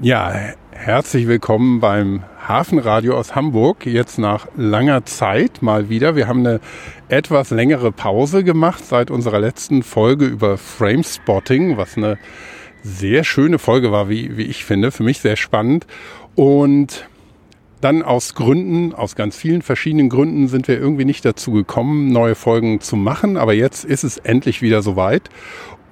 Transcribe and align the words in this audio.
Ja, 0.00 0.34
herzlich 0.72 1.28
willkommen 1.28 1.78
beim 1.78 2.24
Hafenradio 2.48 3.16
aus 3.16 3.36
Hamburg. 3.36 3.86
Jetzt 3.86 4.18
nach 4.18 4.48
langer 4.56 5.04
Zeit 5.04 5.62
mal 5.62 5.88
wieder. 5.88 6.16
Wir 6.16 6.26
haben 6.26 6.40
eine 6.40 6.60
etwas 7.08 7.50
längere 7.50 7.92
Pause 7.92 8.42
gemacht 8.42 8.84
seit 8.84 9.12
unserer 9.12 9.38
letzten 9.38 9.84
Folge 9.84 10.24
über 10.24 10.58
Framespotting, 10.58 11.76
was 11.76 11.96
eine 11.96 12.18
sehr 12.82 13.22
schöne 13.22 13.60
Folge 13.60 13.92
war, 13.92 14.08
wie, 14.08 14.36
wie 14.36 14.42
ich 14.42 14.64
finde. 14.64 14.90
Für 14.90 15.04
mich 15.04 15.20
sehr 15.20 15.36
spannend. 15.36 15.86
Und 16.34 17.08
dann 17.80 18.02
aus 18.02 18.34
Gründen, 18.34 18.96
aus 18.96 19.14
ganz 19.14 19.36
vielen 19.36 19.62
verschiedenen 19.62 20.08
Gründen 20.08 20.48
sind 20.48 20.66
wir 20.66 20.76
irgendwie 20.76 21.04
nicht 21.04 21.24
dazu 21.24 21.52
gekommen, 21.52 22.08
neue 22.08 22.34
Folgen 22.34 22.80
zu 22.80 22.96
machen. 22.96 23.36
Aber 23.36 23.52
jetzt 23.52 23.84
ist 23.84 24.02
es 24.02 24.18
endlich 24.18 24.60
wieder 24.60 24.82
soweit. 24.82 25.30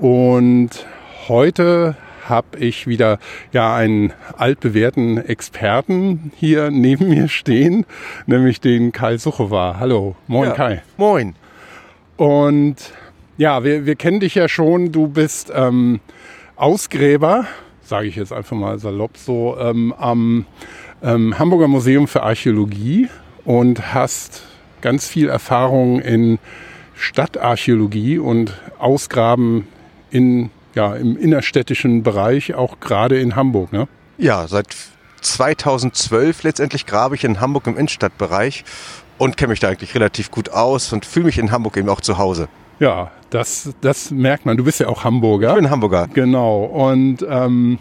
Und 0.00 0.86
heute 1.28 1.96
habe 2.28 2.58
ich 2.58 2.86
wieder 2.86 3.18
ja 3.52 3.74
einen 3.74 4.12
altbewährten 4.36 5.18
Experten 5.18 6.32
hier 6.36 6.70
neben 6.70 7.08
mir 7.08 7.28
stehen, 7.28 7.86
nämlich 8.26 8.60
den 8.60 8.92
Kai 8.92 9.16
Suchowa. 9.18 9.76
Hallo, 9.78 10.16
moin 10.26 10.50
ja, 10.50 10.54
Kai. 10.54 10.82
Moin. 10.96 11.34
Und 12.16 12.76
ja, 13.36 13.64
wir, 13.64 13.86
wir 13.86 13.96
kennen 13.96 14.20
dich 14.20 14.34
ja 14.34 14.48
schon. 14.48 14.92
Du 14.92 15.08
bist 15.08 15.52
ähm, 15.54 16.00
Ausgräber, 16.56 17.46
sage 17.82 18.06
ich 18.06 18.16
jetzt 18.16 18.32
einfach 18.32 18.56
mal 18.56 18.78
salopp 18.78 19.16
so, 19.16 19.56
ähm, 19.58 19.92
am 19.98 20.46
ähm, 21.02 21.38
Hamburger 21.38 21.68
Museum 21.68 22.06
für 22.06 22.22
Archäologie 22.22 23.08
und 23.44 23.94
hast 23.94 24.44
ganz 24.80 25.08
viel 25.08 25.28
Erfahrung 25.28 26.00
in 26.00 26.38
Stadtarchäologie 26.94 28.18
und 28.18 28.60
Ausgraben 28.78 29.66
in 30.10 30.50
ja, 30.74 30.94
im 30.94 31.16
innerstädtischen 31.16 32.02
Bereich, 32.02 32.54
auch 32.54 32.80
gerade 32.80 33.20
in 33.20 33.36
Hamburg. 33.36 33.72
Ne? 33.72 33.88
Ja, 34.18 34.46
seit 34.46 34.74
2012 35.20 36.42
letztendlich 36.42 36.86
grabe 36.86 37.14
ich 37.14 37.24
in 37.24 37.40
Hamburg 37.40 37.66
im 37.66 37.76
Innenstadtbereich 37.76 38.64
und 39.18 39.36
kenne 39.36 39.50
mich 39.50 39.60
da 39.60 39.68
eigentlich 39.68 39.94
relativ 39.94 40.30
gut 40.30 40.50
aus 40.50 40.92
und 40.92 41.06
fühle 41.06 41.26
mich 41.26 41.38
in 41.38 41.52
Hamburg 41.52 41.76
eben 41.76 41.88
auch 41.88 42.00
zu 42.00 42.18
Hause. 42.18 42.48
Ja, 42.80 43.12
das, 43.30 43.72
das 43.80 44.10
merkt 44.10 44.44
man. 44.44 44.56
Du 44.56 44.64
bist 44.64 44.80
ja 44.80 44.88
auch 44.88 45.04
Hamburger. 45.04 45.50
Ich 45.50 45.56
bin 45.56 45.70
Hamburger. 45.70 46.08
Genau. 46.12 46.64
Und 46.64 47.24
ähm, 47.28 47.78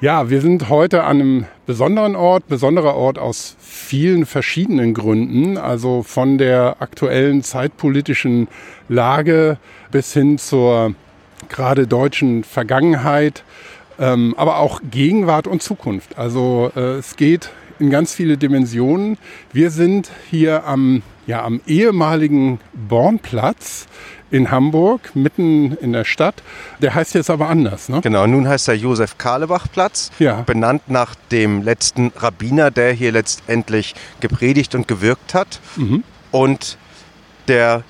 ja, 0.00 0.30
wir 0.30 0.40
sind 0.40 0.70
heute 0.70 1.04
an 1.04 1.20
einem 1.20 1.46
besonderen 1.66 2.16
Ort, 2.16 2.46
besonderer 2.48 2.94
Ort 2.94 3.18
aus 3.18 3.56
vielen 3.60 4.24
verschiedenen 4.24 4.94
Gründen. 4.94 5.58
Also 5.58 6.02
von 6.02 6.38
der 6.38 6.76
aktuellen 6.80 7.42
zeitpolitischen 7.42 8.48
Lage 8.88 9.58
bis 9.90 10.14
hin 10.14 10.38
zur 10.38 10.94
gerade 11.48 11.86
deutschen 11.86 12.44
Vergangenheit, 12.44 13.44
ähm, 13.98 14.34
aber 14.36 14.58
auch 14.58 14.80
Gegenwart 14.90 15.46
und 15.46 15.62
Zukunft. 15.62 16.18
Also 16.18 16.70
äh, 16.76 16.98
es 16.98 17.16
geht 17.16 17.50
in 17.78 17.90
ganz 17.90 18.14
viele 18.14 18.36
Dimensionen. 18.36 19.18
Wir 19.52 19.70
sind 19.70 20.10
hier 20.30 20.64
am, 20.64 21.02
ja, 21.26 21.44
am 21.44 21.60
ehemaligen 21.66 22.60
Bornplatz 22.74 23.86
in 24.30 24.50
Hamburg, 24.50 25.12
mitten 25.14 25.72
in 25.80 25.92
der 25.92 26.04
Stadt. 26.04 26.42
Der 26.82 26.94
heißt 26.94 27.14
jetzt 27.14 27.30
aber 27.30 27.48
anders, 27.48 27.88
ne? 27.88 28.00
Genau, 28.02 28.26
nun 28.26 28.46
heißt 28.46 28.68
er 28.68 28.74
Josef 28.74 29.16
Karlebach 29.16 29.66
Platz, 29.72 30.10
ja. 30.18 30.42
benannt 30.42 30.82
nach 30.88 31.14
dem 31.32 31.62
letzten 31.62 32.12
Rabbiner, 32.14 32.70
der 32.70 32.92
hier 32.92 33.12
letztendlich 33.12 33.94
gepredigt 34.20 34.74
und 34.74 34.86
gewirkt 34.86 35.34
hat. 35.34 35.60
Mhm. 35.76 36.04
Und 36.30 36.76
der 37.48 37.84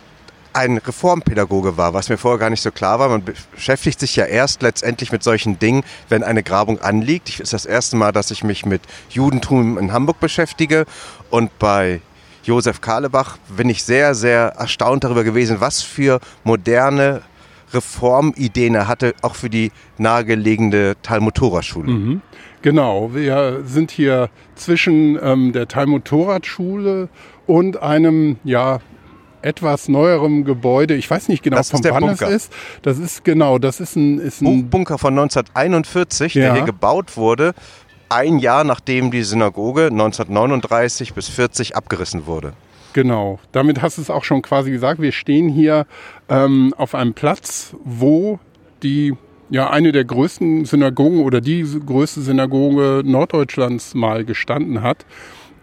ein 0.59 0.79
Reformpädagoge 0.79 1.77
war, 1.77 1.95
was 1.95 2.09
mir 2.09 2.19
vorher 2.19 2.39
gar 2.39 2.51
nicht 2.51 2.63
so 2.63 2.73
klar 2.73 2.99
war. 2.99 3.09
Man 3.09 3.23
beschäftigt 3.55 4.01
sich 4.01 4.17
ja 4.17 4.25
erst 4.25 4.61
letztendlich 4.63 5.13
mit 5.13 5.23
solchen 5.23 5.59
Dingen, 5.61 5.85
wenn 6.09 6.25
eine 6.25 6.43
Grabung 6.43 6.81
anliegt. 6.81 7.29
Es 7.29 7.39
ist 7.39 7.53
das 7.53 7.65
erste 7.65 7.97
Mal, 7.97 8.11
dass 8.11 8.33
ich 8.33 8.43
mich 8.43 8.67
mit 8.67 8.83
Judentum 9.09 9.79
in 9.79 9.93
Hamburg 9.93 10.19
beschäftige 10.19 10.85
und 11.31 11.57
bei 11.61 12.01
Josef 12.43 12.81
Karlebach 12.81 13.37
bin 13.57 13.69
ich 13.69 13.85
sehr, 13.85 14.17
sehr 14.17 14.55
erstaunt 14.59 15.05
darüber 15.05 15.23
gewesen, 15.23 15.61
was 15.61 15.83
für 15.83 16.19
moderne 16.43 17.23
Reformideen 17.73 18.75
er 18.75 18.89
hatte, 18.89 19.15
auch 19.23 19.37
für 19.37 19.51
die 19.51 19.71
nahegelegene 19.99 20.97
Talmud-Tora-Schule. 21.03 21.91
Mhm. 21.91 22.23
Genau, 22.63 23.15
wir 23.15 23.61
sind 23.65 23.93
hier 23.93 24.31
zwischen 24.57 25.19
ähm, 25.23 25.53
der 25.53 25.69
Talmud-Tora-Schule 25.69 27.09
und 27.47 27.81
einem 27.81 28.39
ja, 28.43 28.81
etwas 29.43 29.89
neuerem 29.89 30.45
Gebäude. 30.45 30.95
Ich 30.95 31.11
weiß 31.11 31.29
nicht 31.29 31.43
genau, 31.43 31.57
das 31.57 31.71
von 31.71 31.83
wann 31.85 32.05
es 32.05 32.21
ist. 32.21 32.53
Das 32.83 32.99
ist 32.99 33.25
genau, 33.25 33.59
das 33.59 33.81
ist 33.81 33.97
ein, 33.97 34.19
ist 34.19 34.43
ein 34.43 34.65
Hochbunker 34.65 34.99
von 34.99 35.19
1941, 35.19 36.35
ja. 36.35 36.43
der 36.43 36.55
hier 36.55 36.65
gebaut 36.65 37.17
wurde, 37.17 37.55
ein 38.09 38.39
Jahr 38.39 38.65
nachdem 38.65 39.11
die 39.11 39.23
Synagoge 39.23 39.87
1939 39.87 41.15
bis 41.15 41.29
40 41.29 41.77
abgerissen 41.77 42.27
wurde. 42.27 42.53
Genau, 42.95 43.39
damit 43.53 43.83
hast 43.83 43.99
du 43.99 44.03
es 44.03 44.11
auch 44.11 44.25
schon 44.25 44.43
quasi 44.43 44.71
gesagt. 44.71 45.01
Wir 45.01 45.13
stehen 45.13 45.49
hier 45.49 45.87
ähm, 46.29 46.75
auf 46.77 46.95
einem 46.95 47.15
Platz, 47.15 47.75
wo 47.85 48.41
die 48.83 49.15
ja 49.51 49.71
eine 49.71 49.93
der 49.93 50.05
größten 50.05 50.65
Synagogen 50.65 51.21
oder 51.21 51.41
die 51.41 51.65
größte 51.85 52.21
Synagoge 52.23 53.03
Norddeutschlands 53.05 53.95
mal 53.95 54.25
gestanden 54.25 54.83
hat, 54.83 55.05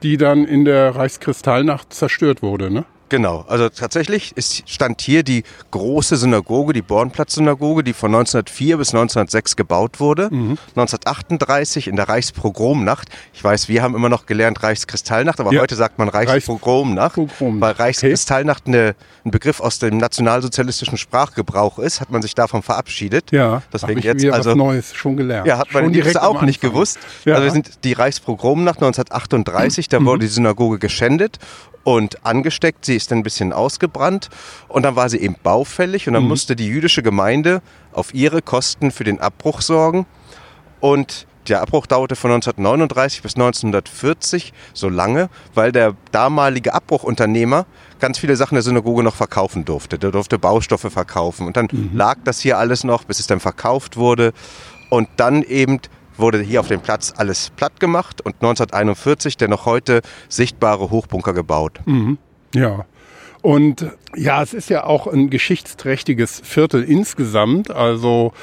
die 0.03 0.18
dann 0.18 0.46
in 0.46 0.66
der 0.66 0.96
Reichskristallnacht 0.96 1.94
zerstört 1.94 2.41
wurde. 2.41 2.72
Ne? 2.72 2.85
Genau, 3.10 3.46
also 3.48 3.70
tatsächlich 3.70 4.36
ist, 4.36 4.68
stand 4.68 5.00
hier 5.00 5.22
die 5.22 5.44
große 5.70 6.18
Synagoge, 6.18 6.74
die 6.74 6.82
Bornplatz-Synagoge, 6.82 7.84
die 7.84 7.94
von 7.94 8.14
1904 8.14 8.78
bis 8.78 8.90
1906 8.90 9.56
gebaut 9.56 10.00
wurde. 10.00 10.30
Mhm. 10.32 10.58
1938 10.76 11.88
in 11.88 11.98
der 11.98 12.10
Reichspogromnacht. 12.10 13.10
Ich 13.34 13.44
weiß, 13.44 13.70
wir 13.70 13.84
haben 13.84 13.96
immer 13.96 14.10
noch 14.10 14.26
gelernt 14.26 14.64
Reichskristallnacht, 14.64 15.40
aber 15.40 15.54
ja. 15.54 15.62
heute 15.62 15.76
sagt 15.76 16.00
man 16.00 16.10
Reichspogromnacht, 16.10 17.18
Reichspogromnacht. 17.18 17.62
weil 17.62 17.86
Reichskristallnacht 17.86 18.66
eine, 18.66 18.96
ein 19.24 19.32
Begriff 19.32 19.62
aus 19.62 19.78
dem 19.78 19.98
nationalsozialistischen 19.98 20.98
Sprachgebrauch 20.98 21.78
ist, 21.78 22.02
hat 22.02 22.10
man 22.10 22.24
sich 22.24 22.34
davon 22.34 22.64
verabschiedet. 22.64 23.32
Ja, 23.32 23.62
deswegen 23.72 24.02
jetzt 24.02 24.24
wieder 24.24 24.34
also 24.34 24.52
was 24.52 24.58
Neues 24.58 24.96
schon 24.96 25.16
gelernt. 25.16 25.46
Ja, 25.46 25.60
hat 25.60 25.72
man 25.74 25.94
direkt 25.94 26.20
auch 26.20 26.42
nicht 26.42 26.60
gewusst. 26.60 26.98
Ja. 27.24 27.36
Also 27.36 27.46
wir 27.46 27.52
sind 27.52 27.84
die 27.84 27.94
Reichspogromnacht 27.94 28.78
1938, 28.78 29.90
da 29.90 30.00
mhm. 30.00 30.06
wurde 30.06 30.22
die 30.22 30.28
Synagoge 30.28 30.80
geschändet 30.80 31.40
und 31.85 32.25
angesteckt. 32.25 32.84
Sie 32.84 32.96
ist 32.96 33.13
ein 33.13 33.23
bisschen 33.23 33.53
ausgebrannt 33.53 34.29
und 34.68 34.84
dann 34.84 34.97
war 34.97 35.07
sie 35.07 35.19
eben 35.19 35.38
baufällig 35.41 36.07
und 36.07 36.16
dann 36.16 36.23
mhm. 36.23 36.29
musste 36.29 36.57
die 36.57 36.68
jüdische 36.68 37.01
Gemeinde 37.01 37.62
auf 37.94 38.13
ihre 38.13 38.41
Kosten 38.41 38.91
für 38.91 39.06
den 39.06 39.22
Abbruch 39.22 39.62
sorgen. 39.62 40.06
Und 40.81 41.28
der 41.47 41.62
Abbruch 41.62 41.85
dauerte 41.85 42.16
von 42.16 42.31
1939 42.31 43.22
bis 43.22 43.35
1940 43.35 44.51
so 44.73 44.90
lange, 44.90 45.29
weil 45.53 45.72
der 45.72 45.96
damalige 46.12 46.73
Abbruchunternehmer 46.73 47.68
ganz 48.00 48.17
viele 48.17 48.35
Sachen 48.35 48.56
der 48.56 48.63
Synagoge 48.63 49.03
noch 49.03 49.16
verkaufen 49.16 49.63
durfte. 49.63 50.00
Der 50.00 50.09
durfte 50.09 50.40
Baustoffe 50.40 50.91
verkaufen. 50.91 51.46
Und 51.46 51.56
dann 51.56 51.67
mhm. 51.72 51.91
lag 51.94 52.17
das 52.23 52.40
hier 52.40 52.57
alles 52.57 52.84
noch, 52.84 53.03
bis 53.03 53.19
es 53.19 53.28
dann 53.28 53.40
verkauft 53.40 53.96
wurde. 53.96 54.34
Und 54.90 55.07
dann 55.17 55.44
eben 55.44 55.79
wurde 56.18 56.42
hier 56.42 56.59
auf 56.59 56.68
dem 56.68 56.81
Platz 56.81 57.14
alles 57.16 57.52
platt 57.56 57.80
gemacht 57.80 58.22
und 58.22 58.36
1941 58.36 59.38
der 59.38 59.48
noch 59.48 59.66
heute 59.66 60.02
sichtbare 60.30 60.90
Hochbunker 60.90 61.34
gebaut. 61.34 61.80
Mhm. 61.86 62.18
Ja. 62.53 62.86
Und 63.42 63.92
ja, 64.16 64.42
es 64.42 64.53
ist 64.53 64.70
ja 64.70 64.86
auch 64.86 65.06
ein 65.06 65.30
geschichtsträchtiges 65.30 66.42
Viertel 66.44 66.84
insgesamt. 66.84 67.70
Also 67.70 68.34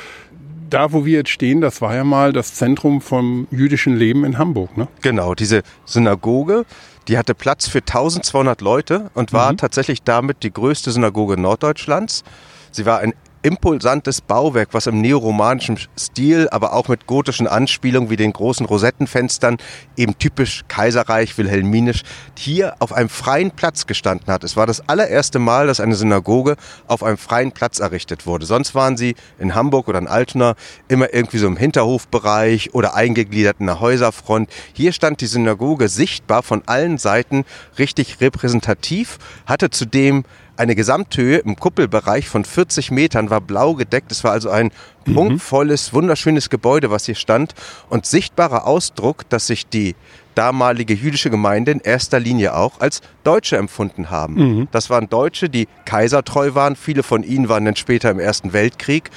da, 0.70 0.92
wo 0.92 1.04
wir 1.04 1.18
jetzt 1.18 1.30
stehen, 1.30 1.60
das 1.60 1.82
war 1.82 1.94
ja 1.94 2.04
mal 2.04 2.32
das 2.32 2.54
Zentrum 2.54 3.00
vom 3.00 3.46
jüdischen 3.50 3.96
Leben 3.96 4.24
in 4.24 4.38
Hamburg. 4.38 4.76
Ne? 4.76 4.88
Genau, 5.02 5.34
diese 5.34 5.62
Synagoge, 5.84 6.64
die 7.08 7.18
hatte 7.18 7.34
Platz 7.34 7.68
für 7.68 7.80
1200 7.80 8.60
Leute 8.60 9.10
und 9.14 9.32
war 9.32 9.52
mhm. 9.52 9.56
tatsächlich 9.58 10.02
damit 10.02 10.42
die 10.42 10.52
größte 10.52 10.90
Synagoge 10.92 11.36
Norddeutschlands. 11.36 12.22
Sie 12.70 12.86
war 12.86 13.00
ein 13.00 13.12
impulsantes 13.42 14.20
Bauwerk, 14.20 14.68
was 14.72 14.86
im 14.86 15.00
neoromanischen 15.00 15.78
Stil, 15.98 16.48
aber 16.50 16.72
auch 16.72 16.88
mit 16.88 17.06
gotischen 17.06 17.46
Anspielungen 17.46 18.10
wie 18.10 18.16
den 18.16 18.32
großen 18.32 18.66
Rosettenfenstern, 18.66 19.58
eben 19.96 20.18
typisch 20.18 20.62
kaiserreich, 20.68 21.36
wilhelminisch, 21.38 22.02
hier 22.38 22.74
auf 22.78 22.92
einem 22.92 23.08
freien 23.08 23.50
Platz 23.50 23.86
gestanden 23.86 24.32
hat. 24.32 24.44
Es 24.44 24.56
war 24.56 24.66
das 24.66 24.88
allererste 24.88 25.38
Mal, 25.38 25.66
dass 25.66 25.80
eine 25.80 25.94
Synagoge 25.94 26.56
auf 26.86 27.02
einem 27.02 27.18
freien 27.18 27.52
Platz 27.52 27.80
errichtet 27.80 28.26
wurde. 28.26 28.46
Sonst 28.46 28.74
waren 28.74 28.96
sie 28.96 29.14
in 29.38 29.54
Hamburg 29.54 29.88
oder 29.88 29.98
in 29.98 30.08
Altona 30.08 30.54
immer 30.88 31.12
irgendwie 31.12 31.38
so 31.38 31.46
im 31.46 31.56
Hinterhofbereich 31.56 32.74
oder 32.74 32.94
eingegliedert 32.94 33.56
in 33.58 33.66
der 33.66 33.80
Häuserfront. 33.80 34.48
Hier 34.72 34.92
stand 34.92 35.20
die 35.20 35.26
Synagoge 35.26 35.88
sichtbar 35.88 36.42
von 36.42 36.62
allen 36.66 36.98
Seiten 36.98 37.44
richtig 37.78 38.20
repräsentativ, 38.20 39.18
hatte 39.46 39.70
zudem 39.70 40.24
eine 40.62 40.76
Gesamthöhe 40.76 41.38
im 41.38 41.56
Kuppelbereich 41.56 42.28
von 42.28 42.44
40 42.44 42.92
Metern 42.92 43.30
war 43.30 43.40
blau 43.40 43.74
gedeckt. 43.74 44.12
Es 44.12 44.22
war 44.22 44.30
also 44.30 44.48
ein 44.48 44.70
mhm. 45.06 45.14
prunkvolles, 45.14 45.92
wunderschönes 45.92 46.50
Gebäude, 46.50 46.88
was 46.88 47.04
hier 47.04 47.16
stand 47.16 47.54
und 47.90 48.06
sichtbarer 48.06 48.64
Ausdruck, 48.64 49.28
dass 49.28 49.48
sich 49.48 49.66
die 49.66 49.96
damalige 50.36 50.94
jüdische 50.94 51.30
Gemeinde 51.30 51.72
in 51.72 51.80
erster 51.80 52.20
Linie 52.20 52.54
auch 52.54 52.80
als 52.80 53.00
Deutsche 53.24 53.56
empfunden 53.56 54.08
haben. 54.08 54.34
Mhm. 54.34 54.68
Das 54.70 54.88
waren 54.88 55.08
Deutsche, 55.08 55.50
die 55.50 55.66
kaisertreu 55.84 56.54
waren. 56.54 56.76
Viele 56.76 57.02
von 57.02 57.24
ihnen 57.24 57.48
waren 57.48 57.64
dann 57.64 57.76
später 57.76 58.12
im 58.12 58.20
Ersten 58.20 58.52
Weltkrieg. 58.52 59.10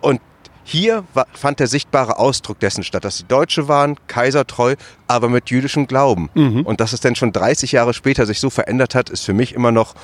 Und 0.00 0.22
Hier 0.64 1.04
fand 1.34 1.58
der 1.58 1.66
sichtbare 1.66 2.18
Ausdruck 2.18 2.60
dessen 2.60 2.84
statt, 2.84 3.04
dass 3.04 3.18
sie 3.18 3.24
Deutsche 3.24 3.66
waren, 3.66 3.96
kaisertreu, 4.06 4.76
aber 5.08 5.28
mit 5.28 5.50
jüdischem 5.50 5.86
Glauben. 5.88 6.30
Mhm. 6.34 6.62
Und 6.62 6.80
dass 6.80 6.92
es 6.92 7.00
denn 7.00 7.16
schon 7.16 7.32
30 7.32 7.72
Jahre 7.72 7.92
später 7.92 8.24
sich 8.24 8.38
so 8.38 8.50
verändert 8.50 8.94
hat, 8.94 9.10
ist 9.10 9.24
für 9.24 9.32
mich 9.34 9.52
immer 9.52 9.72
noch 9.72 9.94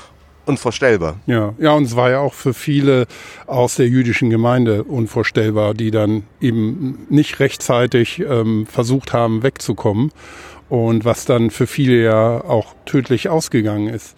unvorstellbar. 0.46 1.16
Ja, 1.26 1.54
ja, 1.58 1.72
und 1.72 1.84
es 1.84 1.96
war 1.96 2.10
ja 2.10 2.20
auch 2.20 2.34
für 2.34 2.54
viele 2.54 3.06
aus 3.46 3.76
der 3.76 3.88
jüdischen 3.88 4.30
Gemeinde 4.30 4.84
unvorstellbar, 4.84 5.74
die 5.74 5.90
dann 5.90 6.24
eben 6.40 7.06
nicht 7.10 7.40
rechtzeitig 7.40 8.20
ähm, 8.20 8.66
versucht 8.66 9.12
haben, 9.12 9.42
wegzukommen 9.42 10.12
und 10.68 11.04
was 11.04 11.24
dann 11.24 11.50
für 11.50 11.66
viele 11.66 12.02
ja 12.02 12.44
auch 12.44 12.74
tödlich 12.86 13.28
ausgegangen 13.28 13.88
ist. 13.88 14.16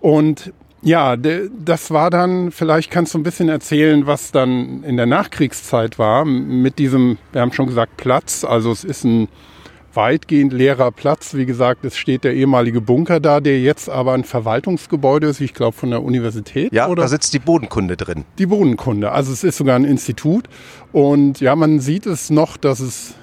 Und 0.00 0.52
ja, 0.82 1.16
das 1.16 1.90
war 1.90 2.10
dann, 2.10 2.52
vielleicht 2.52 2.90
kannst 2.90 3.14
du 3.14 3.18
ein 3.18 3.24
bisschen 3.24 3.48
erzählen, 3.48 4.06
was 4.06 4.30
dann 4.30 4.84
in 4.84 4.96
der 4.96 5.06
Nachkriegszeit 5.06 5.98
war 5.98 6.24
mit 6.24 6.78
diesem, 6.78 7.18
wir 7.32 7.40
haben 7.40 7.52
schon 7.52 7.66
gesagt, 7.66 7.96
Platz. 7.96 8.44
Also 8.44 8.70
es 8.70 8.84
ist 8.84 9.04
ein 9.04 9.28
weitgehend 9.94 10.52
leerer 10.52 10.90
Platz. 10.90 11.34
Wie 11.34 11.46
gesagt, 11.46 11.84
es 11.84 11.96
steht 11.96 12.24
der 12.24 12.34
ehemalige 12.34 12.80
Bunker 12.80 13.20
da, 13.20 13.40
der 13.40 13.60
jetzt 13.60 13.88
aber 13.88 14.12
ein 14.12 14.24
Verwaltungsgebäude 14.24 15.26
ist, 15.26 15.40
ich 15.40 15.54
glaube 15.54 15.76
von 15.76 15.90
der 15.90 16.02
Universität. 16.02 16.72
Ja, 16.72 16.88
oder? 16.88 17.02
da 17.02 17.08
sitzt 17.08 17.34
die 17.34 17.38
Bodenkunde 17.38 17.96
drin. 17.96 18.24
Die 18.38 18.46
Bodenkunde. 18.46 19.12
Also 19.12 19.32
es 19.32 19.44
ist 19.44 19.56
sogar 19.56 19.76
ein 19.76 19.84
Institut. 19.84 20.48
Und 20.92 21.40
ja, 21.40 21.56
man 21.56 21.80
sieht 21.80 22.06
es 22.06 22.30
noch, 22.30 22.56
dass 22.56 22.80
es 22.80 23.14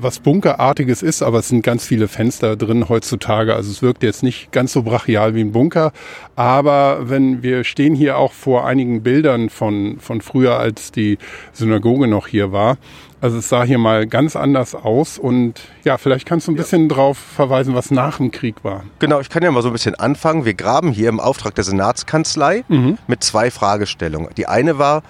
was 0.00 0.20
Bunkerartiges 0.20 1.02
ist, 1.02 1.22
aber 1.22 1.40
es 1.40 1.48
sind 1.48 1.62
ganz 1.62 1.84
viele 1.86 2.08
Fenster 2.08 2.56
drin 2.56 2.88
heutzutage. 2.88 3.54
Also 3.54 3.70
es 3.70 3.82
wirkt 3.82 4.02
jetzt 4.02 4.22
nicht 4.22 4.52
ganz 4.52 4.72
so 4.72 4.82
brachial 4.82 5.34
wie 5.34 5.40
ein 5.40 5.52
Bunker. 5.52 5.92
Aber 6.36 7.10
wenn 7.10 7.42
wir 7.42 7.64
stehen 7.64 7.94
hier 7.94 8.16
auch 8.16 8.32
vor 8.32 8.66
einigen 8.66 9.02
Bildern 9.02 9.50
von, 9.50 9.98
von 9.98 10.20
früher, 10.20 10.58
als 10.58 10.92
die 10.92 11.18
Synagoge 11.52 12.06
noch 12.06 12.26
hier 12.26 12.52
war. 12.52 12.78
Also 13.22 13.38
es 13.38 13.48
sah 13.48 13.62
hier 13.62 13.78
mal 13.78 14.08
ganz 14.08 14.34
anders 14.34 14.74
aus 14.74 15.16
und 15.16 15.60
ja, 15.84 15.96
vielleicht 15.96 16.26
kannst 16.26 16.48
du 16.48 16.52
ein 16.52 16.56
bisschen 16.56 16.88
ja. 16.88 16.96
drauf 16.96 17.16
verweisen, 17.16 17.72
was 17.72 17.92
nach 17.92 18.16
dem 18.16 18.32
Krieg 18.32 18.64
war. 18.64 18.82
Genau, 18.98 19.20
ich 19.20 19.30
kann 19.30 19.44
ja 19.44 19.50
mal 19.52 19.62
so 19.62 19.68
ein 19.68 19.72
bisschen 19.72 19.94
anfangen. 19.94 20.44
Wir 20.44 20.54
graben 20.54 20.90
hier 20.90 21.08
im 21.08 21.20
Auftrag 21.20 21.54
der 21.54 21.62
Senatskanzlei 21.62 22.64
mhm. 22.66 22.98
mit 23.06 23.22
zwei 23.22 23.52
Fragestellungen. 23.52 24.30
Die 24.36 24.48
eine 24.48 24.76
war, 24.78 25.04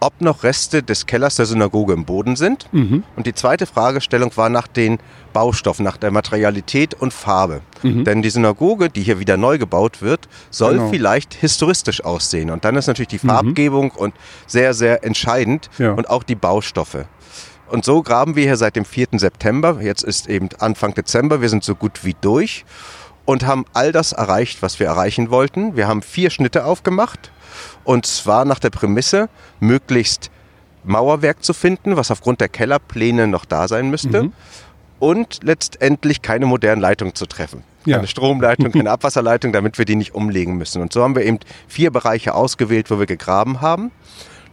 ob 0.00 0.20
noch 0.22 0.44
Reste 0.44 0.82
des 0.82 1.04
Kellers 1.04 1.36
der 1.36 1.44
Synagoge 1.44 1.92
im 1.92 2.06
Boden 2.06 2.36
sind. 2.36 2.72
Mhm. 2.72 3.02
Und 3.16 3.26
die 3.26 3.34
zweite 3.34 3.66
Fragestellung 3.66 4.34
war 4.36 4.48
nach 4.48 4.66
den 4.66 4.98
Baustoffen, 5.34 5.84
nach 5.84 5.98
der 5.98 6.10
Materialität 6.10 6.94
und 6.94 7.12
Farbe. 7.12 7.60
Mhm. 7.82 8.04
Denn 8.04 8.22
die 8.22 8.30
Synagoge, 8.30 8.88
die 8.88 9.02
hier 9.02 9.20
wieder 9.20 9.36
neu 9.36 9.58
gebaut 9.58 10.00
wird, 10.00 10.28
soll 10.50 10.74
genau. 10.74 10.88
vielleicht 10.88 11.34
historistisch 11.34 12.02
aussehen. 12.02 12.50
Und 12.50 12.64
dann 12.64 12.76
ist 12.76 12.86
natürlich 12.86 13.08
die 13.08 13.20
mhm. 13.22 13.28
Farbgebung 13.28 13.92
mhm. 13.94 13.98
und 13.98 14.14
sehr, 14.46 14.72
sehr 14.72 15.04
entscheidend 15.04 15.68
ja. 15.78 15.92
und 15.92 16.08
auch 16.08 16.22
die 16.22 16.34
Baustoffe. 16.34 17.06
Und 17.70 17.84
so 17.84 18.02
graben 18.02 18.36
wir 18.36 18.44
hier 18.44 18.56
seit 18.56 18.76
dem 18.76 18.84
4. 18.84 19.08
September. 19.12 19.80
Jetzt 19.80 20.02
ist 20.02 20.28
eben 20.28 20.48
Anfang 20.58 20.94
Dezember. 20.94 21.40
Wir 21.40 21.48
sind 21.48 21.64
so 21.64 21.74
gut 21.74 22.04
wie 22.04 22.16
durch 22.20 22.64
und 23.24 23.44
haben 23.44 23.66
all 23.74 23.92
das 23.92 24.12
erreicht, 24.12 24.62
was 24.62 24.80
wir 24.80 24.86
erreichen 24.86 25.30
wollten. 25.30 25.76
Wir 25.76 25.86
haben 25.86 26.00
vier 26.00 26.30
Schnitte 26.30 26.64
aufgemacht 26.64 27.30
und 27.84 28.06
zwar 28.06 28.44
nach 28.44 28.58
der 28.58 28.70
Prämisse, 28.70 29.28
möglichst 29.60 30.30
Mauerwerk 30.84 31.44
zu 31.44 31.52
finden, 31.52 31.96
was 31.96 32.10
aufgrund 32.10 32.40
der 32.40 32.48
Kellerpläne 32.48 33.26
noch 33.26 33.44
da 33.44 33.68
sein 33.68 33.90
müsste. 33.90 34.24
Mhm. 34.24 34.32
Und 34.98 35.40
letztendlich 35.42 36.22
keine 36.22 36.46
modernen 36.46 36.80
Leitungen 36.80 37.14
zu 37.14 37.26
treffen. 37.26 37.62
Ja. 37.84 37.96
Keine 37.96 38.08
Stromleitung, 38.08 38.72
keine 38.72 38.90
Abwasserleitung, 38.90 39.52
damit 39.52 39.78
wir 39.78 39.84
die 39.84 39.94
nicht 39.94 40.14
umlegen 40.14 40.56
müssen. 40.56 40.82
Und 40.82 40.92
so 40.92 41.02
haben 41.02 41.14
wir 41.14 41.24
eben 41.24 41.38
vier 41.68 41.90
Bereiche 41.90 42.34
ausgewählt, 42.34 42.90
wo 42.90 42.98
wir 42.98 43.06
gegraben 43.06 43.60
haben. 43.60 43.92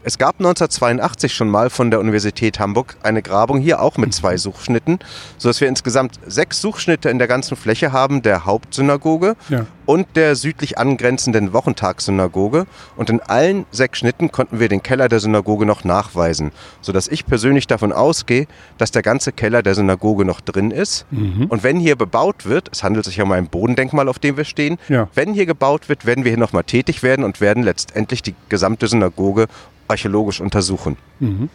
Es 0.07 0.19
gab 0.19 0.35
1982 0.35 1.33
schon 1.33 1.49
mal 1.49 1.71
von 1.71 1.89
der 1.89 1.99
Universität 1.99 2.59
Hamburg 2.59 2.95
eine 3.01 3.23
Grabung 3.23 3.59
hier 3.59 3.81
auch 3.81 3.97
mit 3.97 4.13
zwei 4.13 4.37
Suchschnitten, 4.37 4.99
sodass 5.39 5.61
wir 5.61 5.67
insgesamt 5.67 6.19
sechs 6.27 6.61
Suchschnitte 6.61 7.09
in 7.09 7.17
der 7.17 7.27
ganzen 7.27 7.57
Fläche 7.57 7.91
haben 7.91 8.21
der 8.21 8.45
Hauptsynagoge 8.45 9.35
ja. 9.49 9.65
und 9.87 10.05
der 10.15 10.35
südlich 10.35 10.77
angrenzenden 10.77 11.53
Wochentagssynagoge. 11.53 12.67
Und 12.95 13.09
in 13.09 13.19
allen 13.19 13.65
sechs 13.71 13.97
Schnitten 13.97 14.31
konnten 14.31 14.59
wir 14.59 14.69
den 14.69 14.83
Keller 14.83 15.09
der 15.09 15.19
Synagoge 15.19 15.65
noch 15.65 15.83
nachweisen, 15.83 16.51
sodass 16.81 17.07
ich 17.07 17.25
persönlich 17.25 17.65
davon 17.65 17.91
ausgehe, 17.91 18.45
dass 18.77 18.91
der 18.91 19.01
ganze 19.01 19.31
Keller 19.31 19.63
der 19.63 19.73
Synagoge 19.73 20.23
noch 20.23 20.39
drin 20.39 20.69
ist. 20.69 21.07
Mhm. 21.09 21.47
Und 21.49 21.63
wenn 21.63 21.79
hier 21.79 21.95
bebaut 21.95 22.45
wird, 22.45 22.69
es 22.71 22.83
handelt 22.83 23.05
sich 23.05 23.17
ja 23.17 23.23
um 23.23 23.31
ein 23.31 23.47
Bodendenkmal, 23.47 24.07
auf 24.07 24.19
dem 24.19 24.37
wir 24.37 24.45
stehen, 24.45 24.77
ja. 24.87 25.07
wenn 25.15 25.33
hier 25.33 25.47
gebaut 25.47 25.89
wird, 25.89 26.05
werden 26.05 26.25
wir 26.25 26.29
hier 26.29 26.39
nochmal 26.39 26.63
tätig 26.63 27.01
werden 27.01 27.25
und 27.25 27.41
werden 27.41 27.63
letztendlich 27.63 28.21
die 28.21 28.35
gesamte 28.49 28.87
Synagoge 28.87 29.47
archäologisch 29.87 30.41
untersuchen. 30.41 30.97
Mhm. 31.19 31.49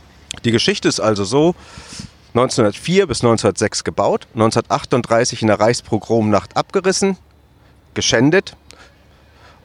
Die 0.45 0.53
Geschichte 0.53 0.89
ist 0.89 1.01
also 1.01 1.25
so, 1.25 1.55
1904 2.35 3.07
bis 3.09 3.19
1906 3.19 3.83
gebaut, 3.83 4.29
1938 4.35 5.43
in 5.43 5.49
der 5.49 5.59
Reichspogromnacht 5.59 6.57
abgerissen, 6.57 7.17
geschändet 7.95 8.57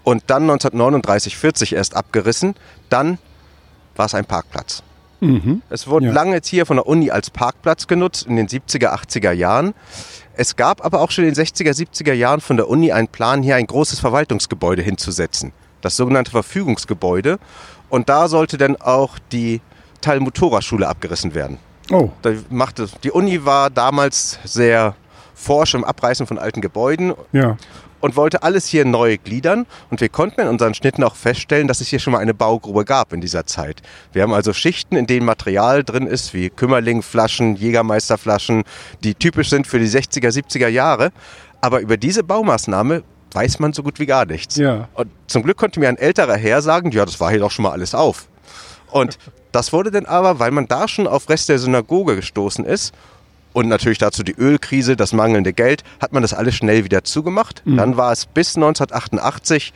und 0.04 0.24
dann 0.28 0.44
1939, 0.44 1.38
40 1.38 1.74
erst 1.74 1.96
abgerissen. 1.96 2.56
Dann 2.90 3.20
war 3.96 4.08
es 4.08 4.16
ein 4.16 4.26
Parkplatz. 4.26 4.82
Mhm. 5.20 5.62
Es 5.70 5.88
wurde 5.88 6.08
ja. 6.08 6.12
lange 6.12 6.34
jetzt 6.34 6.48
hier 6.48 6.66
von 6.66 6.78
der 6.78 6.88
Uni 6.88 7.12
als 7.12 7.30
Parkplatz 7.30 7.88
genutzt, 7.88 8.26
in 8.28 8.36
den 8.36 8.48
70er, 8.48 8.94
80er 8.94 9.32
Jahren. 9.32 9.74
Es 10.36 10.56
gab 10.56 10.84
aber 10.84 11.02
auch 11.02 11.12
schon 11.12 11.26
in 11.26 11.34
den 11.34 11.46
60er, 11.46 11.72
70er 11.72 12.14
Jahren 12.14 12.42
von 12.42 12.58
der 12.58 12.68
Uni 12.68 12.92
einen 12.92 13.08
Plan, 13.08 13.42
hier 13.42 13.56
ein 13.56 13.68
großes 13.68 14.00
Verwaltungsgebäude 14.00 14.82
hinzusetzen. 14.82 15.54
Das 15.82 15.96
sogenannte 15.96 16.32
Verfügungsgebäude. 16.32 17.40
Und 17.96 18.10
da 18.10 18.28
sollte 18.28 18.58
dann 18.58 18.76
auch 18.76 19.18
die 19.32 19.62
Talmud-Tora-Schule 20.02 20.86
abgerissen 20.86 21.34
werden. 21.34 21.60
Oh. 21.90 22.10
Da 22.24 22.32
machte, 22.50 22.90
die 23.04 23.12
Uni 23.12 23.46
war 23.46 23.70
damals 23.70 24.38
sehr 24.44 24.96
forsch 25.34 25.76
im 25.76 25.86
Abreißen 25.86 26.28
von 26.28 26.38
alten 26.38 26.60
Gebäuden. 26.60 27.14
Ja 27.32 27.56
und 28.02 28.16
wollte 28.16 28.44
alles 28.44 28.68
hier 28.68 28.86
neu 28.86 29.18
gliedern. 29.18 29.66
Und 29.90 30.00
wir 30.00 30.10
konnten 30.10 30.42
in 30.42 30.48
unseren 30.48 30.76
Schnitten 30.76 31.04
auch 31.04 31.16
feststellen, 31.16 31.68
dass 31.68 31.82
es 31.82 31.88
hier 31.88 31.98
schon 31.98 32.14
mal 32.14 32.20
eine 32.20 32.36
Baugrube 32.36 32.86
gab 32.86 33.14
in 33.14 33.22
dieser 33.22 33.48
Zeit. 33.48 33.82
Wir 34.14 34.22
haben 34.22 34.34
also 34.34 34.54
Schichten, 34.54 34.96
in 34.96 35.08
denen 35.08 35.26
Material 35.26 35.84
drin 35.84 36.06
ist, 36.06 36.32
wie 36.36 36.52
Kümmerlingflaschen, 36.52 37.56
Jägermeisterflaschen, 37.56 38.64
die 39.04 39.16
typisch 39.16 39.50
sind 39.50 39.66
für 39.66 39.80
die 39.80 39.88
60er, 39.88 40.30
70er 40.30 40.68
Jahre. 40.68 41.12
Aber 41.62 41.80
über 41.80 41.98
diese 41.98 42.24
Baumaßnahme 42.24 43.02
weiß 43.36 43.60
man 43.60 43.74
so 43.74 43.84
gut 43.84 44.00
wie 44.00 44.06
gar 44.06 44.26
nichts. 44.26 44.56
Ja. 44.56 44.88
Und 44.94 45.10
zum 45.28 45.44
Glück 45.44 45.58
konnte 45.58 45.80
mir 45.80 45.90
ein 45.90 45.98
älterer 45.98 46.36
Herr 46.36 46.62
sagen, 46.62 46.92
ja, 46.92 47.06
das 47.06 47.20
war 47.20 47.30
hier 47.30 47.40
doch 47.40 47.52
schon 47.52 47.64
mal 47.64 47.72
alles 47.72 47.94
auf. 47.94 48.28
Und 48.92 49.18
das 49.52 49.74
wurde 49.74 49.92
dann 49.92 50.06
aber, 50.06 50.40
weil 50.40 50.52
man 50.52 50.68
da 50.68 50.88
schon 50.88 51.08
auf 51.08 51.30
Rest 51.30 51.50
der 51.50 51.60
Synagoge 51.60 52.16
gestoßen 52.16 52.66
ist 52.66 52.94
und 53.54 53.68
natürlich 53.68 54.00
dazu 54.00 54.24
die 54.24 54.36
Ölkrise, 54.38 54.96
das 54.96 55.14
mangelnde 55.14 55.54
Geld, 55.54 55.84
hat 56.02 56.12
man 56.12 56.22
das 56.22 56.34
alles 56.34 56.56
schnell 56.56 56.84
wieder 56.84 57.04
zugemacht. 57.04 57.62
Mhm. 57.66 57.78
Dann 57.78 57.98
war 57.98 58.12
es 58.12 58.26
bis 58.26 58.56
1988 58.56 59.74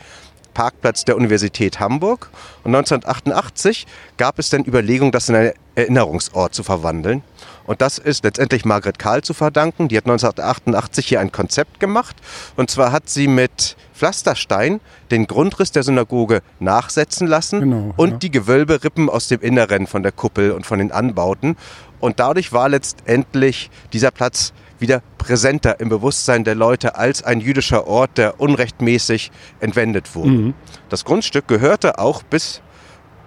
Parkplatz 0.54 1.06
der 1.06 1.16
Universität 1.16 1.80
Hamburg. 1.80 2.30
Und 2.66 2.75
1988 2.75 3.88
gab 4.18 4.39
es 4.39 4.50
dann 4.50 4.66
Überlegungen, 4.66 5.13
das 5.13 5.30
in 5.30 5.36
einen 5.36 5.54
Erinnerungsort 5.75 6.54
zu 6.54 6.63
verwandeln. 6.63 7.24
Und 7.70 7.82
das 7.82 8.00
ist 8.00 8.24
letztendlich 8.24 8.66
Margret 8.66 8.98
Karl 8.98 9.22
zu 9.22 9.36
verdanken. 9.36 9.90
Die 9.90 9.98
hat 9.98 10.06
1988 10.06 11.06
hier 11.06 11.20
ein 11.20 11.32
Konzept 11.32 11.80
gemacht. 11.80 12.16
Und 12.56 12.72
zwar 12.72 12.92
hat 12.92 13.10
sie 13.10 13.28
mit 13.28 13.78
Pflasterstein 13.94 14.80
den 15.12 15.28
Grundriss 15.28 15.72
der 15.72 15.84
Synagoge 15.84 16.42
nachsetzen 16.60 17.28
lassen 17.28 17.60
genau, 17.60 17.94
und 17.96 18.10
ja. 18.10 18.18
die 18.18 18.32
Gewölberippen 18.32 19.08
aus 19.08 19.28
dem 19.28 19.42
Inneren 19.42 19.86
von 19.86 20.02
der 20.02 20.12
Kuppel 20.12 20.50
und 20.52 20.66
von 20.66 20.80
den 20.80 20.92
Anbauten. 20.92 21.58
Und 22.00 22.20
dadurch 22.20 22.52
war 22.54 22.70
letztendlich 22.70 23.70
dieser 23.94 24.10
Platz 24.10 24.52
wieder 24.80 25.04
präsenter 25.20 25.80
im 25.80 25.90
Bewusstsein 25.90 26.44
der 26.44 26.56
Leute 26.56 26.96
als 26.96 27.22
ein 27.22 27.40
jüdischer 27.40 27.86
Ort, 27.86 28.18
der 28.18 28.42
unrechtmäßig 28.42 29.30
entwendet 29.60 30.16
wurde. 30.16 30.32
Mhm. 30.32 30.54
Das 30.90 31.06
Grundstück 31.06 31.48
gehörte 31.48 32.00
auch 32.00 32.24
bis 32.24 32.64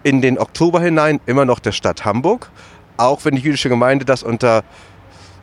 in 0.03 0.21
den 0.21 0.37
Oktober 0.37 0.81
hinein 0.81 1.21
immer 1.27 1.45
noch 1.45 1.61
der 1.61 1.71
Stadt 1.71 2.05
Hamburg 2.05 2.51
auch 2.97 3.25
wenn 3.25 3.35
die 3.35 3.43
jüdische 3.43 3.69
Gemeinde 3.69 4.05
das 4.05 4.23
unter 4.23 4.65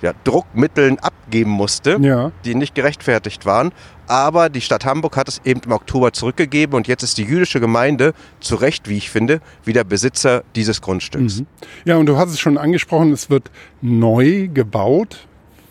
ja, 0.02 0.14
Druckmitteln 0.24 1.00
abgeben 1.00 1.52
musste, 1.52 1.98
ja. 2.02 2.32
die 2.46 2.56
nicht 2.56 2.76
gerechtfertigt 2.76 3.46
waren. 3.46 3.72
Aber 4.08 4.50
die 4.50 4.62
Stadt 4.62 4.86
Hamburg 4.86 5.18
hat 5.18 5.28
es 5.28 5.42
eben 5.46 5.62
im 5.66 5.72
Oktober 5.72 6.14
zurückgegeben 6.14 6.76
und 6.76 6.88
jetzt 6.88 7.04
ist 7.04 7.18
die 7.18 7.24
jüdische 7.24 7.60
Gemeinde, 7.60 8.14
zu 8.40 8.56
Recht, 8.56 8.90
wie 8.90 8.98
ich 8.98 9.10
finde, 9.10 9.40
wieder 9.66 9.84
Besitzer 9.84 10.44
dieses 10.56 10.82
Grundstücks. 10.82 11.42
Mhm. 11.42 11.48
Ja, 11.86 11.98
und 11.98 12.08
du 12.08 12.18
hast 12.18 12.32
es 12.32 12.40
schon 12.40 12.58
angesprochen, 12.58 13.12
es 13.12 13.30
wird 13.30 13.52
neu 13.82 14.48
gebaut 14.52 15.28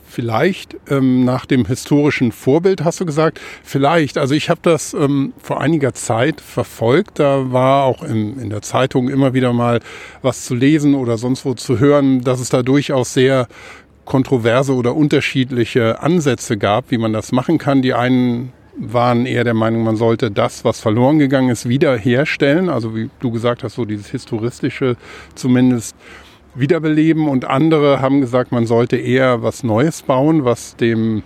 vielleicht 0.09 0.77
ähm, 0.91 1.25
nach 1.25 1.47
dem 1.47 1.67
historischen 1.67 2.33
Vorbild, 2.33 2.85
hast 2.85 3.01
du 3.01 3.07
gesagt. 3.07 3.41
Vielleicht, 3.63 4.19
also 4.19 4.35
ich 4.35 4.51
habe 4.51 4.61
das 4.63 4.95
ähm, 4.95 5.33
vor 5.41 5.61
einiger 5.61 5.95
Zeit 5.95 6.41
verfolgt. 6.41 7.19
Da 7.19 7.53
war 7.53 7.85
auch 7.85 8.03
in, 8.03 8.41
in 8.41 8.51
der 8.51 8.63
Zeitung 8.63 9.09
immer 9.09 9.35
wieder 9.35 9.53
mal 9.53 9.81
was 10.23 10.45
zu 10.45 10.55
lesen 10.55 10.95
oder 10.95 11.19
sonst 11.19 11.45
wo 11.45 11.55
zu 11.55 11.79
hören, 11.79 12.23
dass 12.23 12.41
es 12.41 12.49
da 12.49 12.63
durchaus 12.63 13.15
sehr 13.15 13.47
kontroverse 14.05 14.75
oder 14.75 14.97
unterschiedliche 14.97 16.03
Ansätze 16.03 16.57
gab, 16.57 16.91
wie 16.91 16.99
man 16.99 17.13
das 17.13 17.31
machen 17.31 17.59
kann. 17.59 17.83
Die 17.83 17.93
einen 17.93 18.53
waren 18.79 19.27
eher 19.27 19.45
der 19.45 19.55
Meinung, 19.55 19.83
man 19.83 19.97
sollte 19.97 20.31
das, 20.31 20.65
was 20.65 20.81
verloren 20.81 21.19
gegangen 21.19 21.51
ist, 21.51 21.69
wiederherstellen. 21.69 22.69
Also 22.69 22.97
wie 22.97 23.11
du 23.21 23.31
gesagt 23.31 23.65
hast, 23.65 23.75
so 23.75 23.85
dieses 23.85 24.09
historistische 24.09 24.97
zumindest 25.35 25.95
wiederbeleben 26.55 27.29
und 27.29 27.45
andere 27.45 28.01
haben 28.01 28.21
gesagt, 28.21 28.53
man 28.53 28.67
sollte 28.67 28.97
eher 28.97 29.43
was 29.43 29.63
Neues 29.63 30.03
bauen, 30.03 30.45
was 30.45 30.77
dem 30.77 31.23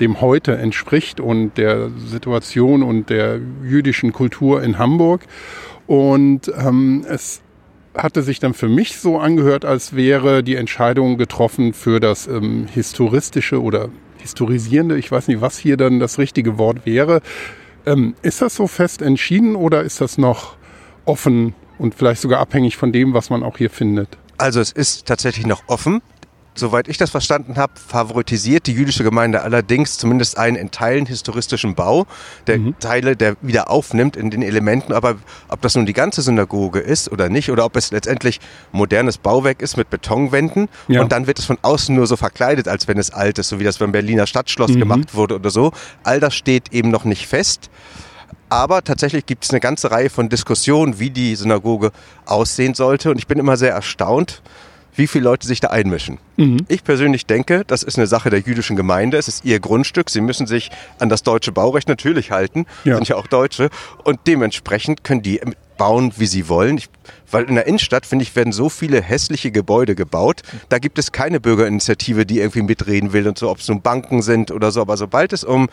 dem 0.00 0.20
heute 0.20 0.56
entspricht 0.56 1.20
und 1.20 1.56
der 1.56 1.90
Situation 1.90 2.82
und 2.82 3.10
der 3.10 3.40
jüdischen 3.62 4.12
Kultur 4.12 4.62
in 4.62 4.78
Hamburg. 4.78 5.22
Und 5.86 6.52
ähm, 6.58 7.04
es 7.08 7.42
hatte 7.96 8.22
sich 8.22 8.40
dann 8.40 8.54
für 8.54 8.68
mich 8.68 8.98
so 8.98 9.18
angehört, 9.18 9.64
als 9.64 9.94
wäre 9.94 10.42
die 10.42 10.56
Entscheidung 10.56 11.16
getroffen 11.16 11.72
für 11.72 12.00
das 12.00 12.26
ähm, 12.26 12.66
historistische 12.66 13.62
oder 13.62 13.88
historisierende, 14.18 14.96
ich 14.96 15.12
weiß 15.12 15.28
nicht, 15.28 15.40
was 15.40 15.58
hier 15.58 15.76
dann 15.76 16.00
das 16.00 16.18
richtige 16.18 16.58
Wort 16.58 16.86
wäre. 16.86 17.20
Ähm, 17.86 18.14
ist 18.22 18.42
das 18.42 18.56
so 18.56 18.66
fest 18.66 19.02
entschieden 19.02 19.54
oder 19.54 19.82
ist 19.82 20.00
das 20.00 20.18
noch 20.18 20.56
offen 21.04 21.54
und 21.78 21.94
vielleicht 21.94 22.22
sogar 22.22 22.40
abhängig 22.40 22.76
von 22.76 22.90
dem, 22.90 23.12
was 23.14 23.30
man 23.30 23.42
auch 23.42 23.58
hier 23.58 23.70
findet? 23.70 24.18
Also 24.38 24.60
es 24.60 24.72
ist 24.72 25.06
tatsächlich 25.06 25.46
noch 25.46 25.62
offen 25.66 26.02
soweit 26.54 26.88
ich 26.88 26.98
das 26.98 27.10
verstanden 27.10 27.56
habe, 27.56 27.72
favoritisiert 27.74 28.66
die 28.66 28.72
jüdische 28.72 29.04
Gemeinde 29.04 29.42
allerdings 29.42 29.98
zumindest 29.98 30.38
einen 30.38 30.56
in 30.56 30.70
Teilen 30.70 31.06
historistischen 31.06 31.74
Bau, 31.74 32.06
der 32.46 32.58
mhm. 32.58 32.78
Teile 32.78 33.16
der 33.16 33.36
wieder 33.40 33.70
aufnimmt 33.70 34.16
in 34.16 34.30
den 34.30 34.42
Elementen. 34.42 34.92
Aber 34.92 35.16
ob 35.48 35.60
das 35.62 35.74
nun 35.74 35.86
die 35.86 35.92
ganze 35.92 36.22
Synagoge 36.22 36.80
ist 36.80 37.10
oder 37.10 37.28
nicht, 37.28 37.50
oder 37.50 37.64
ob 37.64 37.76
es 37.76 37.90
letztendlich 37.90 38.40
modernes 38.72 39.18
Bauwerk 39.18 39.62
ist 39.62 39.76
mit 39.76 39.90
Betonwänden 39.90 40.68
ja. 40.88 41.02
und 41.02 41.12
dann 41.12 41.26
wird 41.26 41.38
es 41.38 41.44
von 41.44 41.58
außen 41.60 41.94
nur 41.94 42.06
so 42.06 42.16
verkleidet, 42.16 42.68
als 42.68 42.88
wenn 42.88 42.98
es 42.98 43.10
alt 43.10 43.38
ist, 43.38 43.48
so 43.48 43.58
wie 43.58 43.64
das 43.64 43.78
beim 43.78 43.92
Berliner 43.92 44.26
Stadtschloss 44.26 44.70
mhm. 44.70 44.80
gemacht 44.80 45.14
wurde 45.14 45.34
oder 45.36 45.50
so. 45.50 45.72
All 46.02 46.20
das 46.20 46.34
steht 46.34 46.72
eben 46.72 46.90
noch 46.90 47.04
nicht 47.04 47.26
fest. 47.26 47.70
Aber 48.48 48.82
tatsächlich 48.82 49.26
gibt 49.26 49.44
es 49.44 49.50
eine 49.50 49.60
ganze 49.60 49.90
Reihe 49.90 50.10
von 50.10 50.28
Diskussionen, 50.28 50.98
wie 50.98 51.10
die 51.10 51.34
Synagoge 51.34 51.90
aussehen 52.26 52.74
sollte. 52.74 53.10
Und 53.10 53.18
ich 53.18 53.26
bin 53.26 53.38
immer 53.38 53.56
sehr 53.56 53.72
erstaunt, 53.72 54.42
wie 54.96 55.06
viele 55.06 55.24
Leute 55.24 55.46
sich 55.46 55.60
da 55.60 55.68
einmischen. 55.68 56.18
Mhm. 56.36 56.58
Ich 56.68 56.84
persönlich 56.84 57.26
denke, 57.26 57.64
das 57.66 57.82
ist 57.82 57.98
eine 57.98 58.06
Sache 58.06 58.30
der 58.30 58.40
jüdischen 58.40 58.76
Gemeinde. 58.76 59.16
Es 59.16 59.28
ist 59.28 59.44
ihr 59.44 59.58
Grundstück. 59.60 60.10
Sie 60.10 60.20
müssen 60.20 60.46
sich 60.46 60.70
an 60.98 61.08
das 61.08 61.22
deutsche 61.22 61.52
Baurecht 61.52 61.88
natürlich 61.88 62.30
halten. 62.30 62.66
Ja. 62.84 62.94
Sind 62.96 63.08
ja 63.08 63.16
auch 63.16 63.26
Deutsche. 63.26 63.70
Und 64.04 64.20
dementsprechend 64.26 65.04
können 65.04 65.22
die 65.22 65.40
bauen, 65.76 66.12
wie 66.16 66.26
sie 66.26 66.48
wollen. 66.48 66.78
Ich, 66.78 66.88
weil 67.30 67.44
in 67.44 67.56
der 67.56 67.66
Innenstadt, 67.66 68.06
finde 68.06 68.22
ich, 68.22 68.36
werden 68.36 68.52
so 68.52 68.68
viele 68.68 69.02
hässliche 69.02 69.50
Gebäude 69.50 69.94
gebaut. 69.94 70.42
Da 70.68 70.78
gibt 70.78 70.98
es 70.98 71.10
keine 71.10 71.40
Bürgerinitiative, 71.40 72.26
die 72.26 72.38
irgendwie 72.38 72.62
mitreden 72.62 73.12
will 73.12 73.26
und 73.26 73.38
so, 73.38 73.50
ob 73.50 73.58
es 73.58 73.68
nun 73.68 73.82
Banken 73.82 74.22
sind 74.22 74.50
oder 74.52 74.70
so. 74.70 74.80
Aber 74.80 74.96
sobald 74.96 75.32
es 75.32 75.42
um 75.42 75.68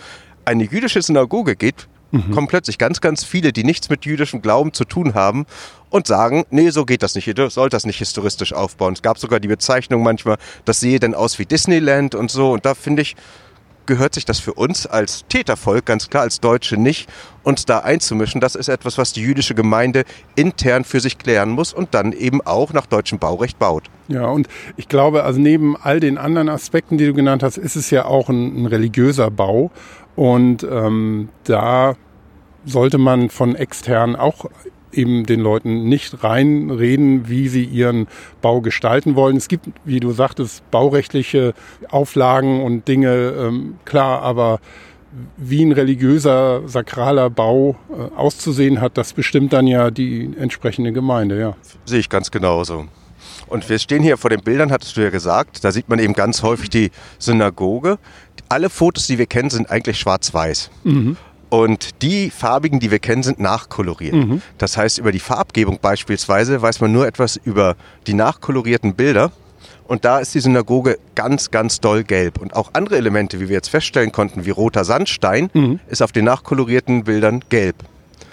eine 0.46 0.63
jüdische 0.63 1.01
Synagoge 1.01 1.56
geht, 1.56 1.88
mhm. 2.12 2.32
kommen 2.32 2.48
plötzlich 2.48 2.77
ganz, 2.77 3.01
ganz 3.01 3.24
viele, 3.24 3.53
die 3.53 3.63
nichts 3.63 3.89
mit 3.89 4.06
jüdischem 4.06 4.41
Glauben 4.41 4.74
zu 4.74 4.86
tun 4.86 5.13
haben 5.13 5.46
und 5.89 6.08
sagen, 6.08 6.46
nee, 6.50 6.70
so 6.70 6.86
geht 6.86 7.03
das 7.03 7.15
nicht, 7.15 7.27
ihr 7.27 7.50
sollt 7.50 7.74
das 7.74 7.86
nicht 7.86 7.98
historistisch 7.98 8.53
aufbauen. 8.53 8.94
Es 8.94 9.01
gab 9.01 9.18
sogar 9.18 9.39
die 9.39 9.48
Bezeichnung 9.48 10.03
manchmal, 10.03 10.38
das 10.65 10.80
sehe 10.80 11.00
denn 11.00 11.15
aus 11.15 11.39
wie 11.39 11.46
Disneyland 11.46 12.15
und 12.15 12.32
so. 12.32 12.51
Und 12.51 12.65
da 12.65 12.75
finde 12.75 13.01
ich, 13.01 13.15
gehört 13.86 14.13
sich 14.13 14.25
das 14.25 14.39
für 14.39 14.53
uns 14.53 14.86
als 14.86 15.25
Tätervolk, 15.27 15.86
ganz 15.86 16.10
klar 16.10 16.24
als 16.24 16.39
Deutsche 16.39 16.77
nicht, 16.77 17.10
uns 17.44 17.65
da 17.65 17.80
einzumischen. 17.80 18.39
Das 18.39 18.56
ist 18.56 18.70
etwas, 18.70 18.98
was 18.98 19.13
die 19.13 19.22
jüdische 19.22 19.56
Gemeinde 19.56 20.03
intern 20.36 20.84
für 20.84 21.00
sich 21.00 21.18
klären 21.18 21.50
muss 21.50 21.74
und 21.74 21.94
dann 21.94 22.13
eben 22.13 22.41
auch 22.41 22.74
nach 22.74 22.86
deutschem 22.86 23.20
Baurecht 23.20 23.60
baut. 23.60 23.89
Ja, 24.08 24.27
und 24.27 24.48
ich 24.77 24.88
glaube, 24.88 25.24
also 25.24 25.39
neben 25.39 25.75
all 25.75 26.00
den 26.00 26.18
anderen 26.18 26.50
Aspekten, 26.50 26.98
die 26.98 27.06
du 27.06 27.13
genannt 27.13 27.44
hast, 27.44 27.58
ist 27.58 27.75
es 27.75 27.89
ja 27.89 28.06
auch 28.06 28.30
ein, 28.30 28.63
ein 28.63 28.65
religiöser 28.65 29.32
Bau. 29.32 29.72
Und 30.15 30.63
ähm, 30.63 31.30
da 31.44 31.96
sollte 32.65 32.98
man 32.98 33.30
von 33.30 33.56
extern 33.56 34.15
auch 34.15 34.46
eben 34.94 35.25
den 35.25 35.39
Leuten 35.39 35.86
nicht 35.88 36.24
reinreden, 36.24 37.30
wie 37.30 37.48
sie 37.48 37.63
ihren 37.63 38.08
Bau 38.41 38.62
gestalten 38.62 39.15
wollen. 39.15 39.38
Es 39.38 39.48
gibt, 39.48 39.68
wie 39.86 40.00
du 40.00 40.12
sagtest, 40.12 40.70
baurechtliche 40.72 41.53
Auflagen 41.89 42.62
und 42.62 42.88
Dinge, 42.88 43.34
ähm, 43.38 43.75
klar, 43.86 44.22
aber 44.22 44.60
wie 45.38 45.63
ein 45.63 45.72
religiöser, 45.72 46.68
sakraler 46.68 47.30
Bau 47.30 47.75
äh, 47.89 48.15
auszusehen 48.18 48.80
hat, 48.80 48.98
das 48.98 49.13
bestimmt 49.13 49.53
dann 49.53 49.68
ja 49.68 49.91
die 49.91 50.32
entsprechende 50.38 50.91
Gemeinde, 50.94 51.39
ja. 51.39 51.56
Sehe 51.86 52.00
ich 52.00 52.10
ganz 52.10 52.32
genauso. 52.32 52.86
Und 53.51 53.67
wir 53.67 53.79
stehen 53.79 54.01
hier 54.01 54.17
vor 54.17 54.29
den 54.29 54.41
Bildern, 54.41 54.72
hattest 54.72 54.96
du 54.96 55.01
ja 55.01 55.10
gesagt, 55.10 55.65
da 55.65 55.74
sieht 55.74 55.89
man 55.89 56.00
eben 56.00 56.13
ganz 56.13 56.41
häufig 56.41 56.70
die 56.70 56.89
Synagoge. 57.20 58.00
Alle 58.48 58.70
Fotos, 58.70 59.08
die 59.08 59.17
wir 59.17 59.25
kennen, 59.25 59.50
sind 59.50 59.70
eigentlich 59.70 60.00
schwarz-weiß. 60.00 60.72
Mhm. 60.86 61.17
Und 61.50 62.01
die 62.01 62.29
farbigen, 62.29 62.79
die 62.79 62.91
wir 62.91 63.00
kennen, 63.00 63.24
sind 63.24 63.41
nachkoloriert. 63.41 64.13
Mhm. 64.13 64.41
Das 64.58 64.77
heißt, 64.77 65.00
über 65.00 65.12
die 65.12 65.20
Farbgebung 65.20 65.79
beispielsweise 65.81 66.62
weiß 66.62 66.79
man 66.79 66.93
nur 66.93 67.05
etwas 67.05 67.36
über 67.43 67.75
die 68.08 68.13
nachkolorierten 68.13 68.93
Bilder. 68.93 69.34
Und 69.86 70.05
da 70.05 70.20
ist 70.20 70.34
die 70.34 70.39
Synagoge 70.39 70.98
ganz, 71.15 71.51
ganz 71.51 71.81
doll 71.81 72.05
gelb. 72.05 72.39
Und 72.39 72.55
auch 72.55 72.70
andere 72.72 72.96
Elemente, 72.96 73.41
wie 73.41 73.50
wir 73.50 73.55
jetzt 73.58 73.67
feststellen 73.67 74.13
konnten, 74.13 74.46
wie 74.46 74.51
roter 74.51 74.86
Sandstein, 74.86 75.50
mhm. 75.53 75.81
ist 75.89 76.01
auf 76.01 76.13
den 76.13 76.24
nachkolorierten 76.24 77.03
Bildern 77.03 77.43
gelb. 77.50 77.75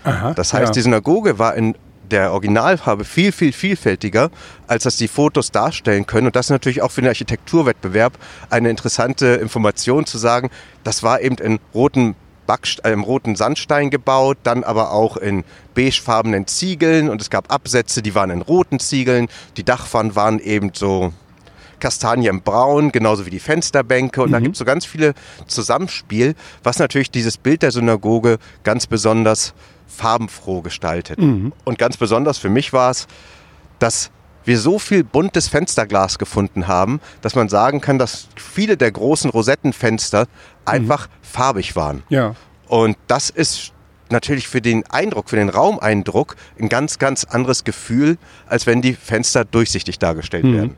Aha, 0.04 0.32
das 0.34 0.54
heißt, 0.54 0.68
ja. 0.68 0.72
die 0.75 0.80
Synagoge 0.82 1.40
war 1.40 1.56
in 1.56 1.75
der 2.08 2.32
Originalfarbe 2.32 3.04
viel, 3.04 3.32
viel 3.32 3.52
vielfältiger, 3.52 4.30
als 4.66 4.84
das 4.84 4.96
die 4.96 5.08
Fotos 5.08 5.50
darstellen 5.50 6.06
können. 6.06 6.28
Und 6.28 6.36
das 6.36 6.46
ist 6.46 6.50
natürlich 6.50 6.82
auch 6.82 6.90
für 6.90 7.02
den 7.02 7.08
Architekturwettbewerb 7.08 8.18
eine 8.50 8.70
interessante 8.70 9.26
Information 9.26 10.06
zu 10.06 10.18
sagen, 10.18 10.50
das 10.84 11.02
war 11.02 11.20
eben 11.20 11.36
in 11.36 11.60
roten 11.74 12.16
Backst 12.46 12.82
äh, 12.84 12.92
im 12.92 13.02
roten 13.02 13.36
Sandstein 13.36 13.90
gebaut, 13.90 14.38
dann 14.42 14.64
aber 14.64 14.92
auch 14.92 15.18
in 15.18 15.44
beigefarbenen 15.74 16.46
Ziegeln 16.46 17.10
und 17.10 17.20
es 17.20 17.28
gab 17.28 17.52
Absätze, 17.52 18.00
die 18.00 18.14
waren 18.14 18.30
in 18.30 18.40
roten 18.40 18.80
Ziegeln. 18.80 19.28
Die 19.58 19.64
Dachpfannen 19.64 20.16
waren 20.16 20.38
eben 20.40 20.70
so 20.72 21.12
kastanienbraun, 21.78 22.90
genauso 22.90 23.26
wie 23.26 23.30
die 23.30 23.38
Fensterbänke. 23.38 24.22
Und 24.22 24.30
mhm. 24.30 24.32
da 24.32 24.40
gibt 24.40 24.54
es 24.54 24.58
so 24.58 24.64
ganz 24.64 24.86
viele 24.86 25.14
Zusammenspiel, 25.46 26.34
was 26.62 26.78
natürlich 26.78 27.10
dieses 27.10 27.36
Bild 27.36 27.62
der 27.62 27.70
Synagoge 27.70 28.38
ganz 28.64 28.86
besonders 28.86 29.52
farbenfroh 29.88 30.62
gestaltet. 30.62 31.18
Mhm. 31.18 31.52
Und 31.64 31.78
ganz 31.78 31.97
besonders 31.97 32.38
für 32.38 32.49
mich 32.49 32.73
war 32.73 32.90
es, 32.90 33.09
dass 33.78 34.11
wir 34.45 34.59
so 34.59 34.78
viel 34.78 35.04
buntes 35.04 35.49
Fensterglas 35.49 36.18
gefunden 36.18 36.68
haben, 36.68 37.00
dass 37.21 37.35
man 37.35 37.49
sagen 37.49 37.80
kann, 37.80 37.99
dass 37.99 38.28
viele 38.37 38.76
der 38.76 38.90
großen 38.92 39.30
Rosettenfenster 39.30 40.26
einfach 40.64 41.09
mhm. 41.09 41.12
farbig 41.23 41.76
waren. 41.76 42.02
Ja. 42.09 42.35
Und 42.66 42.97
das 43.07 43.30
ist 43.30 43.73
natürlich 44.11 44.49
für 44.49 44.62
den 44.62 44.85
Eindruck, 44.87 45.30
für 45.30 45.37
den 45.37 45.49
Raumeindruck 45.49 46.37
ein 46.59 46.68
ganz, 46.68 46.99
ganz 46.99 47.25
anderes 47.25 47.64
Gefühl, 47.64 48.16
als 48.47 48.66
wenn 48.66 48.80
die 48.80 48.95
Fenster 48.95 49.45
durchsichtig 49.45 49.99
dargestellt 49.99 50.45
mhm. 50.45 50.54
werden. 50.54 50.76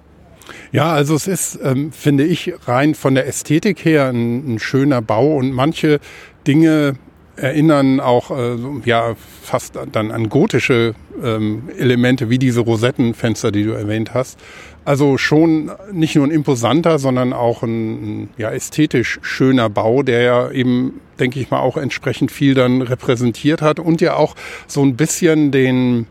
Ja, 0.72 0.92
also 0.92 1.14
es 1.14 1.28
ist, 1.28 1.58
ähm, 1.62 1.92
finde 1.92 2.24
ich, 2.24 2.52
rein 2.66 2.96
von 2.96 3.14
der 3.14 3.26
Ästhetik 3.26 3.84
her 3.84 4.08
ein, 4.08 4.54
ein 4.54 4.58
schöner 4.58 5.00
Bau 5.00 5.36
und 5.36 5.52
manche 5.52 6.00
Dinge 6.46 6.96
erinnern 7.40 8.00
auch 8.00 8.30
äh, 8.30 8.56
ja 8.84 9.14
fast 9.42 9.78
dann 9.92 10.10
an 10.10 10.28
gotische 10.28 10.94
ähm, 11.22 11.68
Elemente 11.76 12.30
wie 12.30 12.38
diese 12.38 12.60
Rosettenfenster, 12.60 13.50
die 13.50 13.64
du 13.64 13.72
erwähnt 13.72 14.14
hast. 14.14 14.38
Also 14.84 15.18
schon 15.18 15.70
nicht 15.92 16.16
nur 16.16 16.26
ein 16.26 16.30
imposanter, 16.30 16.98
sondern 16.98 17.32
auch 17.32 17.62
ein 17.62 18.30
ja, 18.38 18.50
ästhetisch 18.50 19.18
schöner 19.22 19.68
Bau, 19.68 20.02
der 20.02 20.22
ja 20.22 20.50
eben, 20.50 21.00
denke 21.18 21.38
ich 21.38 21.50
mal, 21.50 21.60
auch 21.60 21.76
entsprechend 21.76 22.30
viel 22.30 22.54
dann 22.54 22.82
repräsentiert 22.82 23.62
hat 23.62 23.78
und 23.78 24.00
ja 24.00 24.16
auch 24.16 24.34
so 24.66 24.82
ein 24.82 24.96
bisschen 24.96 25.50
den 25.50 26.06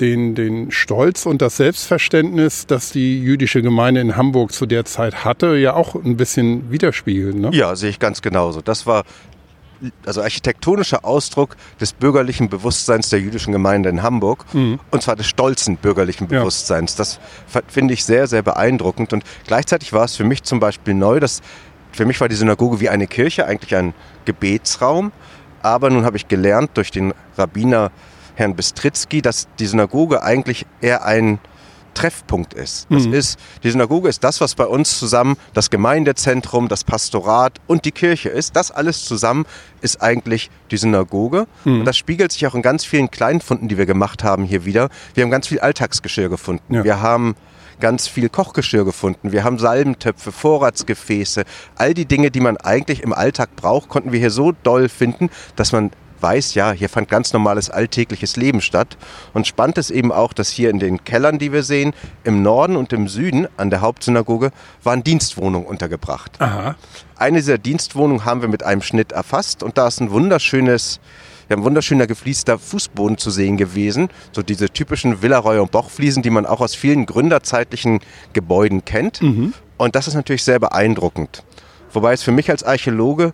den, 0.00 0.34
den 0.34 0.70
Stolz 0.70 1.26
und 1.26 1.42
das 1.42 1.56
Selbstverständnis, 1.56 2.66
das 2.66 2.90
die 2.90 3.20
jüdische 3.20 3.62
Gemeinde 3.62 4.00
in 4.00 4.16
Hamburg 4.16 4.52
zu 4.52 4.66
der 4.66 4.84
Zeit 4.84 5.24
hatte, 5.24 5.56
ja 5.56 5.74
auch 5.74 5.94
ein 5.94 6.16
bisschen 6.16 6.70
widerspiegelt. 6.70 7.36
Ne? 7.36 7.50
Ja, 7.52 7.74
sehe 7.76 7.90
ich 7.90 7.98
ganz 7.98 8.22
genauso. 8.22 8.60
Das 8.60 8.86
war 8.86 9.04
also 10.04 10.22
architektonischer 10.22 11.04
Ausdruck 11.04 11.56
des 11.80 11.92
bürgerlichen 11.92 12.48
Bewusstseins 12.48 13.08
der 13.10 13.20
jüdischen 13.20 13.52
Gemeinde 13.52 13.88
in 13.88 14.02
Hamburg 14.02 14.44
mhm. 14.52 14.80
und 14.90 15.02
zwar 15.02 15.16
des 15.16 15.26
stolzen 15.26 15.76
bürgerlichen 15.76 16.28
Bewusstseins. 16.28 16.92
Ja. 16.92 16.98
Das 16.98 17.20
finde 17.68 17.94
ich 17.94 18.04
sehr, 18.04 18.26
sehr 18.26 18.42
beeindruckend 18.42 19.12
und 19.12 19.24
gleichzeitig 19.46 19.92
war 19.92 20.04
es 20.04 20.16
für 20.16 20.24
mich 20.24 20.42
zum 20.42 20.60
Beispiel 20.60 20.94
neu, 20.94 21.20
dass 21.20 21.40
für 21.92 22.04
mich 22.04 22.20
war 22.20 22.28
die 22.28 22.34
Synagoge 22.34 22.80
wie 22.80 22.88
eine 22.88 23.06
Kirche, 23.06 23.46
eigentlich 23.46 23.74
ein 23.74 23.94
Gebetsraum, 24.24 25.12
aber 25.62 25.90
nun 25.90 26.04
habe 26.04 26.16
ich 26.16 26.28
gelernt 26.28 26.70
durch 26.74 26.90
den 26.90 27.14
Rabbiner 27.36 27.90
Herrn 28.34 28.54
Bistritzky, 28.54 29.20
dass 29.20 29.48
die 29.58 29.66
Synagoge 29.66 30.22
eigentlich 30.22 30.64
eher 30.80 31.04
ein 31.04 31.40
Treffpunkt 31.98 32.54
ist. 32.54 32.86
Das 32.90 33.06
mhm. 33.06 33.12
ist, 33.12 33.40
die 33.64 33.70
Synagoge 33.72 34.08
ist 34.08 34.22
das, 34.22 34.40
was 34.40 34.54
bei 34.54 34.66
uns 34.66 35.00
zusammen 35.00 35.36
das 35.52 35.68
Gemeindezentrum, 35.68 36.68
das 36.68 36.84
Pastorat 36.84 37.58
und 37.66 37.84
die 37.84 37.90
Kirche 37.90 38.28
ist. 38.28 38.54
Das 38.54 38.70
alles 38.70 39.04
zusammen 39.04 39.46
ist 39.80 40.00
eigentlich 40.00 40.48
die 40.70 40.76
Synagoge. 40.76 41.48
Mhm. 41.64 41.80
Und 41.80 41.84
das 41.86 41.96
spiegelt 41.96 42.30
sich 42.30 42.46
auch 42.46 42.54
in 42.54 42.62
ganz 42.62 42.84
vielen 42.84 43.10
Kleinfunden, 43.10 43.66
die 43.66 43.78
wir 43.78 43.86
gemacht 43.86 44.22
haben, 44.22 44.44
hier 44.44 44.64
wieder. 44.64 44.90
Wir 45.14 45.24
haben 45.24 45.30
ganz 45.32 45.48
viel 45.48 45.58
Alltagsgeschirr 45.58 46.28
gefunden. 46.28 46.72
Ja. 46.72 46.84
Wir 46.84 47.02
haben 47.02 47.34
ganz 47.80 48.06
viel 48.06 48.28
Kochgeschirr 48.28 48.84
gefunden. 48.84 49.32
Wir 49.32 49.42
haben 49.42 49.58
Salbentöpfe, 49.58 50.30
Vorratsgefäße. 50.30 51.42
All 51.74 51.94
die 51.94 52.06
Dinge, 52.06 52.30
die 52.30 52.40
man 52.40 52.58
eigentlich 52.58 53.02
im 53.02 53.12
Alltag 53.12 53.56
braucht, 53.56 53.88
konnten 53.88 54.12
wir 54.12 54.20
hier 54.20 54.30
so 54.30 54.52
doll 54.62 54.88
finden, 54.88 55.30
dass 55.56 55.72
man 55.72 55.90
weiß, 56.20 56.54
ja, 56.54 56.72
hier 56.72 56.88
fand 56.88 57.08
ganz 57.08 57.32
normales 57.32 57.70
alltägliches 57.70 58.36
Leben 58.36 58.60
statt. 58.60 58.96
Und 59.34 59.46
spannend 59.46 59.78
ist 59.78 59.90
eben 59.90 60.12
auch, 60.12 60.32
dass 60.32 60.48
hier 60.50 60.70
in 60.70 60.78
den 60.78 61.04
Kellern, 61.04 61.38
die 61.38 61.52
wir 61.52 61.62
sehen, 61.62 61.94
im 62.24 62.42
Norden 62.42 62.76
und 62.76 62.92
im 62.92 63.08
Süden 63.08 63.48
an 63.56 63.70
der 63.70 63.80
Hauptsynagoge 63.80 64.50
waren 64.82 65.02
Dienstwohnungen 65.04 65.66
untergebracht. 65.66 66.40
Aha. 66.40 66.76
Eine 67.16 67.38
dieser 67.38 67.58
Dienstwohnungen 67.58 68.24
haben 68.24 68.42
wir 68.42 68.48
mit 68.48 68.62
einem 68.62 68.82
Schnitt 68.82 69.12
erfasst 69.12 69.62
und 69.62 69.78
da 69.78 69.88
ist 69.88 70.00
ein 70.00 70.10
wunderschönes 70.10 71.00
wir 71.48 71.56
haben 71.56 71.64
wunderschöner 71.64 72.06
gefließter 72.06 72.58
Fußboden 72.58 73.16
zu 73.16 73.30
sehen 73.30 73.56
gewesen. 73.56 74.10
So 74.32 74.42
diese 74.42 74.68
typischen 74.68 75.22
Villaroy- 75.22 75.60
und 75.60 75.70
Bochfliesen, 75.70 76.22
die 76.22 76.28
man 76.28 76.44
auch 76.44 76.60
aus 76.60 76.74
vielen 76.74 77.06
gründerzeitlichen 77.06 78.00
Gebäuden 78.34 78.84
kennt. 78.84 79.22
Mhm. 79.22 79.54
Und 79.78 79.96
das 79.96 80.08
ist 80.08 80.14
natürlich 80.14 80.44
sehr 80.44 80.58
beeindruckend. 80.58 81.42
Wobei 81.92 82.12
es 82.12 82.22
für 82.22 82.32
mich 82.32 82.50
als 82.50 82.64
Archäologe 82.64 83.32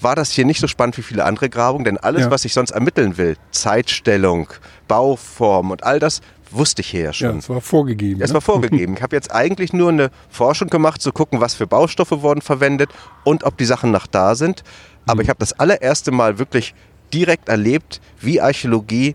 war 0.00 0.14
das 0.14 0.30
hier 0.32 0.44
nicht 0.44 0.60
so 0.60 0.66
spannend 0.66 0.96
wie 0.98 1.02
viele 1.02 1.24
andere 1.24 1.48
Grabungen, 1.48 1.84
denn 1.84 1.98
alles, 1.98 2.22
Ja. 2.22 2.30
was 2.30 2.44
ich 2.44 2.52
sonst 2.52 2.70
ermitteln 2.72 3.16
will, 3.16 3.36
Zeitstellung, 3.50 4.48
Bauform 4.88 5.70
und 5.70 5.84
all 5.84 5.98
das, 5.98 6.20
wusste 6.50 6.80
ich 6.80 6.88
hier 6.90 7.00
ja 7.00 7.06
Ja, 7.08 7.12
schon. 7.12 7.38
es 7.38 7.48
war 7.48 7.60
vorgegeben. 7.60 8.20
Es 8.22 8.30
ne? 8.30 8.34
war 8.34 8.40
vorgegeben. 8.52 8.94
Ich 8.96 9.02
habe 9.02 9.16
jetzt 9.16 9.32
eigentlich 9.34 9.72
nur 9.72 9.88
eine 9.90 10.10
Forschung 10.30 10.68
gemacht, 10.68 11.02
zu 11.02 11.12
gucken, 11.12 11.40
was 11.40 11.54
für 11.54 11.66
Baustoffe 11.66 12.22
wurden 12.22 12.40
verwendet 12.40 12.90
und 13.24 13.44
ob 13.44 13.56
die 13.58 13.64
Sachen 13.64 13.90
noch 13.90 14.06
da 14.06 14.34
sind. 14.34 14.62
Aber 15.06 15.22
ich 15.22 15.28
habe 15.28 15.38
das 15.38 15.52
allererste 15.54 16.10
Mal 16.12 16.38
wirklich 16.38 16.74
direkt 17.12 17.48
erlebt, 17.48 18.00
wie 18.20 18.40
Archäologie 18.40 19.14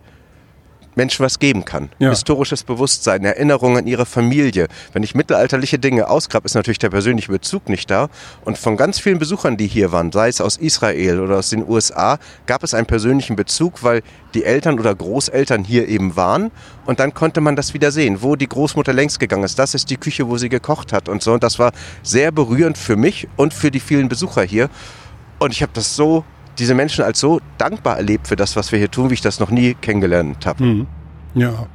Menschen 0.95 1.25
was 1.25 1.39
geben 1.39 1.65
kann. 1.65 1.89
Ja. 1.99 2.09
Historisches 2.09 2.63
Bewusstsein, 2.63 3.23
Erinnerungen 3.23 3.77
an 3.77 3.87
ihre 3.87 4.05
Familie. 4.05 4.67
Wenn 4.93 5.03
ich 5.03 5.15
mittelalterliche 5.15 5.79
Dinge 5.79 6.09
ausgrabe, 6.09 6.45
ist 6.45 6.55
natürlich 6.55 6.79
der 6.79 6.89
persönliche 6.89 7.31
Bezug 7.31 7.69
nicht 7.69 7.89
da. 7.89 8.09
Und 8.43 8.57
von 8.57 8.77
ganz 8.77 8.99
vielen 8.99 9.19
Besuchern, 9.19 9.57
die 9.57 9.67
hier 9.67 9.91
waren, 9.91 10.11
sei 10.11 10.27
es 10.27 10.41
aus 10.41 10.57
Israel 10.57 11.19
oder 11.19 11.37
aus 11.37 11.49
den 11.49 11.67
USA, 11.67 12.19
gab 12.45 12.63
es 12.63 12.73
einen 12.73 12.85
persönlichen 12.85 13.35
Bezug, 13.35 13.83
weil 13.83 14.01
die 14.33 14.43
Eltern 14.43 14.79
oder 14.79 14.93
Großeltern 14.93 15.63
hier 15.63 15.87
eben 15.87 16.15
waren. 16.15 16.51
Und 16.85 16.99
dann 16.99 17.13
konnte 17.13 17.41
man 17.41 17.55
das 17.55 17.73
wieder 17.73 17.91
sehen, 17.91 18.21
wo 18.21 18.35
die 18.35 18.47
Großmutter 18.47 18.93
längst 18.93 19.19
gegangen 19.19 19.43
ist. 19.43 19.59
Das 19.59 19.73
ist 19.73 19.89
die 19.89 19.97
Küche, 19.97 20.27
wo 20.27 20.37
sie 20.37 20.49
gekocht 20.49 20.93
hat 20.93 21.09
und 21.09 21.21
so. 21.21 21.33
Und 21.33 21.43
das 21.43 21.59
war 21.59 21.71
sehr 22.03 22.31
berührend 22.31 22.77
für 22.77 22.95
mich 22.95 23.27
und 23.35 23.53
für 23.53 23.71
die 23.71 23.79
vielen 23.79 24.09
Besucher 24.09 24.43
hier. 24.43 24.69
Und 25.39 25.51
ich 25.53 25.61
habe 25.61 25.71
das 25.73 25.95
so, 25.95 26.23
diese 26.59 26.75
Menschen 26.75 27.03
als 27.03 27.19
so 27.19 27.39
dankbar 27.57 27.97
erlebt 27.97 28.27
für 28.27 28.35
das, 28.35 28.55
was 28.55 28.71
wir 28.71 28.79
hier 28.79 28.91
tun, 28.91 29.09
wie 29.09 29.15
ich 29.15 29.21
das 29.21 29.39
noch 29.39 29.51
nie 29.51 29.73
kennengelernt 29.75 30.45
habe. 30.45 30.63
Mhm. 30.63 30.87
Ja. 31.33 31.67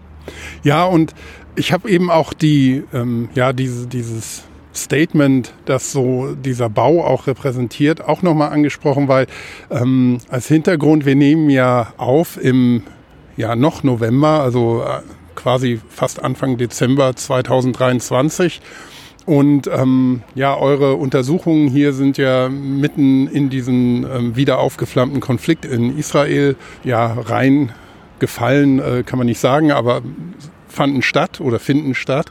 Ja, 0.63 0.85
und 0.85 1.15
ich 1.55 1.73
habe 1.73 1.89
eben 1.91 2.11
auch 2.11 2.33
die, 2.33 2.83
ähm, 2.93 3.29
ja, 3.35 3.53
diese, 3.53 3.87
dieses 3.87 4.45
Statement, 4.75 5.55
das 5.65 5.93
so 5.93 6.35
dieser 6.35 6.69
Bau 6.69 7.05
auch 7.05 7.27
repräsentiert, 7.27 8.07
auch 8.07 8.23
nochmal 8.23 8.51
angesprochen, 8.51 9.09
weil 9.09 9.27
ähm, 9.71 10.19
als 10.29 10.49
Hintergrund, 10.49 11.07
wir 11.07 11.15
nehmen 11.15 11.49
ja 11.51 11.95
auf 11.97 12.43
im 12.43 12.83
ja 13.37 13.57
noch 13.57 13.83
November, 13.83 14.41
also 14.41 14.83
äh, 14.83 15.01
quasi 15.35 15.81
fast 15.89 16.23
Anfang 16.23 16.57
Dezember 16.57 17.15
2023. 17.15 18.61
Und 19.27 19.67
ähm, 19.67 20.23
ja, 20.37 20.57
eure 20.57 20.95
Untersuchungen 20.95 21.67
hier 21.69 21.93
sind 21.93 22.17
ja 22.17 22.49
mitten 22.49 23.27
in 23.27 23.51
diesen 23.51 24.05
ähm, 24.05 24.37
wieder 24.37 24.61
aufgeflammten 24.61 25.21
Konflikt 25.21 25.65
in 25.65 25.99
Israel 25.99 26.55
ja 26.85 27.13
reingefallen, 27.13 28.79
äh, 28.79 29.03
kann 29.05 29.19
man 29.19 29.27
nicht 29.27 29.41
sagen, 29.41 29.73
aber 29.73 30.03
fanden 30.69 31.03
statt 31.03 31.41
oder 31.41 31.59
finden 31.59 31.97
statt. 31.97 32.31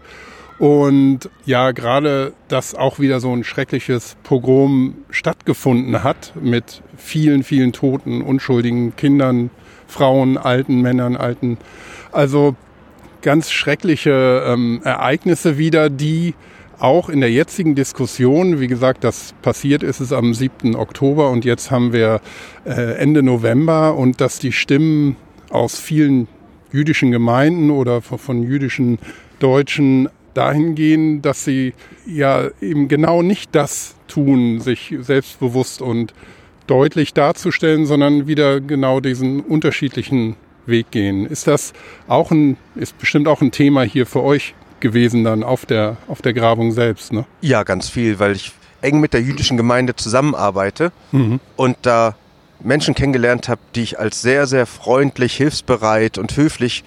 Und 0.58 1.30
ja, 1.46 1.72
gerade, 1.72 2.32
dass 2.48 2.75
auch 2.75 2.98
wieder 2.98 3.20
so 3.20 3.36
ein 3.36 3.44
schreckliches 3.44 4.16
Pogrom 4.24 4.96
stattgefunden 5.10 6.02
hat 6.02 6.32
mit 6.42 6.82
vielen, 6.96 7.44
vielen 7.44 7.74
Toten, 7.74 8.22
unschuldigen 8.22 8.96
Kindern, 8.96 9.50
Frauen, 9.88 10.38
alten 10.38 10.82
Männern, 10.82 11.18
alten. 11.18 11.58
Also 12.14 12.56
ganz 13.22 13.52
schreckliche 13.52 14.46
ähm, 14.48 14.80
Ereignisse 14.86 15.58
wieder, 15.58 15.90
die 15.90 16.36
auch 16.79 17.10
in 17.10 17.22
der 17.22 17.32
jetzigen 17.32 17.75
Diskussion, 17.75 18.60
wie 18.60 18.67
gesagt, 18.67 19.03
das 19.03 19.34
passiert 19.41 19.84
ist 19.84 20.00
es 20.00 20.12
am 20.12 20.34
7. 20.34 20.75
Oktober 20.75 21.30
und 21.30 21.45
jetzt 21.45 21.71
haben 21.71 21.93
wir 21.93 22.21
äh, 22.65 22.97
Ende 22.97 23.23
November 23.23 23.95
und 23.95 24.21
dass 24.21 24.39
die 24.39 24.52
Stimmen 24.52 25.15
aus 25.50 25.80
vielen 25.80 26.28
jüdischen 26.71 27.12
Gemeinden 27.12 27.71
oder 27.71 28.02
von, 28.02 28.43
jüdischen 28.43 29.00
Deutschen 29.39 30.10
dahin 30.34 30.76
gehen, 30.76 31.21
dass 31.21 31.45
sie 31.45 31.73
ja 32.06 32.50
eben 32.62 32.88
genau 32.88 33.21
nicht 33.21 33.56
das 33.56 33.95
tun, 34.08 34.60
sich 34.60 34.93
selbstbewusst 35.00 35.82
und 35.82 36.13
deutlich 36.67 37.13
darzustellen, 37.13 37.86
sondern 37.86 38.28
wieder 38.28 38.60
genau 38.60 39.00
diesen 39.00 39.39
unterschiedlichen 39.39 40.36
Weg 40.65 40.91
gehen. 40.91 41.26
Ist 41.26 41.47
das 41.47 41.73
auch 42.08 42.32
ein, 42.32 42.58
ist 42.76 42.97
bestimmt 42.97 43.28
auch 43.28 43.41
ein 43.41 43.52
Thema 43.52 43.84
hier 43.84 44.06
für 44.06 44.23
euch 44.23 44.56
gewesen 44.80 45.24
dann 45.24 45.44
auf 45.44 45.66
der, 45.66 45.98
auf 46.08 46.22
der 46.22 46.34
Grabung 46.34 46.72
selbst, 46.72 47.14
ne? 47.14 47.26
Ja, 47.42 47.64
ganz 47.64 47.90
viel, 47.90 48.20
weil 48.20 48.34
ich 48.36 48.52
eng 48.82 49.00
mit 49.00 49.14
der 49.14 49.22
jüdischen 49.22 49.58
Gemeinde 49.58 49.96
zusammenarbeite 49.96 50.92
und 51.56 51.78
da 51.82 52.16
Menschen 52.60 52.94
kennengelernt 52.96 53.50
habe, 53.50 53.62
die 53.76 53.82
ich 53.84 54.00
als 54.00 54.22
sehr, 54.22 54.48
sehr 54.48 54.66
freundlich, 54.66 55.36
hilfsbereit 55.36 56.18
und 56.18 56.36
höflich, 56.38 56.84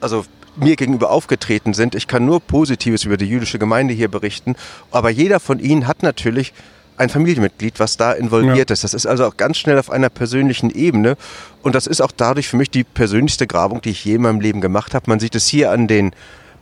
also 0.00 0.24
mir 0.56 0.74
gegenüber 0.76 1.10
aufgetreten 1.10 1.74
sind. 1.74 1.94
Ich 1.94 2.08
kann 2.08 2.26
nur 2.26 2.40
Positives 2.40 3.04
über 3.04 3.16
die 3.16 3.26
jüdische 3.26 3.58
Gemeinde 3.58 3.94
hier 3.94 4.08
berichten, 4.08 4.56
aber 4.90 5.10
jeder 5.10 5.38
von 5.38 5.60
ihnen 5.60 5.86
hat 5.86 6.02
natürlich 6.02 6.52
ein 6.96 7.08
Familienmitglied, 7.10 7.78
was 7.78 7.96
da 7.96 8.10
involviert 8.12 8.70
Ja. 8.70 8.72
ist. 8.72 8.82
Das 8.82 8.92
ist 8.92 9.06
also 9.06 9.24
auch 9.26 9.36
ganz 9.36 9.56
schnell 9.58 9.78
auf 9.78 9.88
einer 9.90 10.08
persönlichen 10.08 10.70
Ebene 10.70 11.16
und 11.62 11.76
das 11.76 11.86
ist 11.86 12.00
auch 12.00 12.10
dadurch 12.10 12.48
für 12.48 12.56
mich 12.56 12.70
die 12.70 12.82
persönlichste 12.82 13.46
Grabung, 13.46 13.80
die 13.80 13.90
ich 13.90 14.04
je 14.04 14.16
in 14.16 14.22
meinem 14.22 14.40
Leben 14.40 14.60
gemacht 14.60 14.94
habe. 14.94 15.04
Man 15.08 15.20
sieht 15.20 15.36
es 15.36 15.46
hier 15.46 15.70
an 15.70 15.86
den 15.86 16.10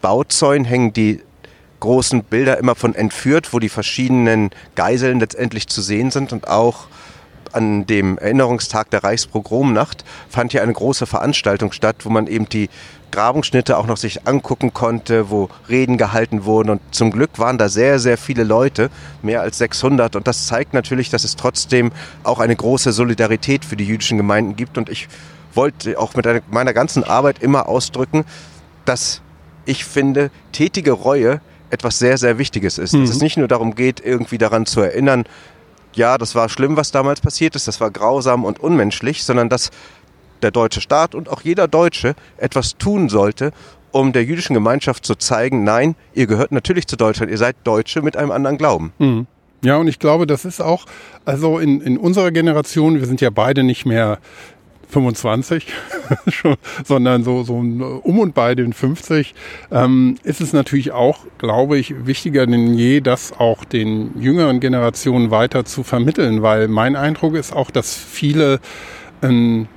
Bauzäunen 0.00 0.64
hängen 0.64 0.92
die 0.92 1.20
großen 1.80 2.24
Bilder 2.24 2.58
immer 2.58 2.74
von 2.74 2.94
entführt, 2.94 3.52
wo 3.52 3.58
die 3.58 3.68
verschiedenen 3.68 4.50
Geiseln 4.74 5.20
letztendlich 5.20 5.68
zu 5.68 5.82
sehen 5.82 6.10
sind. 6.10 6.32
Und 6.32 6.48
auch 6.48 6.88
an 7.52 7.86
dem 7.86 8.18
Erinnerungstag 8.18 8.90
der 8.90 9.04
Reichspogromnacht 9.04 10.04
fand 10.28 10.52
hier 10.52 10.62
eine 10.62 10.72
große 10.72 11.06
Veranstaltung 11.06 11.72
statt, 11.72 11.96
wo 12.04 12.10
man 12.10 12.26
eben 12.26 12.48
die 12.48 12.68
Grabungsschnitte 13.12 13.78
auch 13.78 13.86
noch 13.86 13.96
sich 13.96 14.26
angucken 14.26 14.74
konnte, 14.74 15.30
wo 15.30 15.48
Reden 15.68 15.96
gehalten 15.96 16.44
wurden. 16.44 16.70
Und 16.70 16.80
zum 16.90 17.10
Glück 17.10 17.38
waren 17.38 17.56
da 17.56 17.68
sehr, 17.68 17.98
sehr 17.98 18.18
viele 18.18 18.44
Leute, 18.44 18.90
mehr 19.22 19.40
als 19.40 19.58
600 19.58 20.16
und 20.16 20.26
das 20.26 20.46
zeigt 20.46 20.74
natürlich, 20.74 21.08
dass 21.08 21.24
es 21.24 21.36
trotzdem 21.36 21.92
auch 22.24 22.40
eine 22.40 22.54
große 22.54 22.92
Solidarität 22.92 23.64
für 23.64 23.76
die 23.76 23.86
jüdischen 23.86 24.18
Gemeinden 24.18 24.56
gibt. 24.56 24.76
Und 24.76 24.90
ich 24.90 25.08
wollte 25.54 25.98
auch 25.98 26.14
mit 26.14 26.26
meiner 26.52 26.74
ganzen 26.74 27.04
Arbeit 27.04 27.38
immer 27.42 27.68
ausdrücken, 27.68 28.24
dass 28.84 29.22
ich 29.66 29.84
finde, 29.84 30.30
tätige 30.52 30.92
Reue 30.92 31.40
etwas 31.70 31.98
sehr, 31.98 32.16
sehr 32.16 32.38
Wichtiges 32.38 32.78
ist. 32.78 32.94
Dass 32.94 33.10
es 33.10 33.20
nicht 33.20 33.36
nur 33.36 33.48
darum 33.48 33.74
geht, 33.74 34.00
irgendwie 34.00 34.38
daran 34.38 34.66
zu 34.66 34.80
erinnern, 34.80 35.24
ja, 35.94 36.18
das 36.18 36.34
war 36.34 36.48
schlimm, 36.48 36.76
was 36.76 36.92
damals 36.92 37.20
passiert 37.20 37.56
ist, 37.56 37.66
das 37.68 37.80
war 37.80 37.90
grausam 37.90 38.44
und 38.44 38.60
unmenschlich, 38.60 39.24
sondern 39.24 39.48
dass 39.48 39.70
der 40.42 40.50
deutsche 40.50 40.80
Staat 40.80 41.14
und 41.14 41.28
auch 41.28 41.40
jeder 41.40 41.68
Deutsche 41.68 42.14
etwas 42.36 42.76
tun 42.76 43.08
sollte, 43.08 43.52
um 43.90 44.12
der 44.12 44.24
jüdischen 44.24 44.54
Gemeinschaft 44.54 45.06
zu 45.06 45.14
zeigen, 45.14 45.64
nein, 45.64 45.96
ihr 46.12 46.26
gehört 46.26 46.52
natürlich 46.52 46.86
zu 46.86 46.96
Deutschland, 46.96 47.30
ihr 47.30 47.38
seid 47.38 47.56
Deutsche 47.64 48.02
mit 48.02 48.16
einem 48.16 48.30
anderen 48.30 48.58
Glauben. 48.58 48.92
Mhm. 48.98 49.26
Ja, 49.64 49.78
und 49.78 49.88
ich 49.88 49.98
glaube, 49.98 50.26
das 50.26 50.44
ist 50.44 50.60
auch, 50.60 50.84
also 51.24 51.58
in, 51.58 51.80
in 51.80 51.96
unserer 51.96 52.30
Generation, 52.30 53.00
wir 53.00 53.06
sind 53.06 53.22
ja 53.22 53.30
beide 53.30 53.62
nicht 53.62 53.86
mehr 53.86 54.18
25, 54.88 55.66
schon, 56.28 56.56
sondern 56.84 57.24
so, 57.24 57.42
so 57.42 57.54
um 57.56 58.18
und 58.18 58.34
bei 58.34 58.54
den 58.54 58.72
50, 58.72 59.34
ähm, 59.70 60.16
ist 60.22 60.40
es 60.40 60.52
natürlich 60.52 60.92
auch, 60.92 61.20
glaube 61.38 61.78
ich, 61.78 62.06
wichtiger 62.06 62.46
denn 62.46 62.74
je, 62.74 63.00
das 63.00 63.32
auch 63.38 63.64
den 63.64 64.20
jüngeren 64.20 64.60
Generationen 64.60 65.30
weiter 65.30 65.64
zu 65.64 65.82
vermitteln, 65.82 66.42
weil 66.42 66.68
mein 66.68 66.96
Eindruck 66.96 67.34
ist 67.34 67.52
auch, 67.52 67.70
dass 67.70 67.94
viele 67.96 68.60
ähm, 69.22 69.68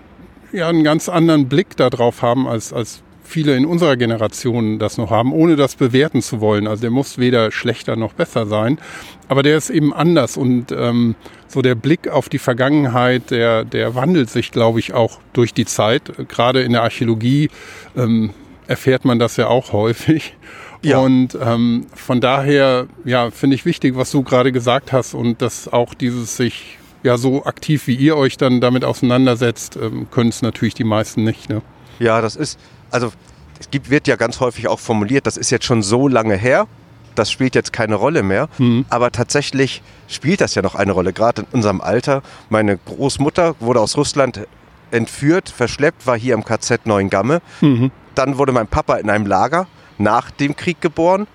ja, 0.52 0.68
einen 0.68 0.84
ganz 0.84 1.10
anderen 1.10 1.48
Blick 1.48 1.78
darauf 1.78 2.22
haben, 2.22 2.48
als, 2.48 2.74
als 2.74 3.04
viele 3.30 3.56
in 3.56 3.66
unserer 3.66 3.96
Generation 3.96 4.80
das 4.80 4.98
noch 4.98 5.12
haben, 5.12 5.32
ohne 5.32 5.56
das 5.56 5.76
bewerten 5.76 6.22
zu 6.22 6.42
wollen. 6.42 6.68
Also 6.68 6.82
der 6.82 6.92
muss 6.92 7.18
weder 7.18 7.52
schlechter 7.52 7.96
noch 7.96 8.14
besser 8.14 8.46
sein, 8.46 8.80
aber 9.28 9.44
der 9.44 9.58
ist 9.58 9.70
eben 9.70 9.94
anders 9.94 10.36
und 10.38 10.72
ähm, 10.72 11.16
so 11.48 11.62
der 11.62 11.76
Blick 11.76 12.08
auf 12.08 12.30
die 12.30 12.40
Vergangenheit, 12.40 13.32
der, 13.32 13.64
der 13.64 13.96
wandelt 13.96 14.30
sich, 14.30 14.52
glaube 14.52 14.80
ich, 14.80 14.94
auch 14.94 15.20
durch 15.34 15.54
die 15.54 15.66
Zeit. 15.66 16.12
Gerade 16.28 16.62
in 16.62 16.74
der 16.74 16.84
Archäologie 16.84 17.50
ähm, 17.96 18.32
erfährt 18.68 19.06
man 19.06 19.20
das 19.20 19.38
ja 19.38 19.48
auch 19.48 19.74
häufig. 19.74 20.36
Ja. 20.82 21.00
Und 21.00 21.38
ähm, 21.42 21.88
von 21.94 22.22
daher, 22.22 22.88
ja, 23.04 23.32
finde 23.32 23.56
ich 23.56 23.66
wichtig, 23.66 23.96
was 23.98 24.12
du 24.12 24.24
gerade 24.24 24.52
gesagt 24.52 24.94
hast 24.94 25.14
und 25.14 25.42
dass 25.42 25.68
auch 25.68 25.94
dieses 25.94 26.38
sich 26.38 26.78
ja 27.04 27.18
so 27.18 27.46
aktiv 27.46 27.88
wie 27.88 27.96
ihr 27.96 28.16
euch 28.16 28.38
dann 28.38 28.62
damit 28.62 28.86
auseinandersetzt, 28.86 29.78
ähm, 29.82 30.08
können 30.10 30.30
es 30.30 30.42
natürlich 30.42 30.76
die 30.76 30.84
meisten 30.84 31.24
nicht. 31.24 31.50
Ne? 31.50 31.62
Ja, 32.00 32.22
das 32.22 32.36
ist, 32.36 32.60
also 32.92 33.12
es 33.60 33.70
gibt, 33.70 33.90
wird 33.90 34.08
ja 34.08 34.16
ganz 34.16 34.40
häufig 34.40 34.68
auch 34.68 34.80
formuliert, 34.80 35.28
das 35.28 35.38
ist 35.38 35.50
jetzt 35.50 35.66
schon 35.66 35.84
so 35.84 36.08
lange 36.08 36.36
her, 36.36 36.68
das 37.16 37.32
spielt 37.32 37.56
jetzt 37.56 37.74
keine 37.74 37.96
Rolle 37.96 38.24
mehr. 38.24 38.48
Aber 38.90 39.12
tatsächlich 39.12 39.82
spielt 40.08 40.42
das 40.42 40.56
ja 40.56 40.62
noch 40.62 40.76
eine 40.76 40.94
Rolle, 40.94 41.12
gerade 41.14 41.42
in 41.42 41.48
unserem 41.52 41.82
Alter. 41.82 42.22
Meine 42.50 42.78
Großmutter 42.78 43.56
wurde 43.60 43.82
aus 43.82 43.98
Russland 43.98 44.48
entführt, 44.92 45.50
verschleppt, 45.50 46.08
war 46.08 46.18
hier 46.18 46.34
im 46.34 46.46
KZ 46.46 46.86
Neuengamme. 46.86 47.42
Mhm. 47.62 47.92
Dann 48.16 48.38
wurde 48.38 48.52
mein 48.54 48.68
Papa 48.68 48.96
in 48.96 49.10
einem 49.10 49.26
Lager 49.26 49.68
nach 49.98 50.32
dem 50.32 50.56
Krieg 50.56 50.82
geboren. 50.82 51.28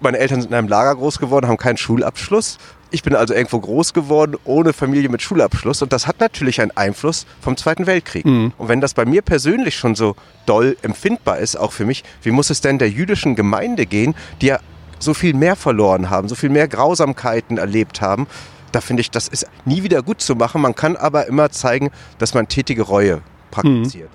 Meine 0.00 0.18
Eltern 0.18 0.40
sind 0.40 0.50
in 0.50 0.56
einem 0.56 0.68
Lager 0.68 0.94
groß 0.94 1.18
geworden, 1.18 1.48
haben 1.48 1.56
keinen 1.56 1.76
Schulabschluss. 1.76 2.58
Ich 2.94 3.02
bin 3.02 3.16
also 3.16 3.34
irgendwo 3.34 3.58
groß 3.58 3.92
geworden, 3.92 4.36
ohne 4.44 4.72
Familie 4.72 5.08
mit 5.08 5.20
Schulabschluss. 5.20 5.82
Und 5.82 5.92
das 5.92 6.06
hat 6.06 6.20
natürlich 6.20 6.60
einen 6.60 6.70
Einfluss 6.70 7.26
vom 7.40 7.56
Zweiten 7.56 7.88
Weltkrieg. 7.88 8.24
Mhm. 8.24 8.52
Und 8.56 8.68
wenn 8.68 8.80
das 8.80 8.94
bei 8.94 9.04
mir 9.04 9.20
persönlich 9.20 9.74
schon 9.74 9.96
so 9.96 10.14
doll 10.46 10.76
empfindbar 10.82 11.38
ist, 11.38 11.56
auch 11.56 11.72
für 11.72 11.86
mich, 11.86 12.04
wie 12.22 12.30
muss 12.30 12.50
es 12.50 12.60
denn 12.60 12.78
der 12.78 12.88
jüdischen 12.88 13.34
Gemeinde 13.34 13.86
gehen, 13.86 14.14
die 14.40 14.46
ja 14.46 14.60
so 15.00 15.12
viel 15.12 15.34
mehr 15.34 15.56
verloren 15.56 16.08
haben, 16.08 16.28
so 16.28 16.36
viel 16.36 16.50
mehr 16.50 16.68
Grausamkeiten 16.68 17.58
erlebt 17.58 18.00
haben? 18.00 18.28
Da 18.70 18.80
finde 18.80 19.00
ich, 19.00 19.10
das 19.10 19.26
ist 19.26 19.48
nie 19.64 19.82
wieder 19.82 20.00
gut 20.02 20.20
zu 20.20 20.36
machen. 20.36 20.60
Man 20.60 20.76
kann 20.76 20.94
aber 20.94 21.26
immer 21.26 21.50
zeigen, 21.50 21.90
dass 22.18 22.32
man 22.32 22.46
tätige 22.46 22.82
Reue 22.82 23.22
praktiziert. 23.50 24.10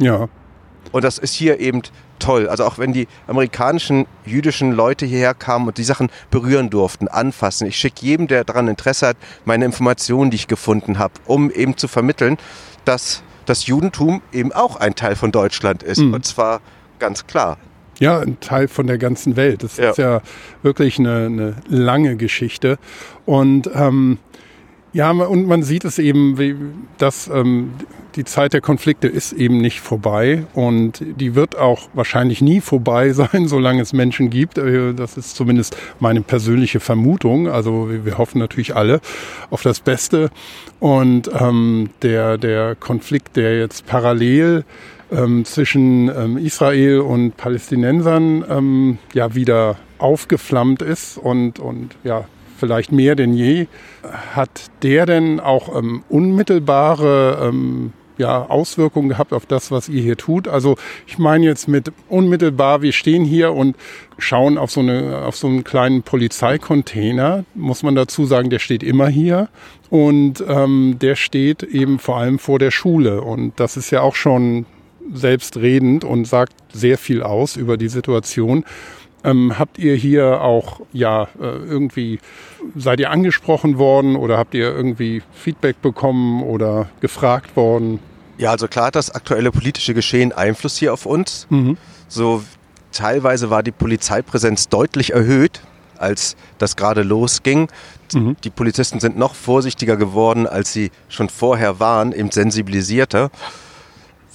Mhm. 0.00 0.06
Ja. 0.06 0.28
Und 0.92 1.04
das 1.04 1.18
ist 1.18 1.34
hier 1.34 1.60
eben 1.60 1.82
toll. 2.18 2.48
Also 2.48 2.64
auch 2.64 2.78
wenn 2.78 2.92
die 2.92 3.08
amerikanischen 3.26 4.06
jüdischen 4.24 4.72
Leute 4.72 5.06
hierher 5.06 5.34
kamen 5.34 5.66
und 5.68 5.78
die 5.78 5.84
Sachen 5.84 6.10
berühren 6.30 6.70
durften, 6.70 7.08
anfassen. 7.08 7.66
Ich 7.66 7.76
schicke 7.76 8.04
jedem, 8.04 8.26
der 8.26 8.44
daran 8.44 8.68
Interesse 8.68 9.08
hat, 9.08 9.16
meine 9.44 9.64
Informationen, 9.64 10.30
die 10.30 10.36
ich 10.36 10.48
gefunden 10.48 10.98
habe, 10.98 11.14
um 11.26 11.50
eben 11.50 11.76
zu 11.76 11.88
vermitteln, 11.88 12.38
dass 12.84 13.22
das 13.46 13.66
Judentum 13.66 14.22
eben 14.32 14.52
auch 14.52 14.76
ein 14.76 14.94
Teil 14.94 15.16
von 15.16 15.32
Deutschland 15.32 15.82
ist. 15.82 15.98
Mhm. 15.98 16.14
Und 16.14 16.24
zwar 16.24 16.60
ganz 16.98 17.26
klar. 17.26 17.58
Ja, 18.00 18.20
ein 18.20 18.40
Teil 18.40 18.68
von 18.68 18.86
der 18.86 18.98
ganzen 18.98 19.36
Welt. 19.36 19.62
Das 19.62 19.76
ja. 19.76 19.90
ist 19.90 19.98
ja 19.98 20.20
wirklich 20.62 20.98
eine, 20.98 21.26
eine 21.26 21.56
lange 21.68 22.16
Geschichte. 22.16 22.78
Und 23.24 23.70
ähm, 23.74 24.18
ja, 24.94 25.10
und 25.10 25.48
man 25.48 25.64
sieht 25.64 25.84
es 25.84 25.98
eben, 25.98 26.86
dass 26.98 27.26
ähm, 27.26 27.72
die 28.14 28.24
Zeit 28.24 28.52
der 28.52 28.60
Konflikte 28.60 29.08
ist 29.08 29.32
eben 29.32 29.58
nicht 29.58 29.80
vorbei 29.80 30.46
und 30.54 31.02
die 31.18 31.34
wird 31.34 31.58
auch 31.58 31.88
wahrscheinlich 31.94 32.40
nie 32.40 32.60
vorbei 32.60 33.10
sein, 33.12 33.48
solange 33.48 33.82
es 33.82 33.92
Menschen 33.92 34.30
gibt. 34.30 34.56
Äh, 34.56 34.94
das 34.94 35.16
ist 35.16 35.34
zumindest 35.34 35.76
meine 35.98 36.20
persönliche 36.20 36.78
Vermutung. 36.78 37.48
Also 37.48 37.88
wir 37.90 38.18
hoffen 38.18 38.38
natürlich 38.38 38.76
alle 38.76 39.00
auf 39.50 39.62
das 39.62 39.80
Beste. 39.80 40.30
Und 40.78 41.28
ähm, 41.38 41.90
der, 42.02 42.38
der 42.38 42.76
Konflikt, 42.76 43.36
der 43.36 43.58
jetzt 43.58 43.86
parallel 43.86 44.64
ähm, 45.10 45.44
zwischen 45.44 46.08
ähm, 46.08 46.38
Israel 46.38 47.00
und 47.00 47.36
Palästinensern 47.36 48.44
ähm, 48.48 48.98
ja 49.12 49.34
wieder 49.34 49.76
aufgeflammt 49.98 50.82
ist 50.82 51.18
und, 51.18 51.58
und 51.58 51.96
ja 52.04 52.26
vielleicht 52.58 52.92
mehr 52.92 53.14
denn 53.16 53.34
je. 53.34 53.66
Hat 54.34 54.70
der 54.82 55.06
denn 55.06 55.40
auch 55.40 55.76
ähm, 55.76 56.04
unmittelbare 56.08 57.48
ähm, 57.48 57.92
ja, 58.16 58.46
Auswirkungen 58.46 59.08
gehabt 59.08 59.32
auf 59.32 59.46
das, 59.46 59.70
was 59.70 59.88
ihr 59.88 60.02
hier 60.02 60.16
tut? 60.16 60.48
Also 60.48 60.76
ich 61.06 61.18
meine 61.18 61.44
jetzt 61.44 61.68
mit 61.68 61.92
unmittelbar, 62.08 62.82
wir 62.82 62.92
stehen 62.92 63.24
hier 63.24 63.52
und 63.52 63.76
schauen 64.18 64.58
auf 64.58 64.70
so, 64.70 64.80
eine, 64.80 65.22
auf 65.24 65.36
so 65.36 65.46
einen 65.46 65.64
kleinen 65.64 66.02
Polizeicontainer, 66.02 67.44
muss 67.54 67.82
man 67.82 67.94
dazu 67.94 68.24
sagen, 68.24 68.50
der 68.50 68.60
steht 68.60 68.82
immer 68.82 69.08
hier 69.08 69.48
und 69.90 70.44
ähm, 70.46 70.96
der 71.00 71.16
steht 71.16 71.62
eben 71.62 71.98
vor 71.98 72.18
allem 72.18 72.38
vor 72.38 72.58
der 72.58 72.70
Schule 72.70 73.20
und 73.20 73.58
das 73.58 73.76
ist 73.76 73.90
ja 73.90 74.00
auch 74.00 74.14
schon 74.14 74.66
selbstredend 75.12 76.04
und 76.04 76.26
sagt 76.26 76.54
sehr 76.72 76.98
viel 76.98 77.22
aus 77.22 77.56
über 77.56 77.76
die 77.76 77.88
Situation. 77.88 78.64
Ähm, 79.24 79.58
habt 79.58 79.78
ihr 79.78 79.94
hier 79.94 80.42
auch 80.42 80.80
ja 80.92 81.24
äh, 81.40 81.46
irgendwie 81.46 82.20
seid 82.76 83.00
ihr 83.00 83.10
angesprochen 83.10 83.78
worden 83.78 84.16
oder 84.16 84.36
habt 84.36 84.54
ihr 84.54 84.74
irgendwie 84.74 85.22
Feedback 85.32 85.80
bekommen 85.80 86.42
oder 86.42 86.88
gefragt 87.00 87.56
worden? 87.56 88.00
Ja, 88.36 88.50
also 88.50 88.68
klar 88.68 88.86
hat 88.86 88.96
das 88.96 89.10
aktuelle 89.10 89.50
politische 89.50 89.94
Geschehen 89.94 90.32
Einfluss 90.32 90.76
hier 90.76 90.92
auf 90.92 91.06
uns. 91.06 91.46
Mhm. 91.50 91.78
So 92.08 92.42
teilweise 92.92 93.48
war 93.48 93.62
die 93.62 93.70
Polizeipräsenz 93.72 94.68
deutlich 94.68 95.12
erhöht, 95.12 95.62
als 95.96 96.36
das 96.58 96.76
gerade 96.76 97.02
losging. 97.02 97.68
Mhm. 98.12 98.36
Die 98.44 98.50
Polizisten 98.50 99.00
sind 99.00 99.16
noch 99.16 99.34
vorsichtiger 99.34 99.96
geworden, 99.96 100.46
als 100.46 100.72
sie 100.72 100.90
schon 101.08 101.28
vorher 101.30 101.80
waren, 101.80 102.12
eben 102.12 102.30
sensibilisierter. 102.30 103.30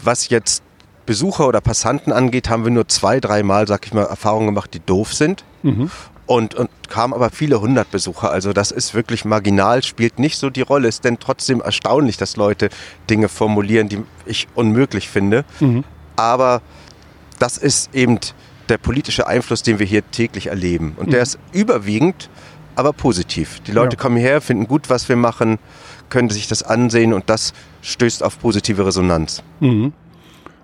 Was 0.02 0.30
jetzt 0.30 0.64
Besucher 1.10 1.48
oder 1.48 1.60
Passanten 1.60 2.14
angeht, 2.14 2.50
haben 2.50 2.66
wir 2.66 2.70
nur 2.72 2.88
zwei, 2.88 3.20
dreimal, 3.20 3.68
sag 3.68 3.84
ich 3.88 3.96
mal, 3.96 4.04
Erfahrungen 4.04 4.46
gemacht, 4.46 4.72
die 4.76 4.80
doof 4.80 5.12
sind. 5.12 5.44
Mhm. 5.64 5.90
Und, 6.28 6.54
und 6.54 6.70
kamen 6.88 7.16
aber 7.16 7.32
viele 7.32 7.60
hundert 7.60 7.90
Besucher. 7.90 8.30
Also 8.30 8.54
das 8.54 8.70
ist 8.70 8.94
wirklich 8.94 9.26
marginal, 9.26 9.82
spielt 9.82 10.20
nicht 10.20 10.38
so 10.38 10.52
die 10.52 10.62
Rolle. 10.62 10.88
Ist 10.88 11.04
denn 11.06 11.18
trotzdem 11.18 11.62
erstaunlich, 11.62 12.18
dass 12.18 12.36
Leute 12.36 12.70
Dinge 13.10 13.28
formulieren, 13.28 13.90
die 13.90 14.04
ich 14.28 14.48
unmöglich 14.54 15.10
finde. 15.10 15.46
Mhm. 15.60 15.84
Aber 16.16 16.62
das 17.40 17.58
ist 17.58 17.96
eben 17.96 18.20
der 18.70 18.78
politische 18.78 19.26
Einfluss, 19.26 19.64
den 19.64 19.80
wir 19.80 19.88
hier 19.88 20.04
täglich 20.12 20.46
erleben. 20.46 20.94
Und 20.96 21.08
mhm. 21.08 21.12
der 21.14 21.24
ist 21.24 21.40
überwiegend, 21.54 22.30
aber 22.76 22.94
positiv. 22.94 23.62
Die 23.62 23.72
Leute 23.72 23.96
ja. 23.96 24.00
kommen 24.04 24.18
hierher, 24.18 24.42
finden 24.42 24.68
gut, 24.68 24.92
was 24.92 25.10
wir 25.10 25.16
machen, 25.16 25.58
können 26.10 26.30
sich 26.30 26.48
das 26.48 26.62
ansehen 26.62 27.14
und 27.14 27.32
das 27.32 27.54
stößt 27.82 28.22
auf 28.22 28.40
positive 28.40 28.86
Resonanz. 28.86 29.42
Mhm. 29.60 29.92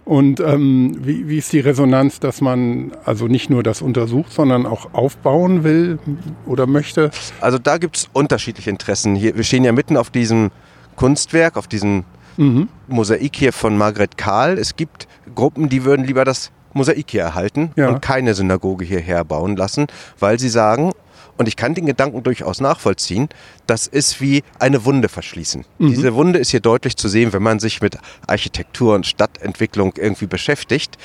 Und 0.05 0.39
ähm, 0.39 0.97
wie, 1.01 1.27
wie 1.27 1.39
ist 1.39 1.51
die 1.51 1.59
Resonanz, 1.59 2.19
dass 2.19 2.39
man 2.39 2.91
also 3.05 3.27
nicht 3.27 3.49
nur 3.49 3.63
das 3.63 3.81
untersucht, 3.81 4.31
sondern 4.31 4.67
auch 4.67 4.93
aufbauen 4.93 5.63
will 5.63 5.97
oder 6.45 6.67
möchte? 6.67 7.09
Also 7.41 7.57
da 7.57 7.79
gibt 7.79 7.97
es 7.97 8.09
unterschiedliche 8.13 8.69
Interessen. 8.69 9.15
Hier, 9.15 9.35
wir 9.35 9.43
stehen 9.43 9.63
ja 9.63 9.71
mitten 9.71 9.97
auf 9.97 10.11
diesem 10.11 10.51
Kunstwerk, 10.95 11.57
auf 11.57 11.67
diesem 11.67 12.03
mhm. 12.37 12.69
Mosaik 12.87 13.35
hier 13.35 13.51
von 13.51 13.77
Margret 13.77 14.15
Kahl. 14.15 14.59
Es 14.59 14.75
gibt 14.75 15.07
Gruppen, 15.33 15.69
die 15.69 15.83
würden 15.85 16.05
lieber 16.05 16.23
das 16.23 16.51
Mosaik 16.73 17.09
hier 17.09 17.23
erhalten 17.23 17.71
ja. 17.75 17.89
und 17.89 18.01
keine 18.01 18.35
Synagoge 18.35 18.85
hierher 18.85 19.23
bauen 19.23 19.55
lassen, 19.55 19.87
weil 20.19 20.37
sie 20.37 20.49
sagen, 20.49 20.91
und 21.37 21.47
ich 21.47 21.55
kann 21.55 21.73
den 21.73 21.85
Gedanken 21.85 22.23
durchaus 22.23 22.61
nachvollziehen. 22.61 23.29
Das 23.67 23.87
ist 23.87 24.21
wie 24.21 24.43
eine 24.59 24.85
Wunde 24.85 25.09
verschließen. 25.09 25.65
Mhm. 25.77 25.87
Diese 25.89 26.13
Wunde 26.13 26.39
ist 26.39 26.51
hier 26.51 26.61
deutlich 26.61 26.95
zu 26.95 27.09
sehen, 27.09 27.33
wenn 27.33 27.43
man 27.43 27.59
sich 27.59 27.81
mit 27.81 27.97
Architektur 28.27 28.95
und 28.95 29.05
Stadtentwicklung 29.05 29.93
irgendwie 29.97 30.27
beschäftigt. 30.27 30.97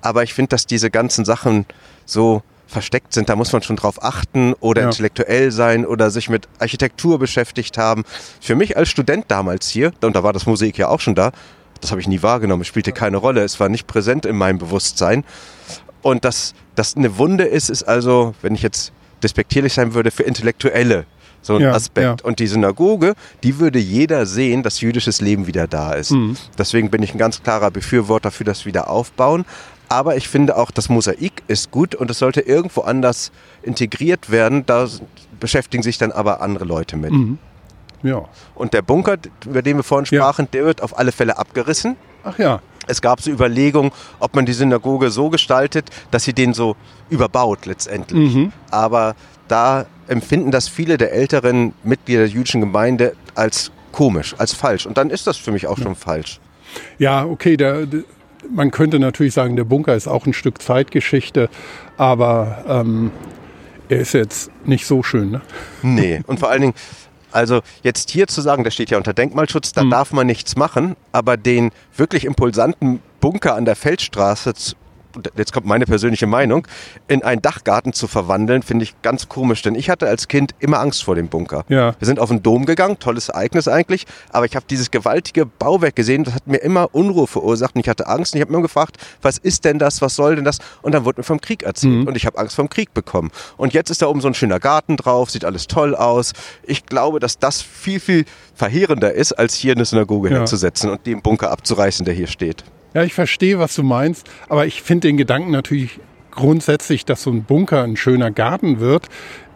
Aber 0.00 0.22
ich 0.22 0.34
finde, 0.34 0.50
dass 0.50 0.66
diese 0.66 0.90
ganzen 0.90 1.24
Sachen 1.24 1.66
so 2.04 2.42
versteckt 2.66 3.12
sind, 3.12 3.28
da 3.28 3.36
muss 3.36 3.52
man 3.52 3.62
schon 3.62 3.76
drauf 3.76 4.02
achten 4.02 4.54
oder 4.54 4.82
ja. 4.82 4.88
intellektuell 4.88 5.50
sein 5.50 5.84
oder 5.84 6.10
sich 6.10 6.28
mit 6.28 6.48
Architektur 6.58 7.18
beschäftigt 7.18 7.76
haben. 7.76 8.04
Für 8.40 8.54
mich 8.54 8.76
als 8.76 8.88
Student 8.88 9.26
damals 9.28 9.68
hier, 9.68 9.92
und 10.00 10.16
da 10.16 10.22
war 10.22 10.32
das 10.32 10.46
Mosaik 10.46 10.78
ja 10.78 10.88
auch 10.88 11.00
schon 11.00 11.14
da, 11.14 11.32
das 11.80 11.90
habe 11.90 12.00
ich 12.00 12.08
nie 12.08 12.22
wahrgenommen, 12.22 12.62
es 12.62 12.68
spielte 12.68 12.92
keine 12.92 13.18
Rolle, 13.18 13.42
es 13.42 13.60
war 13.60 13.68
nicht 13.68 13.86
präsent 13.86 14.24
in 14.24 14.36
meinem 14.36 14.58
Bewusstsein. 14.58 15.24
Und 16.00 16.24
dass 16.24 16.54
das 16.74 16.96
eine 16.96 17.18
Wunde 17.18 17.44
ist, 17.44 17.68
ist 17.68 17.82
also, 17.82 18.34
wenn 18.40 18.54
ich 18.54 18.62
jetzt 18.62 18.92
despektierlich 19.22 19.72
sein 19.72 19.94
würde 19.94 20.10
für 20.10 20.22
Intellektuelle. 20.22 21.06
So 21.42 21.56
ein 21.56 21.62
ja, 21.62 21.72
Aspekt. 21.72 22.20
Ja. 22.20 22.26
Und 22.26 22.38
die 22.38 22.46
Synagoge, 22.46 23.14
die 23.42 23.58
würde 23.58 23.78
jeder 23.78 24.26
sehen, 24.26 24.62
dass 24.62 24.80
jüdisches 24.80 25.20
Leben 25.20 25.46
wieder 25.46 25.66
da 25.66 25.92
ist. 25.92 26.12
Mhm. 26.12 26.36
Deswegen 26.56 26.90
bin 26.90 27.02
ich 27.02 27.14
ein 27.14 27.18
ganz 27.18 27.42
klarer 27.42 27.70
Befürworter 27.70 28.30
für 28.30 28.44
das 28.44 28.64
Wiederaufbauen. 28.64 29.44
Aber 29.88 30.16
ich 30.16 30.28
finde 30.28 30.56
auch, 30.56 30.70
das 30.70 30.88
Mosaik 30.88 31.42
ist 31.48 31.70
gut 31.70 31.94
und 31.94 32.10
es 32.10 32.18
sollte 32.18 32.40
irgendwo 32.40 32.82
anders 32.82 33.32
integriert 33.62 34.30
werden. 34.30 34.64
Da 34.64 34.88
beschäftigen 35.38 35.82
sich 35.82 35.98
dann 35.98 36.12
aber 36.12 36.40
andere 36.40 36.64
Leute 36.64 36.96
mit. 36.96 37.10
Mhm. 37.10 37.38
Ja. 38.02 38.24
Und 38.54 38.72
der 38.72 38.82
Bunker, 38.82 39.16
über 39.44 39.62
den 39.62 39.76
wir 39.76 39.82
vorhin 39.82 40.06
sprachen, 40.06 40.46
ja. 40.46 40.48
der 40.52 40.64
wird 40.64 40.82
auf 40.82 40.98
alle 40.98 41.12
Fälle 41.12 41.38
abgerissen. 41.38 41.96
Ach 42.24 42.38
ja. 42.38 42.60
Es 42.86 43.00
gab 43.00 43.20
so 43.20 43.30
Überlegungen, 43.30 43.92
ob 44.18 44.34
man 44.34 44.46
die 44.46 44.52
Synagoge 44.52 45.10
so 45.10 45.30
gestaltet, 45.30 45.90
dass 46.10 46.24
sie 46.24 46.32
den 46.32 46.54
so 46.54 46.76
überbaut 47.10 47.66
letztendlich. 47.66 48.34
Mhm. 48.34 48.52
Aber 48.70 49.14
da 49.48 49.86
empfinden 50.08 50.50
das 50.50 50.68
viele 50.68 50.98
der 50.98 51.12
älteren 51.12 51.74
Mitglieder 51.84 52.20
der 52.20 52.28
jüdischen 52.28 52.60
Gemeinde 52.60 53.14
als 53.34 53.70
komisch, 53.92 54.34
als 54.38 54.52
falsch. 54.52 54.86
Und 54.86 54.96
dann 54.96 55.10
ist 55.10 55.26
das 55.26 55.36
für 55.36 55.52
mich 55.52 55.66
auch 55.66 55.78
ja. 55.78 55.84
schon 55.84 55.94
falsch. 55.94 56.40
Ja, 56.98 57.24
okay, 57.24 57.56
der, 57.56 57.86
der, 57.86 58.02
man 58.50 58.70
könnte 58.70 58.98
natürlich 58.98 59.34
sagen, 59.34 59.56
der 59.56 59.64
Bunker 59.64 59.94
ist 59.94 60.08
auch 60.08 60.26
ein 60.26 60.32
Stück 60.32 60.60
Zeitgeschichte, 60.62 61.48
aber 61.96 62.64
ähm, 62.66 63.10
er 63.88 64.00
ist 64.00 64.14
jetzt 64.14 64.50
nicht 64.64 64.86
so 64.86 65.02
schön. 65.02 65.30
Ne? 65.30 65.42
Nee, 65.82 66.20
und 66.26 66.40
vor 66.40 66.50
allen 66.50 66.62
Dingen, 66.62 66.74
also 67.32 67.62
jetzt 67.82 68.10
hier 68.10 68.26
zu 68.26 68.40
sagen, 68.40 68.64
das 68.64 68.74
steht 68.74 68.90
ja 68.90 68.98
unter 68.98 69.12
Denkmalschutz, 69.12 69.72
da 69.72 69.84
mhm. 69.84 69.90
darf 69.90 70.12
man 70.12 70.26
nichts 70.26 70.56
machen, 70.56 70.96
aber 71.12 71.36
den 71.36 71.70
wirklich 71.96 72.24
impulsanten 72.24 73.00
Bunker 73.20 73.54
an 73.54 73.64
der 73.64 73.76
Feldstraße 73.76 74.54
jetzt 75.36 75.52
kommt 75.52 75.66
meine 75.66 75.84
persönliche 75.86 76.26
Meinung, 76.26 76.66
in 77.08 77.22
einen 77.22 77.42
Dachgarten 77.42 77.92
zu 77.92 78.06
verwandeln, 78.06 78.62
finde 78.62 78.84
ich 78.84 79.00
ganz 79.02 79.28
komisch, 79.28 79.62
denn 79.62 79.74
ich 79.74 79.90
hatte 79.90 80.08
als 80.08 80.28
Kind 80.28 80.54
immer 80.58 80.80
Angst 80.80 81.04
vor 81.04 81.14
dem 81.14 81.28
Bunker. 81.28 81.64
Ja. 81.68 81.94
Wir 81.98 82.06
sind 82.06 82.18
auf 82.18 82.28
den 82.28 82.42
Dom 82.42 82.66
gegangen, 82.66 82.98
tolles 82.98 83.28
Ereignis 83.28 83.68
eigentlich, 83.68 84.06
aber 84.30 84.46
ich 84.46 84.56
habe 84.56 84.64
dieses 84.68 84.90
gewaltige 84.90 85.46
Bauwerk 85.46 85.96
gesehen, 85.96 86.24
das 86.24 86.34
hat 86.34 86.46
mir 86.46 86.58
immer 86.58 86.94
Unruhe 86.94 87.26
verursacht 87.26 87.74
und 87.74 87.80
ich 87.80 87.88
hatte 87.88 88.06
Angst 88.06 88.34
und 88.34 88.38
ich 88.38 88.42
habe 88.42 88.52
mir 88.52 88.58
immer 88.58 88.66
gefragt, 88.66 88.96
was 89.20 89.38
ist 89.38 89.64
denn 89.64 89.78
das, 89.78 90.00
was 90.02 90.14
soll 90.16 90.36
denn 90.36 90.44
das? 90.44 90.58
Und 90.82 90.92
dann 90.92 91.04
wurde 91.04 91.20
mir 91.20 91.24
vom 91.24 91.40
Krieg 91.40 91.62
erzählt 91.62 92.06
und 92.06 92.16
ich 92.16 92.26
habe 92.26 92.38
Angst 92.38 92.56
vom 92.56 92.68
Krieg 92.68 92.92
bekommen. 92.94 93.30
Und 93.56 93.72
jetzt 93.74 93.90
ist 93.90 94.02
da 94.02 94.06
oben 94.06 94.20
so 94.20 94.28
ein 94.28 94.34
schöner 94.34 94.60
Garten 94.60 94.96
drauf, 94.96 95.30
sieht 95.30 95.44
alles 95.44 95.66
toll 95.66 95.94
aus. 95.94 96.32
Ich 96.64 96.86
glaube, 96.86 97.20
dass 97.20 97.38
das 97.38 97.62
viel, 97.62 98.00
viel 98.00 98.24
verheerender 98.54 99.12
ist, 99.12 99.32
als 99.32 99.54
hier 99.54 99.72
eine 99.74 99.84
Synagoge 99.84 100.30
Ja. 100.30 100.38
hinzusetzen 100.38 100.90
und 100.90 101.06
den 101.06 101.22
Bunker 101.22 101.50
abzureißen, 101.50 102.04
der 102.04 102.14
hier 102.14 102.26
steht. 102.26 102.64
Ja, 102.94 103.02
ich 103.02 103.14
verstehe, 103.14 103.58
was 103.58 103.74
du 103.74 103.82
meinst, 103.82 104.28
aber 104.48 104.66
ich 104.66 104.82
finde 104.82 105.08
den 105.08 105.16
Gedanken 105.16 105.50
natürlich 105.50 105.98
grundsätzlich, 106.30 107.04
dass 107.04 107.22
so 107.22 107.30
ein 107.30 107.44
Bunker 107.44 107.82
ein 107.82 107.96
schöner 107.96 108.30
Garten 108.30 108.80
wird, 108.80 109.08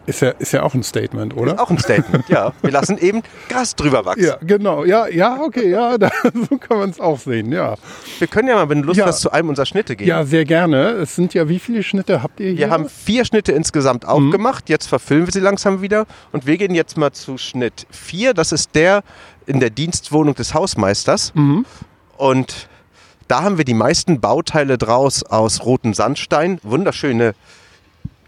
ist 0.05 0.21
ja, 0.21 0.29
ist 0.29 0.53
ja 0.53 0.63
auch 0.63 0.73
ein 0.73 0.83
Statement, 0.83 1.35
oder? 1.35 1.55
Ist 1.55 1.59
auch 1.59 1.69
ein 1.69 1.79
Statement, 1.79 2.29
ja. 2.29 2.53
Wir 2.61 2.71
lassen 2.71 2.97
eben 2.97 3.23
Gras 3.49 3.75
drüber 3.75 4.05
wachsen. 4.05 4.23
ja, 4.23 4.37
genau. 4.41 4.85
Ja, 4.85 5.05
ja, 5.07 5.41
okay, 5.41 5.69
ja, 5.69 5.97
da, 5.99 6.09
so 6.49 6.57
kann 6.57 6.77
man 6.77 6.89
es 6.91 6.99
auch 7.01 7.19
sehen, 7.19 7.51
ja. 7.51 7.75
Wir 8.19 8.27
können 8.27 8.47
ja 8.47 8.55
mal, 8.55 8.69
wenn 8.69 8.83
du 8.83 8.87
Lust 8.87 8.99
Ja. 8.99 9.05
hast, 9.07 9.19
zu 9.19 9.31
einem 9.31 9.49
unserer 9.49 9.65
Schnitte 9.65 9.97
gehen. 9.97 10.07
Ja, 10.07 10.23
sehr 10.23 10.45
gerne. 10.45 10.91
Es 10.91 11.15
sind 11.17 11.33
ja, 11.33 11.49
wie 11.49 11.59
viele 11.59 11.83
Schnitte 11.83 12.23
habt 12.23 12.39
ihr 12.39 12.51
hier? 12.51 12.57
Wir 12.57 12.69
haben 12.69 12.87
vier 12.87 13.25
Schnitte 13.25 13.51
insgesamt 13.51 14.03
Mhm. 14.03 14.09
aufgemacht. 14.09 14.69
Jetzt 14.69 14.87
verfilmen 14.87 15.27
wir 15.27 15.33
sie 15.33 15.41
langsam 15.41 15.81
wieder. 15.81 16.05
Und 16.31 16.45
wir 16.47 16.55
gehen 16.57 16.73
jetzt 16.73 16.95
mal 16.95 17.11
zu 17.11 17.37
Schnitt 17.37 17.85
4. 17.91 18.33
Das 18.33 18.53
ist 18.53 18.75
der 18.75 19.03
in 19.45 19.59
der 19.59 19.71
Dienstwohnung 19.71 20.35
des 20.35 20.53
Hausmeisters. 20.53 21.33
Mhm. 21.35 21.65
Und 22.15 22.69
da 23.27 23.43
haben 23.43 23.57
wir 23.57 23.65
die 23.65 23.73
meisten 23.73 24.19
Bauteile 24.21 24.77
draus 24.77 25.23
aus 25.23 25.65
rotem 25.65 25.93
Sandstein. 25.93 26.59
Wunderschöne 26.63 27.33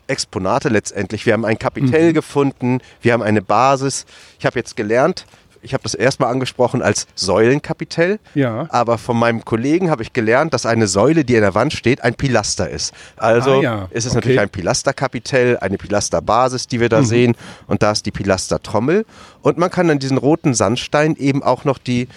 Exponate 0.07 0.69
letztendlich. 0.69 1.25
Wir 1.25 1.33
haben 1.33 1.45
ein 1.45 1.53
Mhm. 1.55 1.59
Kapitell 1.59 2.13
gefunden. 2.13 2.79
Wir 3.01 3.13
haben 3.13 3.21
eine 3.21 3.41
Basis. 3.41 4.05
Ich 4.39 4.45
habe 4.45 4.57
jetzt 4.57 4.75
gelernt, 4.75 5.25
ich 5.62 5.73
habe 5.73 5.83
das 5.83 5.93
erstmal 5.93 6.31
angesprochen 6.31 6.81
als 6.81 7.05
Säulenkapitell. 7.15 8.19
Ja. 8.33 8.65
Aber 8.71 8.97
von 8.97 9.17
meinem 9.17 9.43
Kollegen 9.45 9.91
habe 9.91 10.01
ich 10.03 10.13
gelernt, 10.13 10.53
dass 10.53 10.65
eine 10.65 10.88
Säule, 10.88 11.25
die 11.25 11.35
in 11.35 11.41
der 11.41 11.53
Wand 11.53 11.73
steht, 11.73 12.01
ein 12.01 12.15
Pilaster 12.15 12.69
ist. 12.69 12.93
Also 13.17 13.59
Ah, 13.59 13.62
ja. 13.62 13.88
ist 13.91 14.05
es 14.05 14.12
Okay. 14.12 14.15
natürlich 14.15 14.39
ein 14.39 14.49
Pilasterkapitell, 14.49 15.57
eine 15.59 15.77
Pilasterbasis, 15.77 16.67
die 16.67 16.79
wir 16.79 16.89
da 16.89 17.03
sehen. 17.03 17.35
Und 17.67 17.83
da 17.83 17.91
ist 17.91 18.05
die 18.05 18.12
Pilastertrommel. 18.12 19.05
Und 19.41 19.57
man 19.57 19.69
kann 19.69 19.89
an 19.89 19.99
diesen 19.99 20.17
roten 20.17 20.53
Sandstein 20.55 21.15
eben 21.17 21.43
auch 21.43 21.65
noch 21.65 21.77
die 21.77 22.07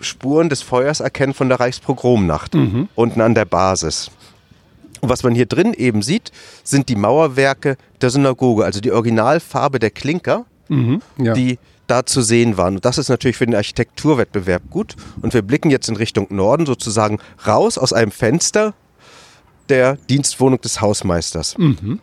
Spuren 0.00 0.48
des 0.48 0.62
Feuers 0.62 1.00
erkennen 1.00 1.34
von 1.34 1.48
der 1.48 1.60
Reichspogromnacht. 1.60 2.54
Unten 2.94 3.20
an 3.20 3.34
der 3.34 3.44
Basis. 3.44 4.10
Und 5.00 5.08
was 5.10 5.22
man 5.22 5.34
hier 5.34 5.46
drin 5.46 5.74
eben 5.74 6.02
sieht, 6.02 6.32
sind 6.64 6.88
die 6.88 6.96
Mauerwerke 6.96 7.76
der 8.00 8.10
Synagoge, 8.10 8.64
also 8.64 8.80
die 8.80 8.92
Originalfarbe 8.92 9.78
der 9.78 9.90
Klinker 9.90 10.44
Mhm. 10.68 11.00
ja. 11.18 11.32
die 11.32 11.58
da 11.86 12.04
zu 12.04 12.20
sehen 12.22 12.56
waren. 12.56 12.74
Und 12.74 12.84
das 12.84 12.98
ist 12.98 13.08
natürlich 13.08 13.36
für 13.36 13.46
den 13.46 13.54
Architekturwettbewerb 13.54 14.62
gut. 14.70 14.96
Und 15.22 15.32
wir 15.34 15.42
blicken 15.42 15.70
jetzt 15.70 15.88
in 15.88 15.94
Richtung 15.94 16.26
Norden 16.30 16.66
sozusagen 16.66 17.20
raus 17.46 17.78
aus 17.78 17.92
einem 17.92 18.10
Fenster 18.10 18.74
der 19.68 19.96
Dienstwohnung 20.10 20.60
des 20.60 20.80
Hausmeisters. 20.80 21.54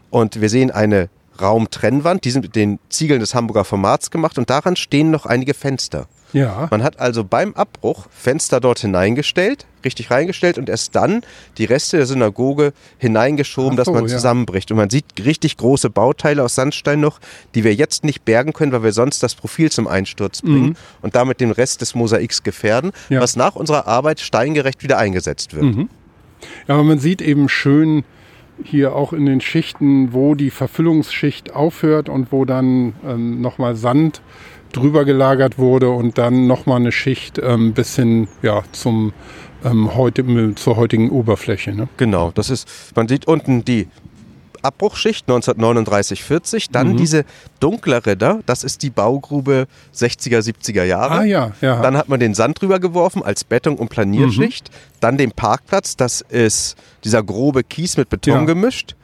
Und 0.10 0.40
wir 0.40 0.48
sehen 0.50 0.72
eine 0.72 1.10
Raumtrennwand, 1.42 2.24
die 2.24 2.32
sind 2.32 2.44
mit 2.44 2.56
den 2.56 2.80
Ziegeln 2.90 3.20
des 3.20 3.36
Hamburger 3.36 3.66
Formats 3.66 4.12
gemacht 4.12 4.38
und 4.38 4.50
daran 4.50 4.76
stehen 4.78 5.12
noch 5.12 5.26
einige 5.26 5.54
Fenster. 5.54 6.08
Ja. 6.34 6.68
Man 6.72 6.84
hat 6.84 7.00
also 7.00 7.24
beim 7.24 7.54
Abbruch 7.54 8.08
Fenster 8.12 8.60
dort 8.60 8.80
hineingestellt, 8.80 9.66
richtig 9.86 10.12
reingestellt 10.12 10.58
und 10.58 10.70
erst 10.70 10.96
dann 10.96 11.22
die 11.58 11.66
Reste 11.66 11.98
der 11.98 12.06
Synagoge 12.06 12.74
hineingeschoben, 12.98 13.74
Ach 13.74 13.78
dass 13.78 13.88
man 13.88 14.04
ja. 14.04 14.10
zusammenbricht. 14.10 14.72
Und 14.72 14.78
man 14.78 14.90
sieht 14.90 15.06
richtig 15.24 15.58
große 15.58 15.90
Bauteile 15.90 16.44
aus 16.44 16.56
Sandstein 16.56 17.00
noch, 17.00 17.20
die 17.56 17.64
wir 17.64 17.74
jetzt 17.76 18.04
nicht 18.04 18.26
bergen 18.26 18.54
können, 18.54 18.72
weil 18.72 18.84
wir 18.84 18.94
sonst 18.94 19.22
das 19.24 19.36
Profil 19.36 19.72
zum 19.72 19.88
Einsturz 19.88 20.42
bringen 20.42 20.76
und 21.02 21.16
damit 21.16 21.40
den 21.40 21.52
Rest 21.52 21.82
des 21.82 21.96
Mosaiks 21.96 22.44
gefährden, 22.44 22.90
Mhm. 22.90 23.14
Ja. 23.14 23.20
Mhm. 23.20 23.24
was 23.24 23.36
nach 23.36 23.56
unserer 23.56 23.88
Arbeit 23.88 24.20
steingerecht 24.20 24.84
wieder 24.84 24.98
eingesetzt 24.98 25.54
wird. 25.54 25.76
Ja, 26.68 26.76
aber 26.76 26.84
man 26.84 27.00
sieht 27.00 27.22
eben 27.22 27.48
schön 27.50 28.04
hier 28.64 28.96
auch 28.96 29.14
in 29.14 29.26
den 29.26 29.42
Schichten, 29.42 30.14
wo 30.14 30.36
die 30.36 30.50
Verfüllungsschicht 30.52 31.54
aufhört 31.54 32.08
und 32.08 32.32
wo 32.32 32.46
dann 32.46 32.94
ähm, 33.06 33.42
nochmal 33.42 33.76
Sand 33.76 34.22
drüber 34.76 35.06
gelagert 35.06 35.58
wurde 35.58 35.90
und 35.90 36.18
dann 36.18 36.48
nochmal 36.48 36.78
eine 36.82 36.92
Schicht 36.92 37.40
ähm, 37.42 37.74
bis 37.74 37.96
hin 37.96 38.28
ja, 38.42 38.64
zum, 38.72 39.14
ähm, 39.64 39.96
heute, 39.96 40.56
zur 40.56 40.76
heutigen 40.76 41.10
Oberfläche. 41.10 41.74
Ne? 41.74 41.88
Genau, 41.98 42.32
das 42.36 42.50
ist, 42.50 42.68
man 42.96 43.08
sieht 43.08 43.26
unten 43.28 43.64
die 43.64 43.88
Abbruchschicht 44.62 45.28
1939-40, 45.30 46.68
dann 46.72 46.94
Mhm. 46.94 46.98
diese 46.98 47.26
dunklere 47.60 48.16
da, 48.16 48.40
das 48.46 48.64
ist 48.64 48.82
die 48.82 48.90
Baugrube 48.90 49.68
60er, 49.94 50.40
70er 50.40 50.84
Jahre. 50.86 51.16
Ah 51.20 51.24
ja, 51.26 51.52
ja. 51.62 51.82
Dann 51.82 51.98
hat 51.98 52.08
man 52.10 52.20
den 52.20 52.34
Sand 52.34 52.62
drüber 52.62 52.80
geworfen 52.80 53.22
als 53.24 53.44
Beton- 53.44 53.76
und 53.76 53.90
Planierschicht. 53.90 54.70
Mhm. 54.70 54.76
Dann 55.02 55.18
den 55.18 55.32
Parkplatz, 55.32 55.98
das 55.98 56.22
ist 56.22 56.78
dieser 57.04 57.24
grobe 57.24 57.64
Kies 57.64 57.98
mit 57.98 58.10
Beton 58.10 58.34
Ja. 58.34 58.44
gemischt. 58.46 58.96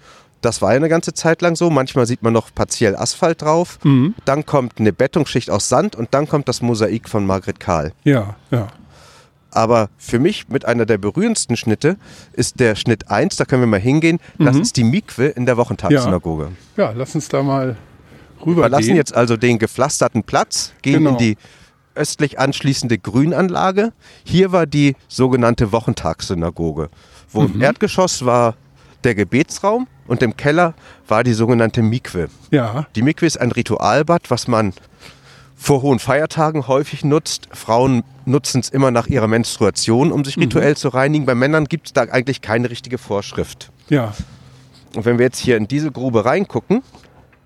Das 0.42 0.62
war 0.62 0.72
ja 0.72 0.78
eine 0.78 0.90
ganze 0.90 1.14
Zeit 1.14 1.42
lang 1.42 1.56
so. 1.56 1.70
Manchmal 1.70 2.06
sieht 2.06 2.24
man 2.24 2.32
noch 2.34 2.54
partiell 2.56 2.96
Asphalt 2.96 3.42
drauf. 3.42 3.78
Mhm. 3.84 4.16
Dann 4.26 4.46
kommt 4.46 4.80
eine 4.80 4.94
Bettungsschicht 4.94 5.50
aus 5.50 5.68
Sand 5.70 5.96
und 5.96 6.14
dann 6.14 6.28
kommt 6.28 6.48
das 6.48 6.62
Mosaik 6.62 7.10
von 7.10 7.26
Margret 7.26 7.60
Kahl. 7.60 7.92
ja, 8.04 8.36
ja. 8.52 8.68
Aber 9.52 9.90
für 9.98 10.20
mich 10.20 10.48
mit 10.50 10.66
einer 10.66 10.86
der 10.86 11.00
berührendsten 11.00 11.58
Schnitte 11.58 11.98
ist 12.34 12.60
der 12.60 12.76
Schnitt 12.76 13.10
1, 13.10 13.36
da 13.36 13.46
können 13.46 13.64
wir 13.64 13.68
mal 13.68 13.80
hingehen. 13.80 14.20
Das 14.38 14.56
Mhm. 14.56 14.62
ist 14.62 14.78
die 14.78 14.84
Mikwe 14.84 15.26
in 15.26 15.48
der 15.48 15.58
Wochentagssynagoge. 15.58 16.50
Ja, 16.78 16.92
lass 16.96 17.16
uns 17.16 17.30
da 17.30 17.42
mal 17.42 17.76
rüber 18.46 18.70
Wir 18.70 18.78
gehen. 18.78 18.96
jetzt 18.96 19.16
also 19.16 19.38
den 19.38 19.58
gepflasterten 19.58 20.22
Platz, 20.22 20.74
gehen 20.84 21.00
Genau. 21.00 21.10
in 21.14 21.18
die 21.18 21.38
östlich 21.96 22.38
anschließende 22.38 23.00
Grünanlage. 23.00 23.92
Hier 24.24 24.52
war 24.52 24.68
die 24.68 24.96
sogenannte 25.08 25.72
Wochentagssynagoge, 25.72 26.90
wo 27.32 27.42
Mhm. 27.42 27.56
im 27.56 27.62
Erdgeschoss 27.64 28.24
war 28.26 28.54
der 29.04 29.16
Gebetsraum 29.16 29.88
und 30.08 30.22
im 30.24 30.36
Keller 30.38 30.74
war 31.08 31.24
die 31.24 31.34
sogenannte 31.34 31.82
Mikwe. 31.82 32.30
Ja, 32.52 32.88
Die 32.96 33.02
Mikwe 33.02 33.26
ist 33.26 33.40
ein 33.40 33.52
Ritualbad, 33.52 34.30
was 34.30 34.48
man 34.48 34.74
vor 35.56 35.82
hohen 35.82 36.00
Feiertagen 36.00 36.68
häufig 36.68 37.04
nutzt. 37.04 37.50
Frauen 37.52 38.04
nutzen 38.26 38.62
es 38.62 38.70
immer 38.70 38.92
nach 38.92 39.08
ihrer 39.08 39.28
Menstruation, 39.28 40.12
um 40.12 40.24
sich 40.24 40.38
Mhm. 40.38 40.44
rituell 40.44 40.78
zu 40.78 40.90
reinigen. 40.90 41.26
Bei 41.26 41.36
Männern 41.36 41.66
gibt 41.66 41.88
es 41.88 41.94
da 41.94 42.04
eigentlich 42.04 42.42
keine 42.42 42.70
richtige 42.70 42.98
Vorschrift. 42.98 43.72
ja. 43.90 44.14
Und 44.96 45.06
wenn 45.06 45.20
wir 45.20 45.26
jetzt 45.26 45.38
hier 45.38 45.56
in 45.56 45.68
diese 45.68 45.92
Grube 45.92 46.26
reingucken, 46.26 46.82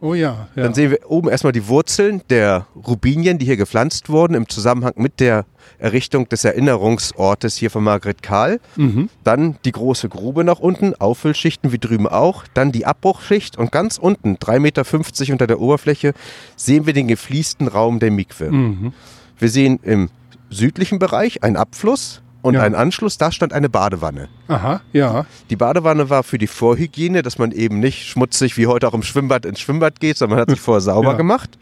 Oh 0.04 0.16
ja, 0.16 0.50
ja. 0.58 0.64
dann 0.64 0.74
sehen 0.74 0.92
wir 0.92 1.10
oben 1.10 1.30
erstmal 1.30 1.54
die 1.54 1.70
Wurzeln 1.70 2.22
der 2.30 2.68
Rubinien, 2.76 3.38
die 3.38 3.46
hier 3.46 3.56
gepflanzt 3.56 4.10
wurden 4.10 4.34
im 4.34 4.50
Zusammenhang 4.50 4.96
mit 4.98 5.22
der 5.22 5.46
Errichtung 5.80 6.28
des 6.28 6.44
Erinnerungsortes 6.44 7.56
hier 7.56 7.72
von 7.72 7.86
Margret 7.86 8.22
Kahl. 8.22 8.60
Mhm. 8.76 9.08
Dann 9.24 9.56
die 9.64 9.72
große 9.72 10.10
Grube 10.10 10.44
nach 10.44 10.60
unten, 10.60 10.94
Auffüllschichten 10.94 11.72
wie 11.72 11.80
drüben 11.80 12.06
auch. 12.06 12.44
Dann 12.54 12.74
die 12.74 12.86
Abbruchschicht 12.86 13.58
und 13.58 13.72
ganz 13.72 13.98
unten, 13.98 14.36
3,50 14.36 14.60
Meter 14.60 15.32
unter 15.32 15.48
der 15.48 15.62
Oberfläche, 15.62 16.14
sehen 16.58 16.86
wir 16.86 16.92
den 16.92 17.08
gefliesten 17.08 17.70
Raum 17.70 18.00
der 18.00 18.12
Mikwe. 18.12 18.52
Mhm. 18.52 18.92
Wir 19.40 19.48
sehen 19.48 19.80
im 19.84 20.10
südlichen 20.50 21.00
Bereich 21.00 21.44
einen 21.44 21.56
Abfluss 21.56 22.23
und 22.44 22.54
Ja. 22.54 22.62
einen 22.62 22.76
Anschluss, 22.76 23.18
da 23.18 23.32
stand 23.32 23.54
eine 23.54 23.70
Badewanne. 23.70 24.28
Aha, 24.48 24.82
ja. 24.94 25.26
Die 25.50 25.56
Badewanne 25.56 26.12
war 26.12 26.22
für 26.24 26.38
die 26.38 26.46
Vorhygiene, 26.48 27.24
dass 27.24 27.40
man 27.40 27.52
eben 27.52 27.80
nicht 27.80 28.06
schmutzig 28.08 28.56
wie 28.58 28.68
heute 28.68 28.88
auch 28.88 28.94
im 28.94 29.02
Schwimmbad 29.02 29.46
ins 29.46 29.60
Schwimmbad 29.60 30.00
geht, 30.00 30.18
sondern 30.18 30.38
man 30.38 30.42
hat 30.44 30.50
sich 30.52 30.60
vorher 30.62 30.82
sauber 30.82 31.12
Ja. 31.12 31.18
gemacht. 31.18 31.58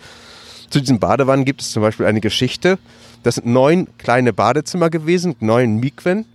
Zu 0.69 0.79
diesen 0.81 0.99
Badewannen 0.99 1.45
gibt 1.45 1.61
es 1.61 1.71
zum 1.71 1.81
Beispiel 1.81 2.05
eine 2.05 2.19
Geschichte. 2.19 2.77
Das 3.23 3.35
sind 3.35 3.47
neun 3.47 3.87
kleine 3.97 4.33
Badezimmer 4.33 4.89
gewesen, 4.89 5.35
neun 5.39 5.77
Mikwen. 5.77 6.25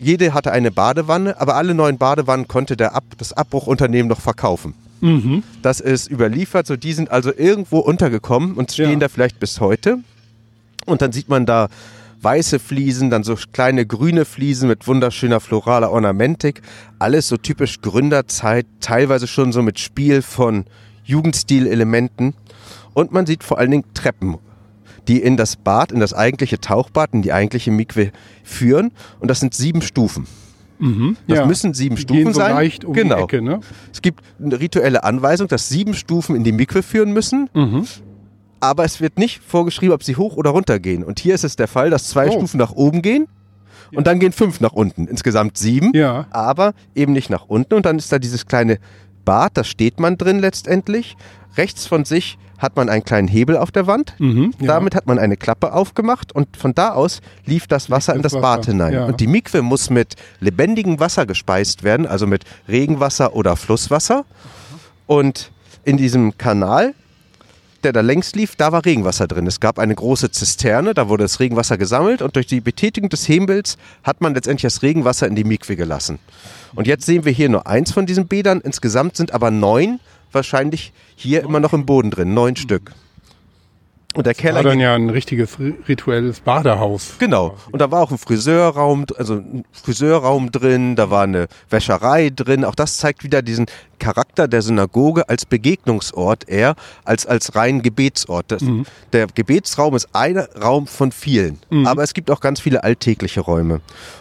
Jede 0.00 0.32
hatte 0.32 0.52
eine 0.52 0.70
Badewanne, 0.70 1.40
aber 1.40 1.56
alle 1.56 1.74
neun 1.74 1.98
Badewannen 1.98 2.46
konnte 2.46 2.76
der 2.76 2.94
Ab 2.94 3.04
das 3.18 3.32
Abbruchunternehmen 3.32 4.08
noch 4.08 4.20
verkaufen. 4.20 4.74
Mhm. 5.00 5.42
Das 5.62 5.80
ist 5.80 6.08
überliefert, 6.10 6.66
so 6.66 6.76
die 6.76 6.92
sind 6.92 7.10
also 7.10 7.32
irgendwo 7.36 7.78
untergekommen 7.80 8.54
und 8.54 8.70
stehen 8.70 8.92
Ja. 8.92 8.96
da 9.00 9.08
vielleicht 9.08 9.40
bis 9.40 9.60
heute. 9.60 9.98
Und 10.86 11.02
dann 11.02 11.10
sieht 11.12 11.28
man 11.28 11.46
da 11.46 11.68
weiße 12.20 12.58
Fliesen, 12.58 13.10
dann 13.10 13.22
so 13.22 13.36
kleine 13.52 13.86
grüne 13.86 14.24
Fliesen 14.24 14.68
mit 14.68 14.86
wunderschöner 14.86 15.40
floraler 15.40 15.90
Ornamentik. 15.90 16.62
Alles 16.98 17.28
so 17.28 17.36
typisch 17.36 17.80
Gründerzeit, 17.80 18.66
teilweise 18.80 19.26
schon 19.26 19.52
so 19.52 19.62
mit 19.62 19.78
Spiel 19.78 20.22
von 20.22 20.64
Jugendstilelementen. 21.04 22.34
Und 22.94 23.12
man 23.12 23.26
sieht 23.26 23.44
vor 23.44 23.58
allen 23.58 23.70
Dingen 23.70 23.84
Treppen, 23.94 24.38
die 25.06 25.20
in 25.22 25.36
das 25.36 25.56
Bad, 25.56 25.92
in 25.92 26.00
das 26.00 26.12
eigentliche 26.14 26.60
Tauchbad, 26.60 27.10
in 27.12 27.22
die 27.22 27.32
eigentliche 27.32 27.70
Mikwe 27.70 28.12
führen. 28.42 28.92
Und 29.20 29.28
das 29.30 29.40
sind 29.40 29.54
sieben 29.54 29.82
Stufen. 29.82 30.26
Mhm. 30.80 31.16
Das 31.26 31.38
ja. 31.38 31.46
müssen 31.46 31.74
sieben 31.74 31.96
Die 31.96 32.02
Stufen 32.02 32.32
so 32.32 32.40
sein. 32.40 32.70
um 32.84 32.92
genau. 32.92 33.24
Ecke, 33.24 33.42
ne? 33.42 33.60
Es 33.92 34.00
gibt 34.02 34.22
eine 34.42 34.60
rituelle 34.60 35.02
Anweisung, 35.04 35.48
dass 35.48 35.68
sieben 35.68 35.94
Stufen 35.94 36.36
in 36.36 36.44
die 36.44 36.52
Mikwe 36.52 36.82
führen 36.82 37.12
müssen, 37.12 37.50
Mhm. 37.54 37.84
Aber 38.60 38.84
es 38.84 39.00
wird 39.00 39.18
nicht 39.18 39.42
vorgeschrieben, 39.42 39.94
ob 39.94 40.02
sie 40.02 40.16
hoch 40.16 40.36
oder 40.36 40.50
runter 40.50 40.78
gehen. 40.78 41.04
Und 41.04 41.18
hier 41.20 41.34
ist 41.34 41.44
es 41.44 41.56
der 41.56 41.68
Fall, 41.68 41.90
dass 41.90 42.08
zwei 42.08 42.28
Oh. 42.28 42.32
Stufen 42.32 42.58
nach 42.58 42.72
oben 42.72 43.02
gehen 43.02 43.26
Und 43.92 44.06
dann 44.06 44.18
gehen 44.20 44.32
fünf 44.32 44.60
nach 44.60 44.72
unten. 44.74 45.06
Insgesamt 45.06 45.56
sieben. 45.56 45.92
Ja. 45.94 46.26
Aber 46.30 46.74
eben 46.94 47.12
nicht 47.12 47.30
nach 47.30 47.46
unten. 47.46 47.72
Und 47.74 47.86
dann 47.86 47.96
ist 47.98 48.12
da 48.12 48.18
dieses 48.18 48.46
kleine 48.46 48.78
Bad, 49.24 49.52
da 49.54 49.64
steht 49.64 49.98
man 50.00 50.18
drin 50.18 50.40
letztendlich. 50.40 51.16
Rechts 51.56 51.86
von 51.86 52.04
sich 52.04 52.38
hat 52.58 52.76
man 52.76 52.88
einen 52.88 53.04
kleinen 53.04 53.28
Hebel 53.28 53.56
auf 53.56 53.70
der 53.70 53.86
Wand. 53.86 54.14
Mhm, 54.18 54.52
ja. 54.60 54.66
Damit 54.66 54.94
hat 54.94 55.06
man 55.06 55.18
eine 55.18 55.36
Klappe 55.36 55.72
aufgemacht 55.72 56.34
und 56.34 56.56
von 56.56 56.74
da 56.74 56.90
aus 56.92 57.20
lief 57.46 57.66
das 57.66 57.88
Wasser 57.90 58.14
in 58.14 58.22
das 58.22 58.32
das 58.32 58.42
Bad 58.42 58.60
Wasser, 58.60 58.72
hinein. 58.72 58.92
ja. 58.92 59.04
Und 59.06 59.20
die 59.20 59.26
Mikwe 59.28 59.62
muss 59.62 59.88
mit 59.90 60.16
lebendigem 60.40 60.98
Wasser 61.00 61.24
gespeist 61.24 61.82
werden, 61.84 62.06
also 62.06 62.26
mit 62.26 62.44
Regenwasser 62.68 63.34
oder 63.34 63.54
Flusswasser. 63.56 64.24
Und 65.06 65.50
in 65.84 65.96
diesem 65.96 66.36
Kanal, 66.36 66.94
der 67.84 67.92
da 67.92 68.00
längs 68.00 68.34
lief, 68.34 68.56
da 68.56 68.72
war 68.72 68.84
Regenwasser 68.84 69.26
drin. 69.26 69.46
Es 69.46 69.60
gab 69.60 69.78
eine 69.78 69.94
große 69.94 70.30
Zisterne, 70.30 70.94
da 70.94 71.08
wurde 71.08 71.24
das 71.24 71.40
Regenwasser 71.40 71.78
gesammelt 71.78 72.22
und 72.22 72.36
durch 72.36 72.46
die 72.46 72.60
Betätigung 72.60 73.08
des 73.10 73.28
Hebels 73.28 73.76
hat 74.04 74.20
man 74.20 74.34
letztendlich 74.34 74.62
das 74.72 74.82
Regenwasser 74.82 75.26
in 75.26 75.36
die 75.36 75.44
Mikwe 75.44 75.76
gelassen. 75.76 76.18
Und 76.74 76.86
jetzt 76.86 77.06
sehen 77.06 77.24
wir 77.24 77.32
hier 77.32 77.48
nur 77.48 77.66
eins 77.66 77.92
von 77.92 78.06
diesen 78.06 78.26
Bädern. 78.26 78.60
Insgesamt 78.60 79.16
sind 79.16 79.32
aber 79.32 79.50
neun 79.50 80.00
wahrscheinlich 80.32 80.92
hier 81.16 81.42
immer 81.42 81.60
noch 81.60 81.72
im 81.72 81.86
Boden 81.86 82.10
drin. 82.10 82.34
Neun 82.34 82.56
Stück. 82.56 82.92
Und 84.14 84.26
der 84.26 84.34
Keller 84.34 84.56
War 84.56 84.62
dann 84.64 84.80
ja 84.80 84.94
ein 84.94 85.10
richtiges 85.10 85.58
ri- 85.58 85.74
rituelles 85.86 86.40
Badehaus. 86.40 87.12
Genau. 87.18 87.56
Und 87.70 87.80
da 87.80 87.90
war 87.90 88.02
auch 88.02 88.10
ein 88.10 88.18
Friseurraum, 88.18 89.04
also 89.16 89.34
ein 89.34 89.64
Friseurraum 89.70 90.50
drin, 90.50 90.96
da 90.96 91.10
war 91.10 91.24
eine 91.24 91.46
Wäscherei 91.70 92.30
drin. 92.34 92.64
Auch 92.64 92.74
das 92.74 92.96
zeigt 92.96 93.22
wieder 93.22 93.42
diesen 93.42 93.66
Charakter 93.98 94.48
der 94.48 94.62
Synagoge 94.62 95.28
als 95.28 95.44
Begegnungsort 95.46 96.48
eher 96.48 96.74
als 97.04 97.26
als 97.26 97.54
rein 97.54 97.82
Gebetsort. 97.82 98.46
Das, 98.50 98.62
Der 99.12 99.26
Gebetsraum 99.26 99.94
ist 99.94 100.08
ein 100.12 100.38
Raum 100.38 100.86
von 100.86 101.12
vielen, 101.12 101.58
aber 101.84 102.02
es 102.02 102.14
gibt 102.14 102.30
auch 102.30 102.40
ganz 102.40 102.60
viele 102.60 102.84
alltägliche 102.84 103.40
Räume. 103.40 103.80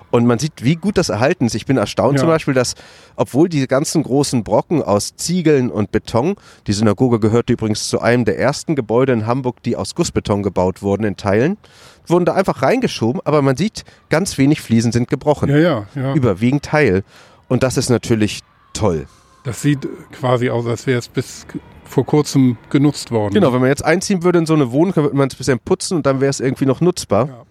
Und 0.10 0.26
man 0.26 0.40
sieht, 0.40 0.64
wie 0.64 0.76
gut 0.76 0.98
das 0.98 1.10
erhalten 1.10 1.46
ist. 1.46 1.56
Ich 1.56 1.66
bin 1.66 1.76
erstaunt 1.78 2.16
Ja. 2.16 2.22
zum 2.22 2.30
Beispiel, 2.30 2.54
dass 2.54 2.76
obwohl 3.18 3.50
diese 3.50 3.68
ganzen 3.68 4.04
großen 4.04 4.44
Brocken 4.44 4.82
aus 4.82 5.16
Ziegeln 5.18 5.70
und 5.70 5.92
Beton, 5.92 6.36
die 6.66 6.74
Synagoge 6.74 7.20
gehörte 7.20 7.54
übrigens 7.54 7.88
zu 7.90 8.00
einem 8.00 8.24
der 8.24 8.40
ersten 8.40 8.76
Gebäude 8.76 9.12
in 9.14 9.28
Hamburg, 9.28 9.62
die 9.64 9.76
aus 9.76 9.96
Gussbeton 9.96 10.44
gebaut 10.44 10.82
wurden 10.82 11.04
in 11.04 11.18
Teilen, 11.18 11.58
wurden 12.06 12.24
da 12.24 12.34
einfach 12.36 12.62
reingeschoben, 12.62 13.22
aber 13.26 13.42
man 13.42 13.58
sieht, 13.58 13.84
ganz 14.10 14.38
wenig 14.38 14.62
Fliesen 14.62 14.94
sind 14.94 15.10
gebrochen. 15.10 15.50
Ja, 15.50 15.58
ja, 15.58 15.86
ja. 15.96 16.14
Überwiegend 16.14 16.64
Teil. 16.64 17.04
Und 17.50 17.64
das 17.64 17.76
ist 17.78 17.90
natürlich 17.90 18.42
toll. 18.74 19.08
Das 19.48 19.62
sieht 19.62 19.88
quasi 20.12 20.50
aus, 20.50 20.68
als 20.68 20.86
wäre 20.88 21.00
es 21.00 21.08
bis 21.08 21.48
vor 21.86 22.06
kurzem 22.06 22.58
genutzt 22.70 23.12
worden. 23.12 23.34
Genau, 23.34 23.54
wenn 23.54 23.62
man 23.62 23.70
jetzt 23.70 23.86
einziehen 23.86 24.22
würde 24.22 24.40
in 24.40 24.46
so 24.46 24.54
eine 24.54 24.74
Wohnung, 24.74 24.94
dann 24.94 25.06
würde 25.06 25.16
man 25.16 25.30
es 25.30 25.36
ein 25.36 25.38
bisschen 25.38 25.60
putzen 25.60 25.96
und 25.96 26.06
dann 26.06 26.20
wäre 26.20 26.30
es 26.30 26.42
irgendwie 26.42 26.66
noch 26.66 26.82
nutzbar. 26.82 27.28
Ja. 27.30 27.44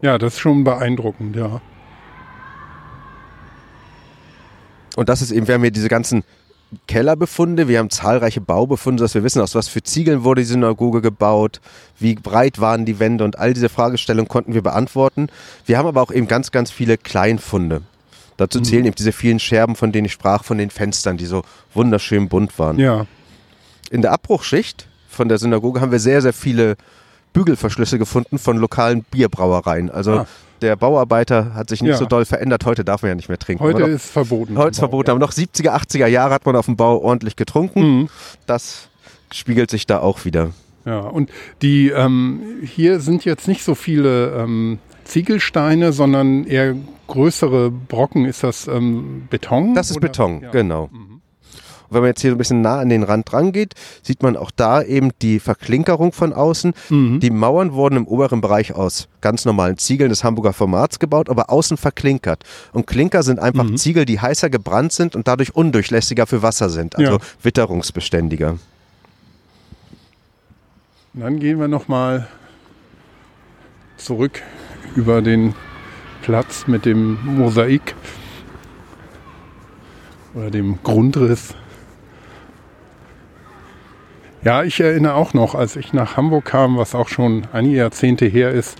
Ja, 0.00 0.18
das 0.18 0.34
ist 0.34 0.40
schon 0.40 0.64
beeindruckend, 0.64 1.36
ja. 1.36 1.60
Und 4.96 5.08
das 5.08 5.22
ist 5.22 5.30
eben, 5.30 5.46
wir 5.46 5.54
haben 5.54 5.62
hier 5.62 5.70
diese 5.70 5.88
ganzen 5.88 6.24
Kellerbefunde, 6.88 7.68
wir 7.68 7.78
haben 7.78 7.90
zahlreiche 7.90 8.40
Baubefunde, 8.40 9.00
dass 9.00 9.14
wir 9.14 9.22
wissen, 9.22 9.40
aus 9.40 9.54
was 9.54 9.68
für 9.68 9.84
Ziegeln 9.84 10.24
wurde 10.24 10.40
die 10.40 10.48
Synagoge 10.48 11.02
gebaut, 11.02 11.60
wie 12.00 12.16
breit 12.16 12.60
waren 12.60 12.84
die 12.84 12.98
Wände 12.98 13.22
und 13.22 13.38
all 13.38 13.54
diese 13.54 13.68
Fragestellungen 13.68 14.26
konnten 14.26 14.54
wir 14.54 14.62
beantworten. 14.62 15.28
Wir 15.66 15.78
haben 15.78 15.86
aber 15.86 16.02
auch 16.02 16.10
eben 16.10 16.26
ganz, 16.26 16.50
ganz 16.50 16.72
viele 16.72 16.98
Kleinfunde. 16.98 17.82
Dazu 18.38 18.60
zählen 18.62 18.86
eben 18.86 18.94
diese 18.94 19.12
vielen 19.12 19.38
Scherben, 19.38 19.76
von 19.76 19.92
denen 19.92 20.06
ich 20.06 20.12
sprach, 20.12 20.44
von 20.44 20.56
den 20.56 20.70
Fenstern, 20.70 21.18
die 21.18 21.26
so 21.26 21.42
wunderschön 21.74 22.28
bunt 22.30 22.58
waren. 22.58 22.78
Ja, 22.78 23.04
In 23.90 24.00
der 24.02 24.12
Abbruchschicht 24.12 24.86
von 25.08 25.28
der 25.28 25.36
Synagoge 25.38 25.80
haben 25.82 25.92
wir 25.92 25.98
sehr, 25.98 26.22
sehr 26.22 26.32
viele 26.32 26.76
Bügelverschlüsse 27.32 27.98
gefunden 27.98 28.38
von 28.38 28.56
lokalen 28.56 29.02
Bierbrauereien. 29.10 29.90
Also 29.90 30.12
Ah. 30.20 30.26
der 30.62 30.76
Bauarbeiter 30.76 31.54
hat 31.54 31.68
sich 31.68 31.82
nicht 31.82 31.90
Ja. 31.92 31.96
so 31.98 32.06
doll 32.06 32.24
verändert. 32.24 32.64
Heute 32.64 32.84
darf 32.84 33.02
man 33.02 33.10
ja 33.10 33.14
nicht 33.14 33.28
mehr 33.28 33.38
trinken. 33.38 33.62
heute 33.62 33.80
noch- 33.80 33.88
ist 33.88 34.10
verboten. 34.10 34.56
Heute 34.56 34.70
ist 34.70 34.78
verboten, 34.78 35.10
aber 35.10 35.20
noch 35.20 35.32
70er, 35.32 35.74
80er 35.74 36.06
Jahre 36.06 36.34
hat 36.34 36.46
man 36.46 36.56
auf 36.56 36.66
dem 36.66 36.76
Bau 36.76 36.98
ordentlich 36.98 37.36
getrunken. 37.36 37.80
Mhm. 37.80 38.08
Das 38.46 38.88
spiegelt 39.32 39.70
sich 39.70 39.86
da 39.86 39.98
auch 40.00 40.24
wieder. 40.24 40.50
Ja, 40.84 41.00
und 41.00 41.30
die 41.60 41.88
ähm, 41.90 42.40
hier 42.64 43.00
sind 43.00 43.24
jetzt 43.24 43.46
nicht 43.46 43.62
so 43.62 43.74
viele 43.74 44.30
ähm, 44.36 44.78
Ziegelsteine, 45.04 45.92
sondern 45.92 46.44
eher 46.44 46.74
größere 47.08 47.70
Brocken. 47.70 48.24
Ist 48.24 48.44
das 48.44 48.68
ähm, 48.68 49.26
Beton? 49.28 49.74
Das 49.74 49.90
ist 49.90 49.96
oder? 49.96 50.06
Beton, 50.08 50.42
Ja. 50.42 50.50
genau. 50.50 50.88
Und 51.90 51.94
wenn 51.94 52.02
man 52.02 52.08
jetzt 52.10 52.20
hier 52.20 52.32
ein 52.32 52.36
bisschen 52.38 52.60
nah 52.60 52.80
an 52.80 52.90
den 52.90 53.02
Rand 53.02 53.32
dran 53.32 53.50
geht, 53.50 53.72
sieht 54.02 54.22
man 54.22 54.36
auch 54.36 54.50
da 54.54 54.82
eben 54.82 55.10
die 55.22 55.40
Verklinkerung 55.40 56.12
von 56.12 56.34
außen. 56.34 56.74
Mhm. 56.90 57.18
Die 57.20 57.30
Mauern 57.30 57.72
wurden 57.72 57.96
im 57.96 58.06
oberen 58.06 58.42
Bereich 58.42 58.74
aus 58.74 59.08
ganz 59.22 59.46
normalen 59.46 59.78
Ziegeln 59.78 60.10
des 60.10 60.22
Hamburger 60.22 60.52
Formats 60.52 60.98
gebaut, 60.98 61.30
aber 61.30 61.48
außen 61.48 61.78
verklinkert. 61.78 62.44
Und 62.74 62.86
Klinker 62.86 63.22
sind 63.22 63.38
einfach 63.38 63.64
Mhm. 63.64 63.78
Ziegel, 63.78 64.04
die 64.04 64.20
heißer 64.20 64.50
gebrannt 64.50 64.92
sind 64.92 65.16
und 65.16 65.26
dadurch 65.28 65.56
undurchlässiger 65.56 66.26
für 66.26 66.42
Wasser 66.42 66.68
sind, 66.68 66.94
also 66.96 67.12
Ja. 67.12 67.18
witterungsbeständiger. 67.42 68.58
Dann 71.14 71.40
gehen 71.40 71.58
wir 71.58 71.68
nochmal 71.68 72.28
zurück 73.96 74.42
über 74.94 75.22
den 75.22 75.54
Platz 76.28 76.66
mit 76.66 76.84
dem 76.84 77.16
Mosaik 77.24 77.94
oder 80.34 80.50
dem 80.50 80.78
Grundriss. 80.82 81.54
Ja, 84.44 84.62
ich 84.62 84.78
erinnere 84.78 85.14
auch 85.14 85.32
noch, 85.32 85.54
als 85.54 85.74
ich 85.76 85.94
nach 85.94 86.18
Hamburg 86.18 86.44
kam, 86.44 86.76
was 86.76 86.94
auch 86.94 87.08
schon 87.08 87.46
einige 87.54 87.78
Jahrzehnte 87.78 88.26
her 88.26 88.50
ist, 88.50 88.78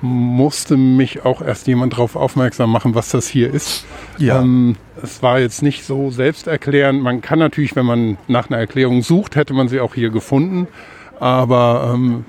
musste 0.00 0.76
mich 0.76 1.24
auch 1.24 1.42
erst 1.42 1.68
jemand 1.68 1.92
darauf 1.92 2.16
aufmerksam 2.16 2.72
machen, 2.72 2.96
was 2.96 3.10
das 3.10 3.28
hier 3.28 3.54
ist. 3.54 3.84
Ja. 4.18 4.40
Ähm, 4.40 4.74
es 5.00 5.22
war 5.22 5.38
jetzt 5.38 5.62
nicht 5.62 5.84
so 5.84 6.10
selbsterklärend. 6.10 7.00
Man 7.00 7.20
kann 7.20 7.38
natürlich, 7.38 7.76
wenn 7.76 7.86
man 7.86 8.18
nach 8.26 8.50
einer 8.50 8.58
Erklärung 8.58 9.02
sucht, 9.02 9.36
hätte 9.36 9.54
man 9.54 9.68
sie 9.68 9.78
auch 9.78 9.94
hier 9.94 10.10
gefunden. 10.10 10.66
Aber 11.20 11.92
ähm, 11.94 12.24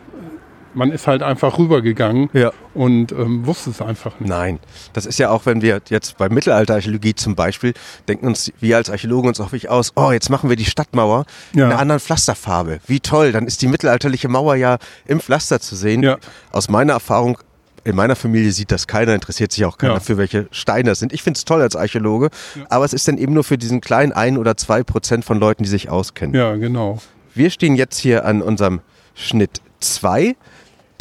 man 0.73 0.91
ist 0.91 1.07
halt 1.07 1.23
einfach 1.23 1.57
rübergegangen 1.57 2.29
Ja. 2.33 2.51
und 2.73 3.11
ähm, 3.11 3.45
wusste 3.45 3.69
es 3.71 3.81
einfach 3.81 4.19
nicht. 4.19 4.29
Nein, 4.29 4.59
das 4.93 5.05
ist 5.05 5.19
ja 5.19 5.29
auch, 5.29 5.45
wenn 5.45 5.61
wir 5.61 5.81
jetzt 5.89 6.17
bei 6.17 6.29
Mittelalterarchäologie 6.29 7.15
zum 7.15 7.35
Beispiel, 7.35 7.73
denken 8.07 8.27
uns 8.27 8.51
wir 8.59 8.77
als 8.77 8.89
Archäologen 8.89 9.29
uns 9.29 9.39
auch 9.39 9.47
wirklich 9.47 9.69
aus, 9.69 9.91
oh, 9.95 10.11
jetzt 10.11 10.29
machen 10.29 10.49
wir 10.49 10.55
die 10.55 10.65
Stadtmauer 10.65 11.25
Ja. 11.53 11.65
in 11.65 11.71
einer 11.71 11.79
anderen 11.79 11.99
Pflasterfarbe. 11.99 12.79
Wie 12.87 12.99
toll, 12.99 13.31
dann 13.31 13.47
ist 13.47 13.61
die 13.61 13.67
mittelalterliche 13.67 14.27
Mauer 14.29 14.55
ja 14.55 14.77
im 15.05 15.19
Pflaster 15.19 15.59
zu 15.59 15.75
sehen. 15.75 16.03
Ja. 16.03 16.17
Aus 16.51 16.69
meiner 16.69 16.93
Erfahrung, 16.93 17.37
in 17.83 17.95
meiner 17.95 18.15
Familie 18.15 18.51
sieht 18.51 18.71
das 18.71 18.85
keiner, 18.87 19.15
interessiert 19.15 19.51
sich 19.51 19.65
auch 19.65 19.77
keiner 19.77 19.95
Ja. 19.95 19.99
für 19.99 20.17
welche 20.17 20.47
Steine 20.51 20.91
das 20.91 20.99
sind. 20.99 21.13
Ich 21.13 21.23
finde 21.23 21.37
es 21.37 21.45
toll 21.45 21.61
als 21.61 21.75
Archäologe, 21.75 22.29
aber 22.69 22.85
es 22.85 22.93
ist 22.93 23.07
dann 23.07 23.17
eben 23.17 23.33
nur 23.33 23.43
für 23.43 23.57
diesen 23.57 23.81
kleinen 23.81 24.11
ein 24.11 24.37
oder 24.37 24.55
zwei 24.55 24.83
Prozent 24.83 25.25
von 25.25 25.39
Leuten, 25.39 25.63
die 25.63 25.69
sich 25.69 25.89
auskennen. 25.89 26.35
Ja, 26.35 26.55
genau. 26.55 26.99
Wir 27.33 27.49
stehen 27.49 27.75
jetzt 27.75 27.97
hier 27.97 28.25
an 28.25 28.41
unserem 28.41 28.81
Schnitt 29.15 29.61
2. 29.79 30.35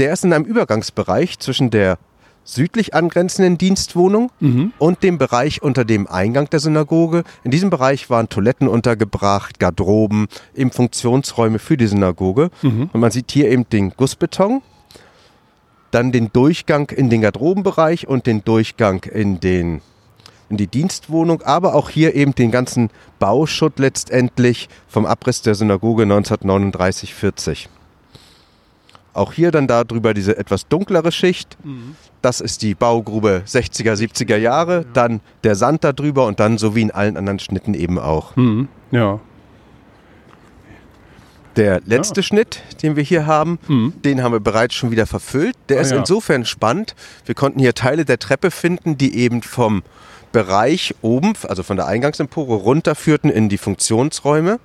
Der 0.01 0.15
ist 0.15 0.25
in 0.25 0.33
einem 0.33 0.47
Übergangsbereich 0.47 1.39
zwischen 1.41 1.69
der 1.69 1.99
südlich 2.43 2.95
angrenzenden 2.95 3.59
Dienstwohnung 3.59 4.33
und 4.79 5.03
dem 5.03 5.19
Bereich 5.19 5.61
unter 5.63 5.85
dem 5.85 6.07
Eingang 6.07 6.49
der 6.49 6.59
Synagoge. 6.59 7.23
In 7.45 7.51
diesem 7.51 7.69
Bereich 7.69 8.09
waren 8.09 8.31
Toiletten 8.31 8.67
untergebracht, 8.67 9.61
Garderoben, 9.61 10.29
eben 10.55 10.71
Funktionsräume 10.71 11.59
für 11.59 11.77
die 11.77 11.87
Synagoge. 11.87 12.49
Und 12.95 13.01
man 13.01 13.11
sieht 13.11 13.31
hier 13.31 13.51
eben 13.51 13.69
den 13.69 13.91
Gussbeton, 13.91 14.63
dann 15.91 16.13
den 16.13 16.33
Durchgang 16.33 16.89
in 16.89 17.11
den 17.11 17.21
Garderobenbereich 17.21 18.09
und 18.09 18.27
den 18.27 18.43
Durchgang 18.43 19.05
in 19.05 19.39
den 19.39 19.83
in 20.49 20.57
die 20.57 20.67
Dienstwohnung, 20.67 21.43
aber 21.43 21.75
auch 21.75 21.91
hier 21.91 22.15
eben 22.15 22.35
den 22.35 22.51
ganzen 22.51 22.89
Bauschutt 23.19 23.79
letztendlich 23.79 24.71
vom 24.89 25.05
Abriss 25.05 25.43
der 25.43 25.55
Synagoge 25.55 26.05
1939-40. 26.05 27.69
Auch 29.13 29.33
hier 29.33 29.51
dann 29.51 29.67
darüber 29.67 30.15
diese 30.15 30.37
etwas 30.39 30.69
dunklere 30.69 31.11
Schicht. 31.13 31.57
Das 32.23 32.41
ist 32.41 32.63
die 32.63 32.75
Baugrube 32.75 33.43
60er, 33.47 33.95
70er 33.95 34.37
Jahre. 34.37 34.85
Dann 34.93 35.21
der 35.45 35.57
Sand 35.57 35.83
darüber 35.85 36.27
und 36.27 36.39
dann 36.41 36.59
so 36.59 36.75
wie 36.77 36.83
in 36.83 36.91
allen 36.91 37.17
anderen 37.17 37.39
Schnitten 37.39 37.75
eben 37.75 37.99
auch. 37.99 38.37
Mhm. 38.37 38.69
Ja. 38.91 39.19
Der 41.57 41.81
letzte 41.85 42.23
Schnitt, 42.23 42.63
den 42.83 42.95
wir 42.95 43.03
hier 43.03 43.27
haben, 43.27 43.59
den 44.05 44.23
haben 44.23 44.33
wir 44.33 44.41
bereits 44.41 44.75
schon 44.75 44.93
wieder 44.93 45.07
verfüllt. 45.07 45.57
Der 45.69 45.79
Ah, 45.79 45.81
ist 45.81 45.91
ja. 45.91 45.99
insofern 45.99 46.45
spannend. 46.45 46.95
Wir 47.27 47.35
konnten 47.35 47.59
hier 47.59 47.75
Teile 47.75 48.05
der 48.05 48.19
Treppe 48.21 48.51
finden, 48.53 48.97
die 48.97 49.17
eben 49.17 49.43
vom 49.43 49.83
Bereich 50.31 50.95
oben, 51.03 51.33
also 51.49 51.65
von 51.65 51.77
der 51.77 51.87
Eingangsempore 51.87 52.55
runterführten 52.55 53.31
in 53.31 53.49
die 53.49 53.59
Funktionsräume. 53.59 54.61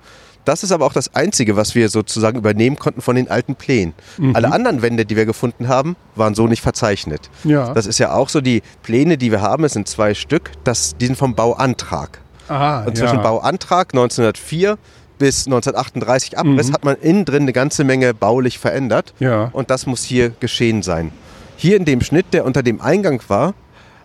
Das 0.46 0.62
ist 0.62 0.72
aber 0.72 0.86
auch 0.86 0.94
das 0.94 1.14
Einzige, 1.14 1.56
was 1.56 1.74
wir 1.74 1.90
sozusagen 1.90 2.38
übernehmen 2.38 2.78
konnten 2.78 3.02
von 3.02 3.16
den 3.16 3.28
alten 3.30 3.54
Plänen. 3.56 3.92
Mhm. 4.16 4.34
Alle 4.34 4.50
anderen 4.52 4.80
Wände, 4.80 5.04
die 5.04 5.16
wir 5.16 5.26
gefunden 5.26 5.68
haben, 5.68 5.96
waren 6.14 6.34
so 6.34 6.46
nicht 6.46 6.62
verzeichnet. 6.62 7.28
Ja. 7.44 7.74
Das 7.74 7.84
ist 7.86 7.98
ja 7.98 8.14
auch 8.14 8.30
so, 8.30 8.40
die 8.40 8.62
Pläne, 8.82 9.18
die 9.18 9.30
wir 9.30 9.42
haben, 9.42 9.64
es 9.64 9.74
sind 9.74 9.86
zwei 9.88 10.14
Stück, 10.14 10.52
das, 10.64 10.96
die 10.96 11.06
sind 11.06 11.16
vom 11.16 11.34
Bauantrag. 11.34 12.20
Ah, 12.48 12.84
Und 12.84 12.96
zwischen 12.96 13.16
ja. 13.16 13.22
Bauantrag 13.22 13.92
1904 13.92 14.78
bis 15.18 15.46
1938 15.46 16.38
Abriss 16.38 16.68
Mhm. 16.68 16.72
hat 16.74 16.84
man 16.84 16.96
innen 16.96 17.24
drin 17.24 17.42
eine 17.42 17.52
ganze 17.52 17.84
Menge 17.84 18.14
baulich 18.14 18.58
verändert. 18.58 19.14
Ja. 19.18 19.50
Und 19.52 19.70
das 19.70 19.86
muss 19.86 20.02
hier 20.04 20.30
geschehen 20.40 20.82
sein. 20.82 21.12
hier 21.58 21.76
in 21.78 21.84
dem 21.86 22.02
Schnitt, 22.02 22.26
der 22.34 22.44
unter 22.44 22.62
dem 22.62 22.80
Eingang 22.82 23.20
war, 23.28 23.54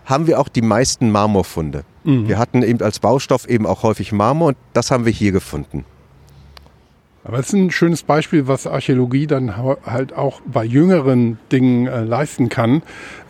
haben 0.06 0.26
wir 0.26 0.40
auch 0.40 0.48
die 0.48 0.62
meisten 0.62 1.12
Marmorfunde. 1.12 1.84
Mhm. 2.06 2.28
Wir 2.28 2.40
hatten 2.40 2.64
eben 2.64 2.82
als 2.82 3.00
Baustoff 3.00 3.48
eben 3.48 3.68
auch 3.68 3.84
häufig 3.84 4.12
Marmor 4.12 4.48
und 4.50 4.58
das 4.74 4.90
haben 4.90 5.06
wir 5.06 5.12
hier 5.12 5.32
gefunden. 5.34 5.84
Aber 7.24 7.38
es 7.38 7.48
ist 7.48 7.54
ein 7.54 7.70
schönes 7.70 8.02
Beispiel, 8.02 8.48
was 8.48 8.66
Archäologie 8.66 9.28
dann 9.28 9.56
halt 9.56 10.14
auch 10.14 10.42
bei 10.44 10.64
jüngeren 10.64 11.38
Dingen 11.52 11.86
äh, 11.86 12.04
leisten 12.04 12.50
kann, 12.50 12.82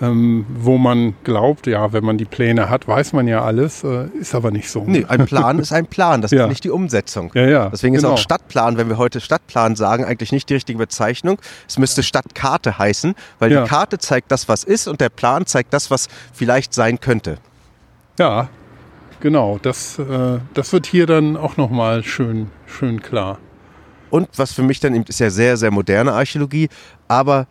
ähm, 0.02 0.46
wo 0.50 0.78
man 0.78 1.14
glaubt, 1.26 1.68
ja, 1.68 1.92
wenn 1.92 2.06
man 2.06 2.18
die 2.18 2.26
Pläne 2.26 2.70
hat, 2.70 2.88
weiß 2.88 3.12
man 3.12 3.28
ja 3.28 3.44
alles, 3.44 3.84
äh, 3.84 4.08
ist 4.18 4.34
aber 4.34 4.52
nicht 4.52 4.70
so. 4.70 4.86
Nee, 4.88 5.06
ein 5.10 5.26
Plan 5.26 5.60
ist 5.60 5.74
ein 5.74 5.88
Plan, 5.88 6.22
das 6.22 6.32
ja. 6.32 6.44
ist 6.44 6.50
nicht 6.50 6.64
die 6.64 6.70
Umsetzung. 6.70 7.32
Ja, 7.34 7.46
ja, 7.46 7.70
Deswegen 7.70 7.96
genau. 7.96 8.10
ist 8.10 8.14
auch 8.14 8.18
Stadtplan, 8.18 8.78
wenn 8.78 8.88
wir 8.88 8.98
heute 8.98 9.20
Stadtplan 9.20 9.76
sagen, 9.76 10.06
eigentlich 10.06 10.32
nicht 10.32 10.50
die 10.50 10.54
richtige 10.54 10.80
Bezeichnung. 10.80 11.40
Es 11.68 11.78
müsste 11.78 12.02
Stadtkarte 12.02 12.78
heißen, 12.78 13.14
weil 13.40 13.52
ja. 13.52 13.64
die 13.64 13.70
Karte 13.70 13.98
zeigt 13.98 14.32
das, 14.32 14.48
was 14.48 14.64
ist 14.64 14.88
und 14.88 15.02
der 15.02 15.10
Plan 15.10 15.46
zeigt 15.46 15.74
das, 15.74 15.92
was 15.92 16.08
vielleicht 16.32 16.74
sein 16.74 17.02
könnte. 17.02 17.40
Ja, 18.18 18.48
genau. 19.20 19.60
Das, 19.62 20.00
äh, 20.00 20.40
das 20.54 20.72
wird 20.72 20.86
hier 20.86 21.08
dann 21.08 21.36
auch 21.36 21.58
nochmal 21.58 22.04
schön, 22.04 22.48
schön 22.66 23.02
klar. 23.02 23.38
Und 24.12 24.30
was 24.36 24.54
für 24.54 24.62
mich 24.62 24.80
dann 24.80 24.94
eben 24.94 25.06
ist 25.08 25.20
ja 25.20 25.30
sehr, 25.30 25.58
sehr 25.58 25.72
moderne 25.72 26.14
Archäologie, 26.14 26.70
aber 27.08 27.48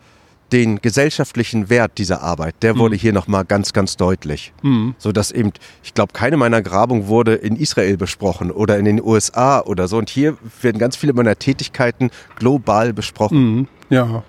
den 0.51 0.81
gesellschaftlichen 0.81 1.69
Wert 1.69 1.97
dieser 1.97 2.21
Arbeit, 2.21 2.55
der 2.61 2.77
wurde 2.77 2.95
mhm. 2.95 2.99
hier 2.99 3.13
nochmal 3.13 3.45
ganz, 3.45 3.73
ganz 3.73 3.95
deutlich. 3.97 4.53
Mhm. 4.61 4.95
So 4.97 5.11
dass 5.11 5.31
eben, 5.31 5.51
ich 5.83 5.93
glaube, 5.93 6.13
keine 6.13 6.37
meiner 6.37 6.61
Grabungen 6.61 7.07
wurde 7.07 7.35
in 7.35 7.55
Israel 7.55 7.97
besprochen 7.97 8.51
oder 8.51 8.77
in 8.77 8.85
den 8.85 9.01
USA 9.01 9.61
oder 9.61 9.87
so. 9.87 9.97
Und 9.97 10.09
hier 10.09 10.37
werden 10.61 10.77
ganz 10.77 10.95
viele 10.95 11.13
meiner 11.13 11.37
Tätigkeiten 11.37 12.11
global 12.37 12.93
besprochen. 12.93 13.55
Mhm. 13.55 13.67
Ja. 13.89 14.23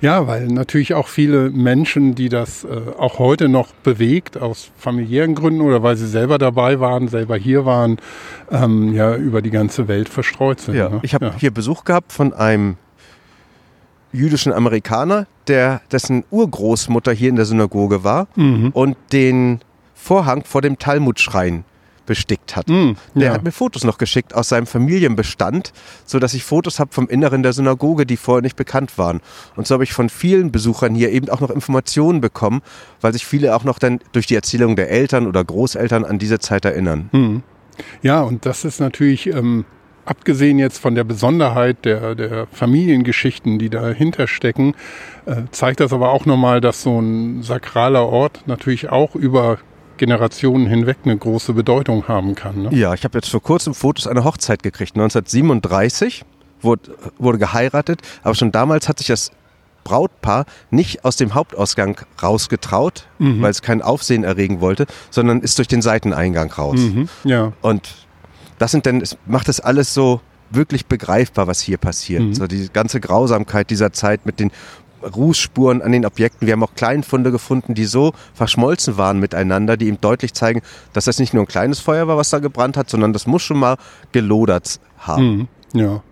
Ja, 0.00 0.26
weil 0.26 0.46
natürlich 0.46 0.94
auch 0.94 1.08
viele 1.08 1.50
Menschen, 1.50 2.14
die 2.14 2.28
das 2.28 2.64
äh, 2.64 2.68
auch 2.98 3.18
heute 3.18 3.48
noch 3.48 3.72
bewegt, 3.72 4.40
aus 4.40 4.70
familiären 4.76 5.34
Gründen 5.34 5.60
oder 5.60 5.82
weil 5.82 5.96
sie 5.96 6.06
selber 6.06 6.38
dabei 6.38 6.80
waren, 6.80 7.08
selber 7.08 7.36
hier 7.36 7.64
waren, 7.64 7.98
ähm, 8.50 8.94
ja, 8.94 9.14
über 9.14 9.42
die 9.42 9.50
ganze 9.50 9.88
Welt 9.88 10.08
verstreut 10.08 10.60
sind. 10.60 10.74
Ja, 10.74 10.88
ne? 10.88 11.00
ich 11.02 11.14
habe 11.14 11.26
ja. 11.26 11.34
hier 11.36 11.50
Besuch 11.50 11.84
gehabt 11.84 12.12
von 12.12 12.32
einem 12.32 12.76
jüdischen 14.12 14.52
Amerikaner, 14.52 15.26
der, 15.46 15.82
dessen 15.92 16.24
Urgroßmutter 16.30 17.12
hier 17.12 17.28
in 17.28 17.36
der 17.36 17.44
Synagoge 17.44 18.04
war 18.04 18.28
mhm. 18.36 18.70
und 18.70 18.96
den 19.12 19.60
Vorhang 19.94 20.44
vor 20.44 20.62
dem 20.62 20.78
Talmudschrein 20.78 21.64
bestickt 22.10 22.56
hat. 22.56 22.68
Mm, 22.68 22.94
der 23.14 23.28
ja. 23.28 23.32
hat 23.32 23.44
mir 23.44 23.52
Fotos 23.52 23.84
noch 23.84 23.96
geschickt 23.96 24.34
aus 24.34 24.48
seinem 24.48 24.66
Familienbestand, 24.66 25.72
so 26.04 26.18
dass 26.18 26.34
ich 26.34 26.42
Fotos 26.42 26.80
habe 26.80 26.92
vom 26.92 27.08
Inneren 27.08 27.44
der 27.44 27.52
Synagoge, 27.52 28.04
die 28.04 28.16
vorher 28.16 28.42
nicht 28.42 28.56
bekannt 28.56 28.98
waren. 28.98 29.20
Und 29.54 29.68
so 29.68 29.74
habe 29.74 29.84
ich 29.84 29.92
von 29.92 30.08
vielen 30.08 30.50
Besuchern 30.50 30.96
hier 30.96 31.12
eben 31.12 31.28
auch 31.28 31.38
noch 31.38 31.50
Informationen 31.50 32.20
bekommen, 32.20 32.62
weil 33.00 33.12
sich 33.12 33.24
viele 33.24 33.54
auch 33.54 33.62
noch 33.62 33.78
dann 33.78 34.00
durch 34.10 34.26
die 34.26 34.34
Erzählung 34.34 34.74
der 34.74 34.90
Eltern 34.90 35.28
oder 35.28 35.44
Großeltern 35.44 36.04
an 36.04 36.18
diese 36.18 36.40
Zeit 36.40 36.64
erinnern. 36.64 37.08
Mm. 37.12 37.36
Ja, 38.02 38.22
und 38.22 38.44
das 38.44 38.64
ist 38.64 38.80
natürlich 38.80 39.28
ähm, 39.28 39.64
abgesehen 40.04 40.58
jetzt 40.58 40.78
von 40.78 40.96
der 40.96 41.04
Besonderheit 41.04 41.84
der, 41.84 42.16
der 42.16 42.48
Familiengeschichten, 42.48 43.60
die 43.60 43.70
dahinter 43.70 44.26
stecken, 44.26 44.74
äh, 45.26 45.42
zeigt 45.52 45.78
das 45.78 45.92
aber 45.92 46.10
auch 46.10 46.26
nochmal, 46.26 46.60
dass 46.60 46.82
so 46.82 47.00
ein 47.00 47.44
sakraler 47.44 48.08
Ort 48.08 48.42
natürlich 48.46 48.88
auch 48.90 49.14
über 49.14 49.58
Generationen 50.00 50.66
hinweg 50.66 50.96
eine 51.04 51.16
große 51.16 51.52
Bedeutung 51.52 52.08
haben 52.08 52.34
kann. 52.34 52.62
Ne? 52.62 52.74
Ja, 52.74 52.94
ich 52.94 53.04
habe 53.04 53.18
jetzt 53.18 53.28
vor 53.28 53.42
kurzem 53.42 53.74
Fotos 53.74 54.06
einer 54.06 54.24
Hochzeit 54.24 54.62
gekriegt. 54.62 54.96
1937 54.96 56.24
wurde, 56.62 56.96
wurde 57.18 57.36
geheiratet, 57.36 58.00
aber 58.22 58.34
schon 58.34 58.50
damals 58.50 58.88
hat 58.88 58.96
sich 58.96 59.08
das 59.08 59.30
Brautpaar 59.84 60.46
nicht 60.70 61.04
aus 61.04 61.16
dem 61.16 61.34
Hauptausgang 61.34 62.00
rausgetraut, 62.22 63.08
mhm. 63.18 63.42
weil 63.42 63.50
es 63.50 63.60
kein 63.60 63.82
Aufsehen 63.82 64.24
erregen 64.24 64.62
wollte, 64.62 64.86
sondern 65.10 65.40
ist 65.40 65.58
durch 65.58 65.68
den 65.68 65.82
Seiteneingang 65.82 66.50
raus. 66.50 66.80
Mhm, 66.80 67.08
ja. 67.24 67.52
Und 67.60 68.06
das 68.58 68.70
sind 68.70 68.86
dann, 68.86 69.02
macht 69.26 69.48
das 69.48 69.60
alles 69.60 69.92
so 69.92 70.22
wirklich 70.48 70.86
begreifbar, 70.86 71.46
was 71.46 71.60
hier 71.60 71.76
passiert. 71.76 72.22
Mhm. 72.22 72.34
So 72.34 72.46
die 72.46 72.70
ganze 72.72 73.00
Grausamkeit 73.00 73.68
dieser 73.68 73.92
Zeit 73.92 74.24
mit 74.24 74.40
den 74.40 74.50
Rußspuren 75.02 75.82
an 75.82 75.92
den 75.92 76.06
Objekten. 76.06 76.46
Wir 76.46 76.52
haben 76.52 76.62
auch 76.62 76.74
Kleinfunde 76.74 77.30
gefunden, 77.30 77.74
die 77.74 77.84
so 77.84 78.12
verschmolzen 78.34 78.96
waren 78.96 79.18
miteinander, 79.18 79.76
die 79.76 79.88
ihm 79.88 80.00
deutlich 80.00 80.34
zeigen, 80.34 80.62
dass 80.92 81.06
das 81.06 81.18
nicht 81.18 81.34
nur 81.34 81.44
ein 81.44 81.48
kleines 81.48 81.80
Feuer 81.80 82.08
war, 82.08 82.16
was 82.16 82.30
da 82.30 82.38
gebrannt 82.38 82.76
hat, 82.76 82.90
sondern 82.90 83.12
das 83.12 83.26
muss 83.26 83.42
schon 83.42 83.58
mal 83.58 83.76
gelodert 84.12 84.80
haben. 84.98 85.48
Mhm, 85.72 85.80
ja. 85.80 86.02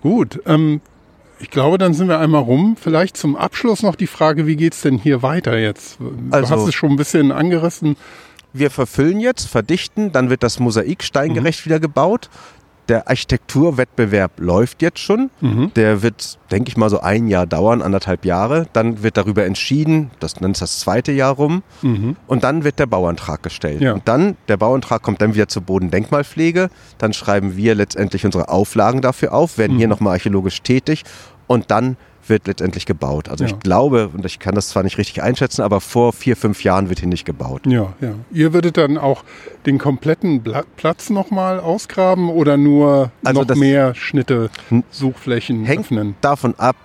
Gut. 0.00 0.40
Ähm, 0.46 0.80
ich 1.40 1.50
glaube, 1.50 1.78
dann 1.78 1.94
sind 1.94 2.08
wir 2.08 2.18
einmal 2.18 2.42
rum. 2.42 2.76
Vielleicht 2.80 3.16
zum 3.16 3.36
Abschluss 3.36 3.82
noch 3.82 3.94
die 3.94 4.06
Frage, 4.06 4.46
wie 4.46 4.56
geht 4.56 4.74
es 4.74 4.82
denn 4.82 4.98
hier 4.98 5.22
weiter 5.22 5.56
jetzt? 5.56 5.98
Du 6.00 6.12
also, 6.30 6.54
hast 6.54 6.68
es 6.68 6.74
schon 6.74 6.90
ein 6.90 6.96
bisschen 6.96 7.32
angerissen. 7.32 7.96
Wir 8.52 8.70
verfüllen 8.70 9.20
jetzt, 9.20 9.46
verdichten, 9.46 10.10
dann 10.10 10.30
wird 10.30 10.42
das 10.42 10.58
Mosaik 10.58 11.02
steingerecht 11.02 11.60
mhm. 11.60 11.64
wieder 11.66 11.80
gebaut 11.80 12.28
der 12.88 13.08
Architekturwettbewerb 13.08 14.40
läuft 14.40 14.82
jetzt 14.82 15.00
schon. 15.00 15.30
Mhm. 15.40 15.72
Der 15.74 16.02
wird, 16.02 16.38
denke 16.50 16.70
ich 16.70 16.76
mal, 16.76 16.88
so 16.88 17.00
ein 17.00 17.28
Jahr 17.28 17.46
dauern, 17.46 17.82
anderthalb 17.82 18.24
Jahre. 18.24 18.66
Dann 18.72 19.02
wird 19.02 19.16
darüber 19.16 19.44
entschieden, 19.44 20.10
das, 20.20 20.34
dann 20.34 20.52
ist 20.52 20.62
das 20.62 20.80
zweite 20.80 21.12
Jahr 21.12 21.34
rum. 21.34 21.62
Mhm. 21.82 22.16
Und 22.26 22.44
dann 22.44 22.64
wird 22.64 22.78
der 22.78 22.86
Bauantrag 22.86 23.42
gestellt. 23.42 23.80
Ja. 23.80 23.92
Und 23.92 24.08
dann, 24.08 24.36
der 24.48 24.56
Bauantrag 24.56 25.02
kommt 25.02 25.20
dann 25.20 25.34
wieder 25.34 25.48
zur 25.48 25.62
Bodendenkmalpflege. 25.62 26.70
Dann 26.96 27.12
schreiben 27.12 27.56
wir 27.56 27.74
letztendlich 27.74 28.24
unsere 28.24 28.48
Auflagen 28.48 29.02
dafür 29.02 29.32
auf, 29.34 29.58
werden 29.58 29.74
mhm. 29.74 29.78
hier 29.78 29.88
nochmal 29.88 30.14
archäologisch 30.14 30.62
tätig. 30.62 31.04
Und 31.46 31.70
dann 31.70 31.96
wird 32.28 32.46
letztendlich 32.46 32.86
gebaut. 32.86 33.28
Also 33.28 33.44
ja. 33.44 33.50
ich 33.50 33.58
glaube, 33.60 34.08
und 34.08 34.24
ich 34.24 34.38
kann 34.38 34.54
das 34.54 34.68
zwar 34.68 34.82
nicht 34.82 34.98
richtig 34.98 35.22
einschätzen, 35.22 35.62
aber 35.62 35.80
vor 35.80 36.12
vier, 36.12 36.36
fünf 36.36 36.64
Jahren 36.64 36.88
wird 36.88 37.00
hier 37.00 37.08
nicht 37.08 37.24
gebaut. 37.24 37.62
Ja, 37.66 37.94
ja. 38.00 38.14
Ihr 38.30 38.52
würdet 38.52 38.76
dann 38.76 38.98
auch 38.98 39.24
den 39.66 39.78
kompletten 39.78 40.42
Platz 40.76 41.10
nochmal 41.10 41.60
ausgraben 41.60 42.28
oder 42.28 42.56
nur 42.56 43.10
also 43.24 43.42
noch 43.42 43.56
mehr 43.56 43.94
Schnitte, 43.94 44.50
Suchflächen 44.90 45.64
hängt 45.64 45.86
öffnen? 45.86 46.16
davon 46.20 46.54
ab, 46.56 46.76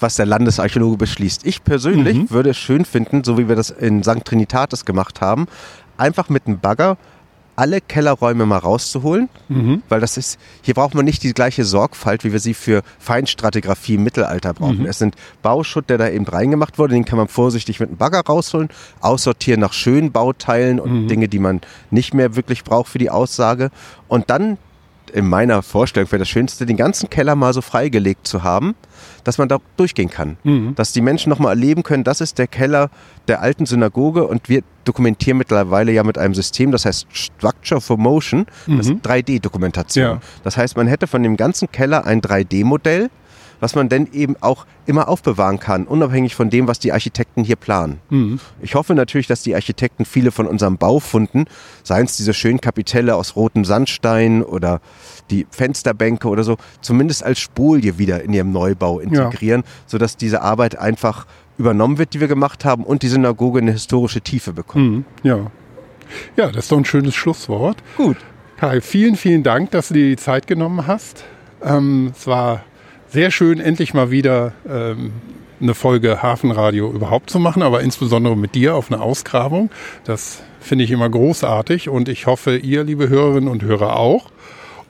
was 0.00 0.16
der 0.16 0.26
Landesarchäologe 0.26 0.96
beschließt. 0.96 1.46
Ich 1.46 1.64
persönlich 1.64 2.16
mhm. 2.16 2.30
würde 2.30 2.50
es 2.50 2.56
schön 2.56 2.84
finden, 2.84 3.24
so 3.24 3.38
wie 3.38 3.48
wir 3.48 3.56
das 3.56 3.70
in 3.70 4.02
St. 4.02 4.24
Trinitatis 4.24 4.84
gemacht 4.84 5.20
haben, 5.20 5.46
einfach 5.96 6.28
mit 6.28 6.46
einem 6.46 6.60
Bagger 6.60 6.96
alle 7.58 7.80
Kellerräume 7.80 8.46
mal 8.46 8.58
rauszuholen, 8.58 9.28
mhm. 9.48 9.82
weil 9.88 10.00
das 10.00 10.16
ist, 10.16 10.38
hier 10.62 10.74
braucht 10.74 10.94
man 10.94 11.04
nicht 11.04 11.24
die 11.24 11.34
gleiche 11.34 11.64
Sorgfalt, 11.64 12.22
wie 12.22 12.30
wir 12.30 12.38
sie 12.38 12.54
für 12.54 12.82
Feinstratigraphie 13.00 13.96
im 13.96 14.04
Mittelalter 14.04 14.54
brauchen. 14.54 14.82
Mhm. 14.82 14.86
Es 14.86 14.98
sind 14.98 15.16
Bauschutt, 15.42 15.90
der 15.90 15.98
da 15.98 16.08
eben 16.08 16.24
reingemacht 16.24 16.78
wurde, 16.78 16.94
den 16.94 17.04
kann 17.04 17.18
man 17.18 17.26
vorsichtig 17.26 17.80
mit 17.80 17.88
einem 17.88 17.98
Bagger 17.98 18.20
rausholen, 18.20 18.68
aussortieren 19.00 19.60
nach 19.60 19.72
schönen 19.72 20.12
Bauteilen 20.12 20.78
und 20.78 21.02
mhm. 21.02 21.08
Dinge, 21.08 21.26
die 21.26 21.40
man 21.40 21.60
nicht 21.90 22.14
mehr 22.14 22.36
wirklich 22.36 22.62
braucht 22.62 22.90
für 22.90 22.98
die 22.98 23.10
Aussage 23.10 23.70
und 24.06 24.30
dann 24.30 24.56
in 25.12 25.26
meiner 25.26 25.62
Vorstellung 25.62 26.12
wäre 26.12 26.20
das 26.20 26.28
Schönste, 26.28 26.66
den 26.66 26.76
ganzen 26.76 27.10
Keller 27.10 27.34
mal 27.34 27.52
so 27.54 27.62
freigelegt 27.62 28.26
zu 28.26 28.42
haben, 28.42 28.74
dass 29.28 29.36
man 29.36 29.46
da 29.46 29.58
durchgehen 29.76 30.08
kann. 30.08 30.38
Mhm. 30.42 30.74
Dass 30.74 30.92
die 30.92 31.02
Menschen 31.02 31.28
nochmal 31.28 31.50
erleben 31.50 31.82
können, 31.82 32.02
das 32.02 32.22
ist 32.22 32.38
der 32.38 32.46
Keller 32.46 32.88
der 33.28 33.42
alten 33.42 33.66
Synagoge 33.66 34.26
und 34.26 34.48
wir 34.48 34.62
dokumentieren 34.86 35.36
mittlerweile 35.36 35.92
ja 35.92 36.02
mit 36.02 36.16
einem 36.16 36.32
System, 36.32 36.72
das 36.72 36.86
heißt 36.86 37.06
Structure 37.12 37.82
for 37.82 37.98
Motion, 37.98 38.46
das 38.66 38.86
ist 38.86 39.04
3D-Dokumentation. 39.04 40.02
Ja. 40.02 40.20
Das 40.44 40.56
heißt, 40.56 40.78
man 40.78 40.86
hätte 40.86 41.06
von 41.06 41.22
dem 41.22 41.36
ganzen 41.36 41.70
Keller 41.70 42.06
ein 42.06 42.22
3D-Modell, 42.22 43.10
was 43.60 43.74
man 43.74 43.88
denn 43.88 44.08
eben 44.12 44.36
auch 44.40 44.66
immer 44.86 45.08
aufbewahren 45.08 45.58
kann, 45.58 45.86
unabhängig 45.86 46.34
von 46.34 46.50
dem, 46.50 46.68
was 46.68 46.78
die 46.78 46.92
Architekten 46.92 47.44
hier 47.44 47.56
planen. 47.56 47.98
Mhm. 48.10 48.40
Ich 48.60 48.74
hoffe 48.74 48.94
natürlich, 48.94 49.26
dass 49.26 49.42
die 49.42 49.54
Architekten 49.54 50.04
viele 50.04 50.30
von 50.30 50.46
unserem 50.46 50.78
Baufunden, 50.78 51.46
seien 51.82 52.06
es 52.06 52.16
diese 52.16 52.34
schönen 52.34 52.60
Kapitelle 52.60 53.16
aus 53.16 53.36
rotem 53.36 53.64
Sandstein 53.64 54.42
oder 54.42 54.80
die 55.30 55.46
Fensterbänke 55.50 56.28
oder 56.28 56.44
so, 56.44 56.56
zumindest 56.80 57.24
als 57.24 57.38
Spolie 57.38 57.98
wieder 57.98 58.22
in 58.22 58.32
ihrem 58.32 58.52
Neubau 58.52 59.00
integrieren, 59.00 59.62
ja. 59.62 59.70
sodass 59.86 60.16
diese 60.16 60.42
Arbeit 60.42 60.78
einfach 60.78 61.26
übernommen 61.58 61.98
wird, 61.98 62.14
die 62.14 62.20
wir 62.20 62.28
gemacht 62.28 62.64
haben 62.64 62.84
und 62.84 63.02
die 63.02 63.08
Synagoge 63.08 63.58
eine 63.60 63.72
historische 63.72 64.20
Tiefe 64.20 64.52
bekommt. 64.52 64.84
Mhm. 64.84 65.04
Ja. 65.22 65.50
Ja, 66.36 66.46
das 66.46 66.64
ist 66.64 66.72
doch 66.72 66.78
ein 66.78 66.84
schönes 66.84 67.14
Schlusswort. 67.14 67.76
Gut. 67.96 68.16
Kai, 68.56 68.80
vielen, 68.80 69.16
vielen 69.16 69.42
Dank, 69.42 69.70
dass 69.72 69.88
du 69.88 69.94
dir 69.94 70.08
die 70.08 70.16
Zeit 70.16 70.46
genommen 70.46 70.86
hast. 70.86 71.24
Ähm, 71.62 72.12
es 72.16 72.26
war 72.26 72.64
sehr 73.10 73.30
schön, 73.30 73.60
endlich 73.60 73.94
mal 73.94 74.10
wieder 74.10 74.52
ähm, 74.68 75.12
eine 75.60 75.74
Folge 75.74 76.22
Hafenradio 76.22 76.90
überhaupt 76.92 77.30
zu 77.30 77.38
machen, 77.38 77.62
aber 77.62 77.80
insbesondere 77.80 78.36
mit 78.36 78.54
dir 78.54 78.74
auf 78.74 78.90
eine 78.92 79.00
Ausgrabung. 79.00 79.70
Das 80.04 80.42
finde 80.60 80.84
ich 80.84 80.90
immer 80.90 81.08
großartig 81.08 81.88
und 81.88 82.08
ich 82.08 82.26
hoffe, 82.26 82.56
ihr, 82.56 82.84
liebe 82.84 83.08
Hörerinnen 83.08 83.48
und 83.48 83.62
Hörer, 83.62 83.96
auch. 83.96 84.30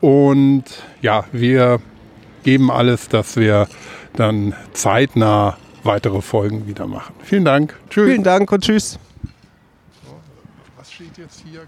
Und 0.01 0.65
ja, 1.01 1.25
wir 1.33 1.81
geben 2.45 2.71
alles, 2.71 3.09
dass 3.09 3.37
wir 3.37 3.69
dann 4.15 4.55
zeitnah 4.73 5.57
weitere 5.83 6.23
Folgen 6.23 6.67
wieder 6.67 6.87
machen. 6.87 7.15
Vielen 7.23 7.45
Dank. 7.45 7.79
Tschüss. 7.91 8.07
Vielen 8.07 8.25
Dank 8.25 8.51
und 8.53 8.63
tschüss. 8.65 8.99
Was 10.77 10.93
steht 10.93 11.17
jetzt 11.19 11.43
hier? 11.45 11.63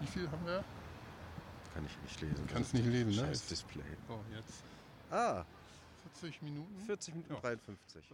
Wie 0.00 0.06
viel 0.06 0.30
haben 0.30 0.46
wir? 0.46 0.64
Kann 1.74 1.84
ich 1.86 2.02
nicht 2.02 2.20
lesen. 2.20 2.48
Kannst 2.52 2.74
nicht 2.74 2.86
lesen, 2.86 3.10
ne? 3.10 3.26
Scheiß 3.28 3.46
Display. 3.46 3.82
Oh, 4.08 4.14
jetzt. 4.34 4.62
Ah. 5.14 5.46
40 6.20 6.42
Minuten? 6.42 6.86
40 6.86 7.14
Minuten 7.14 7.34
ja. 7.34 7.40
53. 7.40 8.04